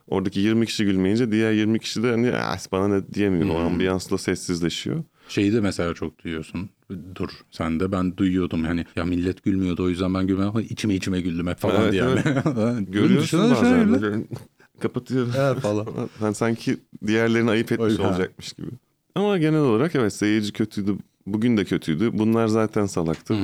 oradaki 0.09 0.41
20 0.41 0.67
kişi 0.67 0.85
gülmeyince 0.85 1.33
diğer 1.33 1.53
20 1.53 1.79
kişi 1.79 2.03
de 2.03 2.11
hani 2.11 2.33
"Ah, 2.37 2.59
bana 2.73 2.89
ne 2.89 3.09
diyemiyor. 3.15 3.55
O 3.55 3.59
ambiyansla 3.59 4.19
sessizleşiyor. 4.19 5.05
Şeyi 5.29 5.53
de 5.53 5.61
mesela 5.61 5.95
çok 5.95 6.25
duyuyorsun. 6.25 6.71
Dur 7.15 7.29
sen 7.51 7.81
de 7.81 7.93
ben 7.93 8.17
duyuyordum 8.17 8.65
hani 8.65 8.85
ya 8.97 9.05
millet 9.05 9.43
gülmüyordu 9.45 9.85
o 9.85 9.89
yüzden 9.89 10.15
ben 10.15 10.27
gülmem 10.27 10.49
ama 10.49 10.63
içime 10.63 10.95
içime 10.95 11.21
güldüm 11.21 11.47
hep 11.47 11.59
falan 11.59 11.83
Evet, 11.83 11.93
diye. 11.93 12.03
evet. 12.05 12.25
Görüyorsun 12.93 13.51
bazen 13.51 14.27
şöyle. 14.83 14.93
böyle 14.93 14.93
kapatıyor. 14.93 15.27
Evet 15.37 15.59
falan. 15.63 15.87
Hani 16.21 16.35
sanki 16.35 16.77
diğerlerini 17.07 17.51
ayıp 17.51 17.73
etmiş 17.73 17.99
Oy, 17.99 18.05
ha. 18.05 18.09
olacakmış 18.09 18.53
gibi. 18.53 18.69
Ama 19.15 19.39
genel 19.39 19.61
olarak 19.61 19.95
evet 19.95 20.13
seyirci 20.13 20.53
kötüydü. 20.53 20.97
Bugün 21.27 21.57
de 21.57 21.65
kötüydü. 21.65 22.19
Bunlar 22.19 22.47
zaten 22.49 22.87
salaktı. 22.87 23.35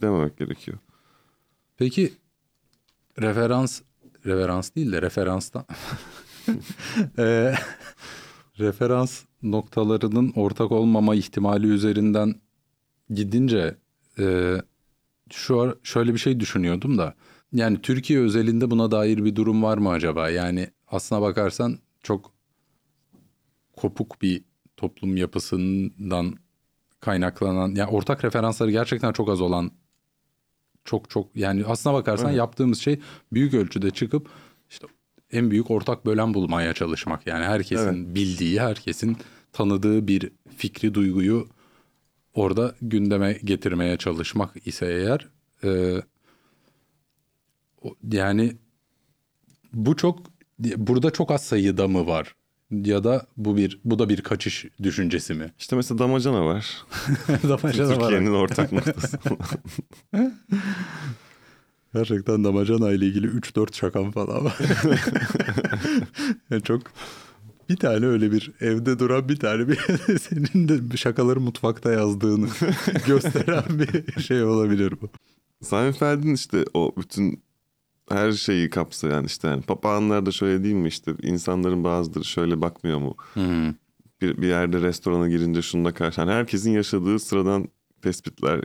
Dememek 0.00 0.38
gerekiyor. 0.38 0.78
Peki 1.76 2.12
referans 3.20 3.80
referans 4.26 4.74
değil 4.76 4.92
de 4.92 5.02
referanstan 5.02 5.64
Eee, 7.18 7.54
referans 8.58 9.22
noktalarının 9.42 10.32
ortak 10.36 10.72
olmama 10.72 11.14
ihtimali 11.14 11.66
üzerinden 11.66 12.34
gidince 13.10 13.76
eee, 14.18 14.62
şu 15.30 15.60
ar- 15.60 15.74
şöyle 15.82 16.14
bir 16.14 16.18
şey 16.18 16.40
düşünüyordum 16.40 16.98
da 16.98 17.14
yani 17.56 17.82
Türkiye 17.82 18.20
özelinde 18.20 18.70
buna 18.70 18.90
dair 18.90 19.24
bir 19.24 19.36
durum 19.36 19.62
var 19.62 19.78
mı 19.78 19.90
acaba? 19.90 20.30
Yani 20.30 20.70
aslına 20.88 21.22
bakarsan 21.22 21.78
çok 22.02 22.32
kopuk 23.76 24.22
bir 24.22 24.44
toplum 24.76 25.16
yapısından 25.16 26.34
kaynaklanan 27.00 27.74
yani 27.74 27.90
ortak 27.90 28.24
referansları 28.24 28.70
gerçekten 28.70 29.12
çok 29.12 29.28
az 29.28 29.40
olan 29.40 29.70
çok 30.84 31.10
çok 31.10 31.36
yani 31.36 31.64
aslına 31.66 31.94
bakarsan 31.94 32.26
Evet. 32.28 32.38
yaptığımız 32.38 32.78
şey 32.78 33.00
büyük 33.32 33.54
ölçüde 33.54 33.90
çıkıp 33.90 34.28
işte 34.70 34.86
en 35.32 35.50
büyük 35.50 35.70
ortak 35.70 36.06
bölen 36.06 36.34
bulmaya 36.34 36.74
çalışmak. 36.74 37.26
Yani 37.26 37.44
herkesin 37.44 38.14
bildiği, 38.14 38.60
herkesin 38.60 39.16
tanıdığı 39.52 40.08
bir 40.08 40.30
fikri, 40.56 40.94
duyguyu 40.94 41.48
orada 42.34 42.74
gündeme 42.82 43.32
getirmeye 43.44 43.96
çalışmak 43.96 44.66
ise 44.66 44.86
eğer 44.86 45.28
e, 45.64 46.02
yani 48.12 48.56
bu 49.72 49.96
çok 49.96 50.18
burada 50.76 51.10
çok 51.10 51.30
az 51.30 51.44
sayıda 51.44 51.88
mı 51.88 52.06
var? 52.06 52.34
Ya 52.70 53.04
da 53.04 53.26
bu 53.36 53.56
bir 53.56 53.80
bu 53.84 53.98
da 53.98 54.08
bir 54.08 54.20
kaçış 54.20 54.66
düşüncesi 54.82 55.34
mi? 55.34 55.52
İşte 55.58 55.76
mesela 55.76 55.98
damacana 55.98 56.44
var. 56.44 56.84
Damacana 57.48 57.88
var. 57.88 58.00
Türkiye'nin 58.00 58.34
ortak 58.34 58.72
noktası. 58.72 59.18
Gerçekten 61.94 62.44
damacana 62.44 62.92
ile 62.92 63.06
ilgili 63.06 63.26
3-4 63.26 63.76
şakam 63.76 64.10
falan 64.10 64.44
var. 64.44 64.58
yani 66.50 66.62
çok 66.62 66.82
bir 67.68 67.76
tane 67.76 68.06
öyle 68.06 68.32
bir 68.32 68.52
evde 68.60 68.98
duran 68.98 69.28
bir 69.28 69.36
tane 69.36 69.68
bir 69.68 69.78
senin 70.18 70.68
de 70.68 70.96
şakaları 70.96 71.40
mutfakta 71.40 71.92
yazdığını 71.92 72.48
gösteren 73.06 73.64
bir 73.68 74.22
şey 74.22 74.44
olabilir 74.44 74.94
bu. 75.02 75.10
Seinfeld'in 75.62 76.34
işte 76.34 76.64
o 76.74 76.94
bütün 76.96 77.42
her 78.08 78.32
şeyi 78.32 78.70
kapsayan 78.70 79.24
işte 79.24 79.48
yani 79.48 79.62
papağanlar 79.62 80.26
da 80.26 80.30
şöyle 80.30 80.64
değil 80.64 80.74
mi 80.74 80.88
işte 80.88 81.14
insanların 81.22 81.84
bazıları 81.84 82.24
şöyle 82.24 82.60
bakmıyor 82.60 82.98
mu? 82.98 83.16
Hmm. 83.34 83.74
Bir, 84.20 84.42
bir 84.42 84.48
yerde 84.48 84.80
restorana 84.80 85.28
girince 85.28 85.62
şununla 85.62 85.94
karşı 85.94 86.20
yani 86.20 86.30
herkesin 86.30 86.70
yaşadığı 86.70 87.18
sıradan 87.18 87.68
tespitler 88.02 88.60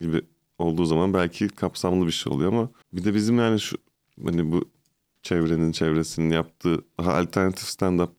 gibi 0.00 0.22
olduğu 0.58 0.84
zaman 0.84 1.14
belki 1.14 1.48
kapsamlı 1.48 2.06
bir 2.06 2.12
şey 2.12 2.32
oluyor 2.32 2.52
ama 2.52 2.70
bir 2.92 3.04
de 3.04 3.14
bizim 3.14 3.38
yani 3.38 3.60
şu 3.60 3.76
hani 4.24 4.52
bu 4.52 4.70
çevrenin 5.22 5.72
çevresinin 5.72 6.30
yaptığı 6.30 6.84
daha 6.98 7.14
alternatif 7.14 7.68
stand-up 7.68 8.10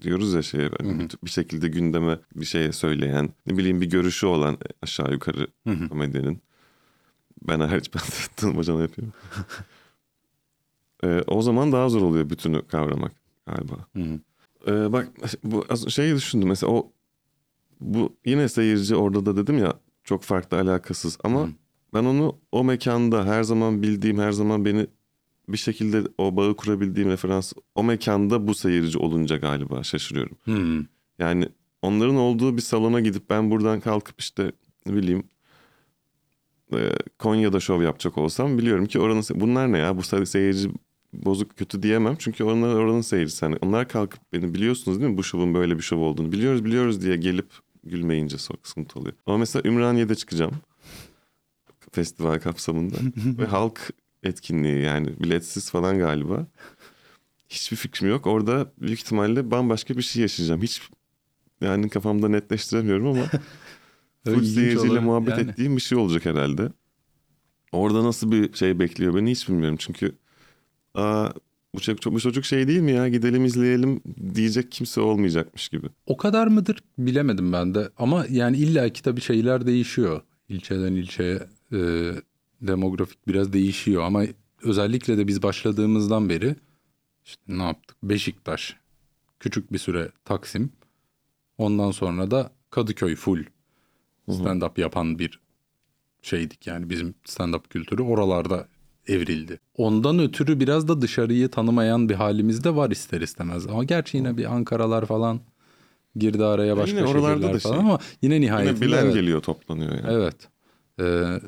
diyoruz 0.00 0.34
ya 0.34 0.42
şeye 0.42 0.70
hani 0.78 1.08
bir 1.24 1.30
şekilde 1.30 1.68
gündeme 1.68 2.18
bir 2.36 2.44
şeye 2.44 2.72
söyleyen 2.72 3.28
ne 3.46 3.56
bileyim 3.56 3.80
bir 3.80 3.90
görüşü 3.90 4.26
olan 4.26 4.58
aşağı 4.82 5.12
yukarı 5.12 5.46
komedyenin 5.88 6.42
ben 7.48 7.60
hariç 7.60 7.90
ben 7.94 8.02
de 8.02 8.14
tanımacana 8.36 8.82
yapıyorum. 8.82 9.14
Ee, 11.04 11.22
o 11.26 11.42
zaman 11.42 11.72
daha 11.72 11.88
zor 11.88 12.02
oluyor 12.02 12.30
bütünü 12.30 12.66
kavramak 12.66 13.12
galiba. 13.46 13.74
Ee, 14.66 14.92
bak 14.92 15.08
bu 15.44 15.64
şeyi 15.90 16.14
düşündüm 16.14 16.48
mesela 16.48 16.72
o 16.72 16.92
bu 17.80 18.16
yine 18.26 18.48
seyirci 18.48 18.96
orada 18.96 19.26
da 19.26 19.36
dedim 19.36 19.58
ya 19.58 19.74
çok 20.04 20.22
farklı 20.22 20.60
alakasız 20.60 21.18
ama 21.24 21.48
ben 21.94 22.04
onu 22.04 22.36
o 22.52 22.64
mekanda 22.64 23.24
her 23.26 23.42
zaman 23.42 23.82
bildiğim 23.82 24.18
her 24.18 24.32
zaman 24.32 24.64
beni 24.64 24.86
bir 25.48 25.56
şekilde 25.56 26.02
o 26.18 26.36
bağı 26.36 26.56
kurabildiğim 26.56 27.10
referans 27.10 27.52
o 27.74 27.84
mekanda 27.84 28.46
bu 28.46 28.54
seyirci 28.54 28.98
olunca 28.98 29.36
galiba 29.36 29.82
şaşırıyorum. 29.82 30.36
Hmm. 30.44 30.84
Yani 31.18 31.48
onların 31.82 32.16
olduğu 32.16 32.56
bir 32.56 32.62
salona 32.62 33.00
gidip 33.00 33.30
ben 33.30 33.50
buradan 33.50 33.80
kalkıp 33.80 34.20
işte 34.20 34.52
ne 34.86 34.94
bileyim 34.94 35.22
e, 36.74 36.90
Konya'da 37.18 37.60
şov 37.60 37.82
yapacak 37.82 38.18
olsam 38.18 38.58
biliyorum 38.58 38.86
ki 38.86 38.98
oranın 38.98 39.22
bunlar 39.34 39.72
ne 39.72 39.78
ya 39.78 39.96
bu 39.96 40.00
se- 40.00 40.26
seyirci 40.26 40.70
bozuk 41.12 41.56
kötü 41.56 41.82
diyemem 41.82 42.16
çünkü 42.18 42.44
onlar 42.44 42.74
oranın 42.74 43.00
seyircisi. 43.00 43.46
Hani 43.46 43.56
onlar 43.62 43.88
kalkıp 43.88 44.20
beni 44.32 44.54
biliyorsunuz 44.54 45.00
değil 45.00 45.10
mi 45.10 45.16
bu 45.16 45.24
şovun 45.24 45.54
böyle 45.54 45.76
bir 45.76 45.82
şov 45.82 45.98
olduğunu 45.98 46.32
biliyoruz 46.32 46.64
biliyoruz 46.64 47.02
diye 47.02 47.16
gelip 47.16 47.46
gülmeyince 47.84 48.38
sıkıntı 48.38 48.98
oluyor. 48.98 49.14
Ama 49.26 49.38
mesela 49.38 49.68
Ümraniye'de 49.68 50.14
çıkacağım 50.14 50.52
festival 51.92 52.38
kapsamında 52.38 52.96
ve 53.38 53.46
halk 53.46 53.90
etkinliği 54.22 54.82
yani 54.82 55.08
biletsiz 55.20 55.70
falan 55.70 55.98
galiba. 55.98 56.46
Hiçbir 57.48 57.76
fikrim 57.76 58.08
yok. 58.08 58.26
Orada 58.26 58.72
büyük 58.80 59.00
ihtimalle 59.00 59.50
bambaşka 59.50 59.96
bir 59.96 60.02
şey 60.02 60.22
yaşayacağım. 60.22 60.62
Hiç 60.62 60.82
yani 61.60 61.88
kafamda 61.88 62.28
netleştiremiyorum 62.28 63.06
ama 63.06 63.24
full 64.24 64.44
seyirciyle 64.44 65.00
muhabbet 65.00 65.38
yani. 65.38 65.50
ettiğim 65.50 65.76
bir 65.76 65.82
şey 65.82 65.98
olacak 65.98 66.24
herhalde. 66.24 66.72
Orada 67.72 68.04
nasıl 68.04 68.32
bir 68.32 68.52
şey 68.54 68.78
bekliyor 68.78 69.14
beni 69.14 69.30
hiç 69.30 69.48
bilmiyorum. 69.48 69.76
Çünkü 69.80 70.18
aa, 70.94 71.28
bu 71.74 71.80
çocuk, 71.80 72.14
bu 72.14 72.20
çocuk 72.20 72.44
şey 72.44 72.68
değil 72.68 72.80
mi 72.80 72.92
ya 72.92 73.08
gidelim 73.08 73.44
izleyelim 73.44 74.00
diyecek 74.34 74.72
kimse 74.72 75.00
olmayacakmış 75.00 75.68
gibi. 75.68 75.86
O 76.06 76.16
kadar 76.16 76.46
mıdır 76.46 76.78
bilemedim 76.98 77.52
ben 77.52 77.74
de. 77.74 77.90
Ama 77.98 78.26
yani 78.30 78.56
illa 78.56 78.88
ki 78.88 79.02
tabii 79.02 79.20
şeyler 79.20 79.66
değişiyor. 79.66 80.22
İlçeden 80.48 80.92
ilçeye 80.92 81.46
e, 81.72 82.10
demografik 82.60 83.28
biraz 83.28 83.52
değişiyor. 83.52 84.02
Ama 84.02 84.24
özellikle 84.62 85.18
de 85.18 85.28
biz 85.28 85.42
başladığımızdan 85.42 86.28
beri 86.28 86.56
işte 87.24 87.42
ne 87.48 87.62
yaptık? 87.62 87.96
Beşiktaş, 88.02 88.76
küçük 89.40 89.72
bir 89.72 89.78
süre 89.78 90.10
Taksim. 90.24 90.72
Ondan 91.58 91.90
sonra 91.90 92.30
da 92.30 92.50
Kadıköy 92.70 93.14
full 93.14 93.44
stand-up 94.28 94.80
yapan 94.80 95.18
bir 95.18 95.40
şeydik. 96.22 96.66
Yani 96.66 96.90
bizim 96.90 97.14
stand-up 97.26 97.68
kültürü 97.70 98.02
oralarda 98.02 98.68
evrildi. 99.08 99.60
Ondan 99.76 100.18
ötürü 100.18 100.60
biraz 100.60 100.88
da 100.88 101.02
dışarıyı 101.02 101.48
tanımayan 101.48 102.08
bir 102.08 102.14
halimiz 102.14 102.64
de 102.64 102.76
var 102.76 102.90
ister 102.90 103.20
istemez. 103.20 103.66
Ama 103.66 103.84
gerçi 103.84 104.16
yine 104.16 104.36
bir 104.36 104.44
Ankaralar 104.44 105.06
falan 105.06 105.40
girdi 106.16 106.44
araya 106.44 106.76
başka 106.76 106.96
yine 106.96 107.08
oralarda 107.08 107.52
da 107.52 107.58
falan 107.58 107.74
şey. 107.74 107.84
ama 107.84 107.98
yine 108.22 108.34
Yine 108.34 108.46
nihayetinde 108.46 108.86
bilen 108.86 109.04
evet. 109.04 109.14
geliyor 109.14 109.42
toplanıyor 109.42 109.92
yani. 109.92 110.06
Evet. 110.10 110.36
Ee, 111.00 111.40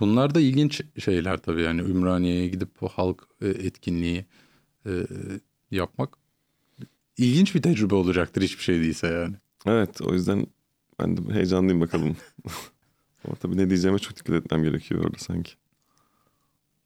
bunlar 0.00 0.34
da 0.34 0.40
ilginç 0.40 0.82
şeyler 0.98 1.38
tabii 1.38 1.62
yani 1.62 1.80
Ümraniye'ye 1.80 2.48
gidip 2.48 2.82
o 2.82 2.88
halk 2.88 3.22
e, 3.40 3.48
etkinliği 3.48 4.24
e, 4.86 4.90
yapmak 5.70 6.18
ilginç 7.18 7.54
bir 7.54 7.62
tecrübe 7.62 7.94
olacaktır 7.94 8.42
hiçbir 8.42 8.62
şey 8.62 8.80
değilse 8.80 9.06
yani. 9.06 9.36
Evet 9.66 10.00
o 10.02 10.12
yüzden 10.12 10.46
ben 11.00 11.16
de 11.16 11.34
heyecanlıyım 11.34 11.80
bakalım. 11.80 12.16
Ama 13.24 13.34
tabii 13.34 13.56
ne 13.56 13.70
diyeceğime 13.70 13.98
çok 13.98 14.16
dikkat 14.16 14.36
etmem 14.36 14.62
gerekiyor 14.62 15.04
orada 15.04 15.18
sanki. 15.18 15.52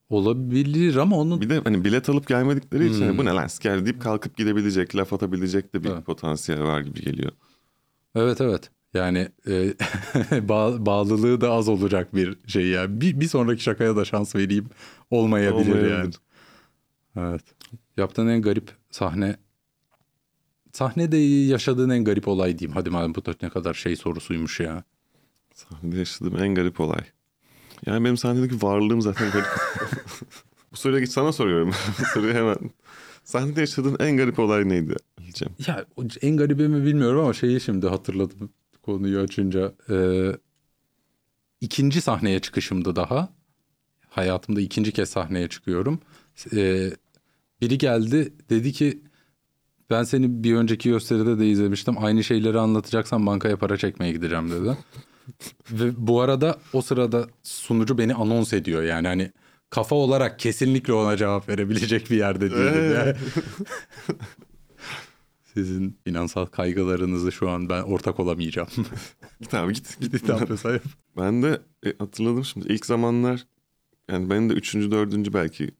Olabilir 0.09 0.97
ama 0.97 1.17
onun 1.19 1.41
Bir 1.41 1.49
de 1.51 1.61
hani 1.65 1.85
bilet 1.85 2.09
alıp 2.09 2.27
gelmedikleri 2.27 2.87
için 2.87 3.03
hani 3.07 3.19
bu 3.19 3.25
ne 3.25 3.31
lan 3.31 3.47
siker 3.47 3.85
deyip 3.85 4.03
kalkıp 4.03 4.37
gidebilecek, 4.37 4.97
laf 4.97 5.13
atabilecek 5.13 5.75
de 5.75 5.85
bir 5.85 5.91
Evet. 5.91 6.07
potansiyel 6.07 6.63
var 6.63 6.81
gibi 6.81 7.01
geliyor. 7.01 7.33
evet 8.15 8.41
evet 8.41 8.71
yani 8.95 9.29
e, 9.49 9.75
bağ- 10.49 10.87
bağlılığı 10.87 11.41
da 11.41 11.51
az 11.51 11.69
olacak 11.69 12.15
bir 12.15 12.37
şey 12.47 12.67
yani. 12.67 13.01
Bir, 13.01 13.21
bir 13.21 13.29
sonraki 13.29 13.63
şakaya 13.63 13.97
da 13.97 14.05
şans 14.05 14.37
vereyim 14.37 14.67
olmayabilir, 15.11 15.71
Olmayabilir. 15.71 15.91
yani. 15.91 16.11
Evet. 17.17 17.43
Yaptığın 17.97 18.29
en 18.29 18.43
garip 18.43 18.71
sahne 18.91 19.37
sahnede 20.73 21.17
yaşadığın 21.17 21.91
en 21.91 22.05
garip 22.05 22.29
olay 22.29 22.59
diyeyim. 22.59 22.75
Hadi 22.77 22.91
madem 22.91 23.15
bu 23.15 23.23
ne 23.43 23.49
kadar 23.49 23.75
şey 23.75 23.97
sorusuymuş 23.97 24.61
ya. 24.61 24.85
Sahnede 25.55 25.99
yaşadığım 25.99 26.37
en 26.43 26.55
garip 26.55 26.81
olay. 26.81 27.01
Yani 27.87 28.05
benim 28.05 28.17
sahnedeki 28.17 28.63
varlığım 28.63 29.03
zaten 29.03 29.31
garip. 29.31 29.47
bu 30.73 30.77
soruya 30.77 31.01
git 31.01 31.13
sana 31.13 31.33
soruyorum. 31.33 31.73
soruyu 32.15 32.35
hemen. 32.35 32.57
Sahnede 33.25 33.61
yaşadığın 33.61 33.97
en 34.01 34.17
garip 34.17 34.39
olay 34.39 34.69
neydi? 34.69 34.97
Diyeceğim. 35.21 35.55
Ya 35.67 35.85
en 36.23 36.37
garibi 36.37 36.69
mi 36.69 36.87
bilmiyorum 36.87 37.21
ama 37.21 37.33
şeyi 37.33 37.61
şimdi 37.61 37.89
hatırladım 37.89 38.51
konuyu 38.83 39.21
açınca. 39.21 39.75
Ee, 39.91 40.33
ikinci 41.61 42.01
sahneye 42.01 42.41
çıkışımdı 42.41 42.97
daha. 42.97 43.29
Hayatımda 44.09 44.61
ikinci 44.61 44.93
kez 44.93 45.11
sahneye 45.11 45.49
çıkıyorum. 45.49 46.01
Ee, 46.53 46.91
biri 47.61 47.79
geldi 47.79 48.33
dedi 48.51 48.73
ki 48.73 49.03
ben 49.91 50.03
seni 50.03 50.45
bir 50.45 50.55
önceki 50.55 50.89
gösteride 50.89 51.39
de 51.39 51.49
izlemiştim. 51.49 52.05
Aynı 52.05 52.25
şeyleri 52.25 52.59
anlatacaksan 52.59 53.27
bankaya 53.27 53.57
para 53.57 53.77
çekmeye 53.77 54.13
gideceğim 54.13 54.51
dedi. 54.51 54.77
Ve 55.71 55.93
bu 55.97 56.21
arada 56.21 56.59
o 56.73 56.83
sırada 56.83 57.29
sunucu 57.43 57.99
beni 57.99 58.15
anons 58.15 58.53
ediyor 58.53 58.83
yani 58.83 59.09
hani 59.09 59.33
kafa 59.71 59.95
olarak 59.97 60.39
kesinlikle 60.39 60.93
ona 60.93 61.17
cevap 61.17 61.49
verebilecek 61.49 62.11
bir 62.11 62.17
yerde 62.17 62.51
değilim. 62.51 63.17
Sizin 65.55 65.99
finansal 66.05 66.47
kaygılarınızı 66.47 67.33
şu 67.33 67.51
an 67.51 67.69
ben 67.69 67.83
ortak 67.83 68.21
olamayacağım. 68.21 68.69
Abi 69.53 69.73
git. 69.73 70.01
git. 70.01 70.13
Git 70.13 70.61
sayıp. 70.61 70.83
Ben 71.17 71.43
de 71.43 71.61
e, 71.87 71.93
hatırladım 71.99 72.45
şimdi 72.45 72.73
ilk 72.73 72.87
zamanlar 72.87 73.47
yani 74.11 74.31
benim 74.31 74.51
de 74.51 74.55
üçüncü 74.55 74.91
dördüncü 74.91 75.33
belki 75.33 75.71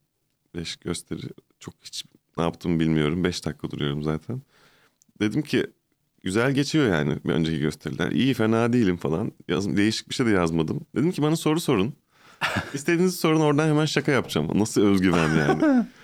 beş 0.55 0.77
gösteri 0.77 1.27
çok 1.61 1.75
hiç 1.83 2.05
ne 2.37 2.43
yaptığımı 2.45 2.81
bilmiyorum. 2.81 3.25
Beş 3.25 3.47
dakika 3.47 3.71
duruyorum 3.71 4.03
zaten. 4.03 4.43
Dedim 5.21 5.43
ki 5.43 5.67
güzel 6.27 6.53
geçiyor 6.53 6.95
yani 6.95 7.19
bir 7.25 7.33
önceki 7.33 7.59
gösteriler. 7.59 8.11
İyi 8.11 8.35
fena 8.35 8.73
değilim 8.73 8.97
falan. 8.97 9.33
Yaz, 9.49 9.77
değişik 9.77 10.09
bir 10.09 10.15
şey 10.15 10.27
de 10.27 10.31
yazmadım. 10.31 10.81
Dedim 10.97 11.13
ki 11.13 11.23
bana 11.23 11.37
soru 11.37 11.61
sorun. 11.61 11.95
İstediğinizi 12.75 13.19
sorun 13.19 13.41
oradan 13.41 13.69
hemen 13.69 13.85
şaka 13.85 14.13
yapacağım. 14.13 14.49
Nasıl 14.55 14.83
özgüven 14.83 15.29
yani. 15.37 15.87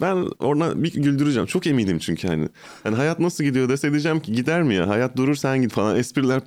Ben 0.00 0.16
oradan 0.38 0.84
bir 0.84 0.92
güldüreceğim. 0.92 1.46
Çok 1.46 1.66
eminim 1.66 1.98
çünkü 1.98 2.28
hani. 2.28 2.48
Hani 2.82 2.96
hayat 2.96 3.20
nasıl 3.20 3.44
gidiyor 3.44 3.68
dese 3.68 3.90
diyeceğim 3.90 4.20
ki 4.20 4.32
gider 4.32 4.62
mi 4.62 4.74
ya? 4.74 4.88
Hayat 4.88 5.16
durur 5.16 5.34
sen 5.34 5.62
git 5.62 5.72
falan. 5.72 5.96
Espriler 5.96 6.42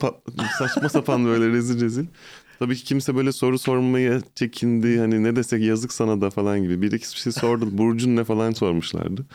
saçma 0.57 0.89
sapan 0.89 1.26
böyle 1.26 1.47
rezil 1.47 1.82
rezil. 1.82 2.05
Tabii 2.59 2.76
ki 2.76 2.84
kimse 2.84 3.15
böyle 3.15 3.32
soru 3.32 3.59
sormaya 3.59 4.22
çekindi. 4.36 4.99
Hani 4.99 5.24
ne 5.24 5.36
desek 5.36 5.63
yazık 5.63 5.93
sana 5.93 6.22
da 6.22 6.30
falan 6.30 6.63
gibi. 6.63 6.82
Bir 6.82 6.91
iki 6.91 7.22
şey 7.22 7.34
sordu. 7.34 7.78
Burcun 7.78 8.15
ne 8.15 8.24
falan 8.24 8.51
sormuşlardı. 8.51 9.26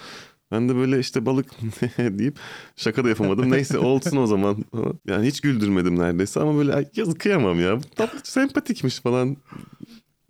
Ben 0.53 0.69
de 0.69 0.77
böyle 0.77 0.99
işte 0.99 1.27
balık 1.27 1.47
deyip 1.99 2.37
şaka 2.77 3.05
da 3.05 3.09
yapamadım. 3.09 3.51
Neyse 3.51 3.79
olsun 3.79 4.17
o 4.17 4.27
zaman. 4.27 4.65
Yani 5.07 5.27
hiç 5.27 5.41
güldürmedim 5.41 5.99
neredeyse 5.99 6.41
ama 6.41 6.57
böyle 6.59 6.75
"Ay, 6.75 6.89
yazık 6.97 7.21
kıyamam 7.21 7.61
ya. 7.61 7.81
Tatlı 7.97 8.19
sempatikmiş 8.25 9.01
falan 9.01 9.37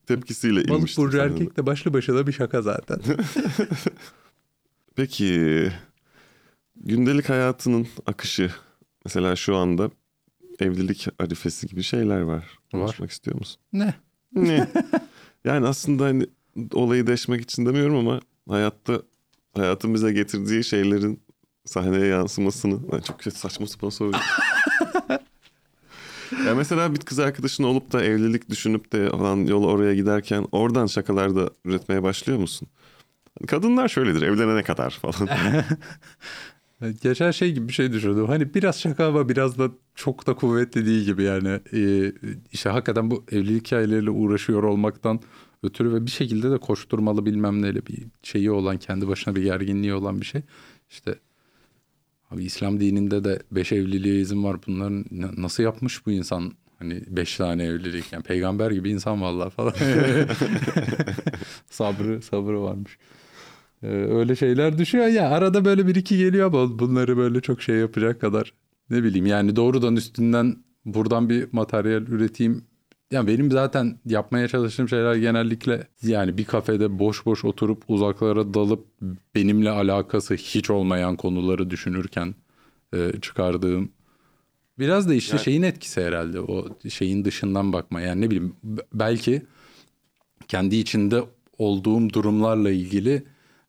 tepkisiyle 0.06 0.68
Balık 0.68 0.78
inmiştim. 0.78 1.04
burcu 1.04 1.16
sahnede. 1.18 1.32
erkek 1.34 1.56
de 1.56 1.66
başlı 1.66 1.92
başına 1.92 2.26
bir 2.26 2.32
şaka 2.32 2.62
zaten. 2.62 2.98
Peki 4.96 5.68
gündelik 6.76 7.28
hayatının 7.28 7.86
akışı 8.06 8.50
mesela 9.04 9.36
şu 9.36 9.56
anda 9.56 9.90
evlilik 10.60 11.08
arifesi 11.18 11.66
gibi 11.66 11.82
şeyler 11.82 12.20
var. 12.20 12.58
Konuşmak 12.72 13.10
istiyor 13.10 13.38
musun? 13.38 13.62
ne? 13.72 13.94
Ne? 14.32 14.68
yani 15.44 15.66
aslında 15.66 16.04
hani 16.04 16.26
olayı 16.72 17.06
deşmek 17.06 17.40
için 17.40 17.66
demiyorum 17.66 17.96
ama 17.96 18.20
hayatta 18.48 19.02
hayatın 19.56 19.94
bize 19.94 20.12
getirdiği 20.12 20.64
şeylerin 20.64 21.22
sahneye 21.64 22.06
yansımasını 22.06 22.92
ben 22.92 23.00
çok 23.00 23.18
kötü 23.18 23.38
saçma 23.38 23.66
sapan 23.66 23.88
soruyorum. 23.88 24.20
ya 26.46 26.54
mesela 26.54 26.94
bir 26.94 27.00
kız 27.00 27.18
arkadaşın 27.18 27.64
olup 27.64 27.92
da 27.92 28.04
evlilik 28.04 28.50
düşünüp 28.50 28.92
de 28.92 29.10
falan 29.10 29.36
yolu 29.36 29.68
oraya 29.68 29.94
giderken 29.94 30.46
oradan 30.52 30.86
şakalar 30.86 31.36
da 31.36 31.50
üretmeye 31.64 32.02
başlıyor 32.02 32.38
musun? 32.38 32.68
Kadınlar 33.46 33.88
şöyledir 33.88 34.22
evlenene 34.22 34.62
kadar 34.62 34.90
falan. 34.90 35.28
Geçen 37.02 37.30
şey 37.30 37.52
gibi 37.52 37.68
bir 37.68 37.72
şey 37.72 37.92
düşündüm. 37.92 38.26
Hani 38.26 38.54
biraz 38.54 38.80
şaka 38.80 39.06
ama 39.06 39.28
biraz 39.28 39.58
da 39.58 39.70
çok 39.94 40.26
da 40.26 40.34
kuvvetli 40.34 40.86
değil 40.86 41.04
gibi 41.04 41.22
yani. 41.22 41.60
Ee, 41.72 42.12
işte 42.52 42.70
hakikaten 42.70 43.10
bu 43.10 43.24
evlilik 43.32 43.66
hikayeleriyle 43.66 44.10
uğraşıyor 44.10 44.62
olmaktan 44.62 45.20
ötürü 45.62 45.94
ve 45.94 46.06
bir 46.06 46.10
şekilde 46.10 46.50
de 46.50 46.58
koşturmalı 46.58 47.26
bilmem 47.26 47.62
neyle 47.62 47.86
bir 47.86 48.06
şeyi 48.22 48.50
olan 48.50 48.78
kendi 48.78 49.08
başına 49.08 49.36
bir 49.36 49.42
gerginliği 49.42 49.94
olan 49.94 50.20
bir 50.20 50.26
şey. 50.26 50.42
İşte 50.90 51.14
abi 52.30 52.44
İslam 52.44 52.80
dininde 52.80 53.24
de 53.24 53.42
beş 53.52 53.72
evliliğe 53.72 54.20
izin 54.20 54.44
var. 54.44 54.56
Bunların 54.66 55.04
nasıl 55.36 55.62
yapmış 55.62 56.06
bu 56.06 56.10
insan? 56.10 56.52
Hani 56.78 57.02
beş 57.08 57.36
tane 57.36 57.64
evlilik 57.64 58.12
yani 58.12 58.22
peygamber 58.22 58.70
gibi 58.70 58.90
insan 58.90 59.22
vallahi 59.22 59.50
falan. 59.50 59.72
sabrı 61.70 62.22
sabrı 62.22 62.62
varmış. 62.62 62.98
Ee, 63.82 63.86
öyle 63.88 64.36
şeyler 64.36 64.78
düşüyor 64.78 65.06
ya 65.06 65.30
arada 65.30 65.64
böyle 65.64 65.86
bir 65.86 65.94
iki 65.94 66.18
geliyor 66.18 66.46
ama 66.46 66.78
bunları 66.78 67.16
böyle 67.16 67.40
çok 67.40 67.62
şey 67.62 67.76
yapacak 67.76 68.20
kadar 68.20 68.52
ne 68.90 69.04
bileyim 69.04 69.26
yani 69.26 69.56
doğrudan 69.56 69.96
üstünden 69.96 70.56
buradan 70.84 71.28
bir 71.28 71.48
materyal 71.52 72.02
üreteyim. 72.02 72.64
Yani 73.12 73.26
benim 73.26 73.50
zaten 73.50 73.98
yapmaya 74.06 74.48
çalıştığım 74.48 74.88
şeyler 74.88 75.14
genellikle 75.14 75.86
yani 76.02 76.38
bir 76.38 76.44
kafede 76.44 76.98
boş 76.98 77.26
boş 77.26 77.44
oturup 77.44 77.84
uzaklara 77.88 78.54
dalıp 78.54 78.86
benimle 79.34 79.70
alakası 79.70 80.34
hiç 80.34 80.70
olmayan 80.70 81.16
konuları 81.16 81.70
düşünürken 81.70 82.34
e, 82.94 83.12
çıkardığım 83.22 83.92
biraz 84.78 85.08
da 85.08 85.14
işte 85.14 85.36
yani... 85.36 85.44
şeyin 85.44 85.62
etkisi 85.62 86.02
herhalde 86.02 86.40
o 86.40 86.78
şeyin 86.88 87.24
dışından 87.24 87.72
bakma. 87.72 88.00
Yani 88.00 88.20
ne 88.20 88.30
bileyim 88.30 88.56
belki 88.94 89.42
kendi 90.48 90.76
içinde 90.76 91.24
olduğum 91.58 92.10
durumlarla 92.10 92.70
ilgili 92.70 93.24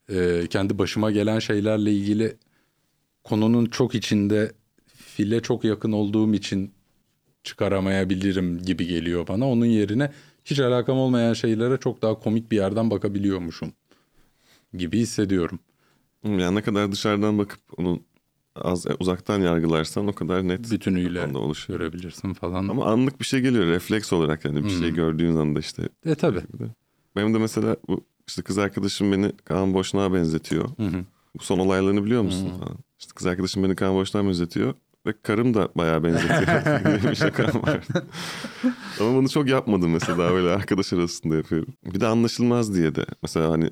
e, 0.10 0.48
kendi 0.50 0.80
başıma 0.80 1.12
gelen 1.12 1.40
şeylerle 1.40 1.92
ilgili 1.92 2.38
konunun 3.24 3.66
çok 3.66 3.96
içinde 3.96 4.52
file 4.88 5.42
çok 5.42 5.64
yakın 5.64 5.92
olduğum 5.92 6.34
için 6.34 6.73
çıkaramayabilirim 7.44 8.62
gibi 8.62 8.88
geliyor 8.88 9.28
bana. 9.28 9.50
Onun 9.50 9.66
yerine 9.66 10.12
hiç 10.46 10.60
alakam 10.60 10.98
olmayan 10.98 11.34
şeylere 11.34 11.78
çok 11.78 12.02
daha 12.02 12.20
komik 12.20 12.52
bir 12.52 12.56
yerden 12.56 12.92
bakabiliyormuşum 12.92 13.74
gibi 14.74 15.00
hissediyorum. 15.00 15.60
Yani 16.24 16.56
ne 16.56 16.62
kadar 16.62 16.92
dışarıdan 16.92 17.38
bakıp 17.38 17.60
onu 17.78 18.00
az 18.56 18.86
uzaktan 19.00 19.42
yargılarsan 19.42 20.08
o 20.08 20.14
kadar 20.14 20.48
net 20.48 20.72
bütünüyle 20.72 21.38
oluşuyor. 21.38 21.80
görebilirsin 21.80 22.34
falan. 22.34 22.68
Ama 22.68 22.86
anlık 22.86 23.20
bir 23.20 23.26
şey 23.26 23.42
geliyor 23.42 23.66
refleks 23.66 24.14
olarak 24.14 24.46
yani 24.46 24.64
bir 24.64 24.70
şey 24.70 24.78
hmm. 24.78 24.84
şey 24.86 24.94
gördüğün 24.94 25.36
anda 25.36 25.60
işte. 25.60 25.90
E 26.06 26.16
tabi. 26.16 26.40
Benim 27.16 27.34
de 27.34 27.38
mesela 27.38 27.78
bu 27.88 28.06
işte 28.28 28.42
kız 28.42 28.58
arkadaşım 28.58 29.12
beni 29.12 29.32
Kaan 29.46 29.74
Boşnak'a 29.74 30.14
benzetiyor. 30.14 30.70
Hı 30.78 30.84
hı. 30.84 31.06
Bu 31.40 31.44
son 31.44 31.60
olaylarını 31.60 32.06
biliyor 32.06 32.22
musun 32.22 32.50
hı. 32.50 32.60
falan. 32.60 32.78
İşte 33.00 33.12
kız 33.16 33.28
arkadaşım 33.28 33.64
beni 33.64 33.76
Kaan 33.76 33.96
Boşnak'a 33.96 34.28
benzetiyor. 34.28 34.74
Ve 35.06 35.14
karım 35.22 35.54
da 35.54 35.70
bayağı 35.76 36.04
benzetiyor. 36.04 36.42
bir 37.12 37.16
şakam 37.16 37.64
var. 37.64 37.80
Ama 39.00 39.16
bunu 39.16 39.30
çok 39.30 39.48
yapmadım 39.48 39.92
mesela 39.92 40.34
öyle 40.34 40.50
arkadaş 40.50 40.94
arasında 40.94 41.36
yapıyorum. 41.36 41.74
Bir 41.86 42.00
de 42.00 42.08
anlaşılmaz 42.08 42.76
diye 42.76 42.96
de. 42.96 43.06
Mesela 43.22 43.52
hani 43.52 43.70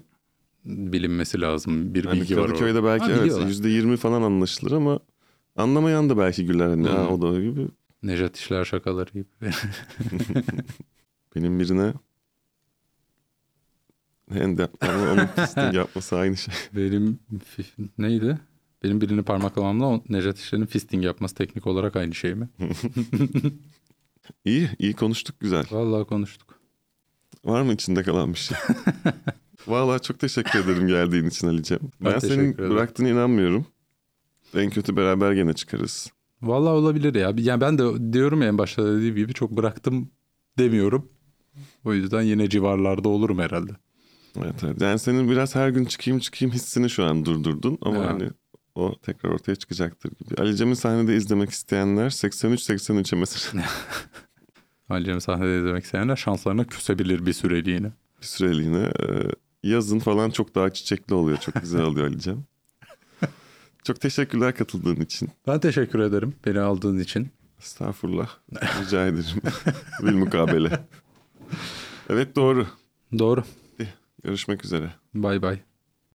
bilinmesi 0.65 1.41
lazım 1.41 1.93
bir 1.93 2.05
hani 2.05 2.21
bilgi 2.21 2.37
var 2.37 2.47
Kadıköy'de 2.47 2.83
belki 2.83 3.05
ha, 3.05 3.11
evet 3.11 3.37
yüzde 3.47 3.69
yirmi 3.69 3.97
falan 3.97 4.21
anlaşılır 4.21 4.71
ama 4.71 4.99
anlamayan 5.55 6.09
da 6.09 6.17
belki 6.17 6.45
güler. 6.45 6.69
Hani, 6.69 6.89
hmm. 6.89 7.07
o 7.07 7.21
da 7.21 7.41
gibi. 7.41 7.67
Nejat 8.03 8.37
İşler 8.37 8.65
şakaları 8.65 9.09
gibi. 9.13 9.25
Benim 11.35 11.59
birine 11.59 11.93
Handap 14.33 14.83
ama 14.83 15.11
onun 15.11 15.25
fisting 15.25 15.73
yapması 15.73 16.17
aynı 16.17 16.37
şey. 16.37 16.53
Benim 16.73 17.19
neydi? 17.97 18.39
Benim 18.83 19.01
birini 19.01 19.23
parmaklamamla 19.23 20.01
Nejat 20.09 20.39
İşler'in 20.39 20.65
fisting 20.65 21.05
yapması 21.05 21.35
teknik 21.35 21.67
olarak 21.67 21.95
aynı 21.95 22.15
şey 22.15 22.35
mi? 22.35 22.49
İyi, 24.45 24.69
iyi 24.79 24.93
konuştuk 24.93 25.39
güzel. 25.39 25.65
Vallahi 25.71 26.05
konuştuk. 26.05 26.59
Var 27.45 27.61
mı 27.61 27.73
içinde 27.73 28.03
kalan 28.03 28.33
bir 28.33 28.37
şey? 28.39 28.57
Vallahi 29.67 30.01
çok 30.01 30.19
teşekkür 30.19 30.59
ederim 30.59 30.87
geldiğin 30.87 31.25
için 31.25 31.47
Ali'cem. 31.47 31.79
Ben, 32.01 32.13
ben 32.13 32.19
senin 32.19 32.53
ederim. 32.53 32.69
bıraktığına 32.69 33.09
inanmıyorum. 33.09 33.65
En 34.55 34.69
kötü 34.69 34.95
beraber 34.95 35.31
gene 35.31 35.53
çıkarız. 35.53 36.11
Vallahi 36.41 36.73
olabilir 36.73 37.15
ya. 37.15 37.33
Yani 37.37 37.61
ben 37.61 37.77
de 37.77 38.13
diyorum 38.13 38.41
ya 38.41 38.47
en 38.47 38.57
başta 38.57 38.95
dediğim 38.95 39.15
gibi 39.15 39.33
çok 39.33 39.51
bıraktım 39.51 40.11
demiyorum. 40.57 41.09
O 41.85 41.93
yüzden 41.93 42.21
yine 42.21 42.49
civarlarda 42.49 43.09
olurum 43.09 43.39
herhalde. 43.39 43.71
Evet, 44.37 44.63
evet. 44.63 44.81
Yani 44.81 44.99
senin 44.99 45.29
biraz 45.29 45.55
her 45.55 45.69
gün 45.69 45.85
çıkayım 45.85 46.19
çıkayım 46.19 46.53
hissini 46.53 46.89
şu 46.89 47.03
an 47.03 47.25
durdurdun 47.25 47.77
ama 47.81 47.97
evet. 47.97 48.09
hani 48.09 48.29
o 48.81 48.95
tekrar 49.01 49.29
ortaya 49.29 49.55
çıkacaktır 49.55 50.11
gibi. 50.11 50.41
Ali 50.41 50.55
Cem'i 50.55 50.75
sahnede 50.75 51.15
izlemek 51.15 51.49
isteyenler 51.49 52.05
83-83'e 52.05 53.19
mesela. 53.19 53.63
Ali 54.89 55.05
Cem'i 55.05 55.21
sahnede 55.21 55.59
izlemek 55.59 55.83
isteyenler 55.83 56.15
şanslarına 56.15 56.63
küsebilir 56.63 57.25
bir 57.25 57.33
süreliğine. 57.33 57.91
Bir 58.21 58.25
süreliğine. 58.25 58.83
E, 58.83 59.05
yazın 59.63 59.99
falan 59.99 60.29
çok 60.29 60.55
daha 60.55 60.69
çiçekli 60.69 61.13
oluyor. 61.15 61.37
Çok 61.37 61.61
güzel 61.61 61.81
oluyor 61.81 62.07
Ali 62.07 62.19
Cem. 62.19 62.43
Çok 63.83 64.01
teşekkürler 64.01 64.55
katıldığın 64.55 65.01
için. 65.01 65.29
Ben 65.47 65.59
teşekkür 65.59 65.99
ederim 65.99 66.35
beni 66.45 66.59
aldığın 66.59 66.99
için. 66.99 67.29
Estağfurullah. 67.59 68.29
Rica 68.53 69.07
ederim. 69.07 69.41
Bir 70.01 70.13
mukabele. 70.13 70.79
Evet 72.09 72.35
doğru. 72.35 72.67
Doğru. 73.19 73.43
Görüşmek 74.23 74.65
üzere. 74.65 74.93
Bay 75.13 75.41
bay. 75.41 75.59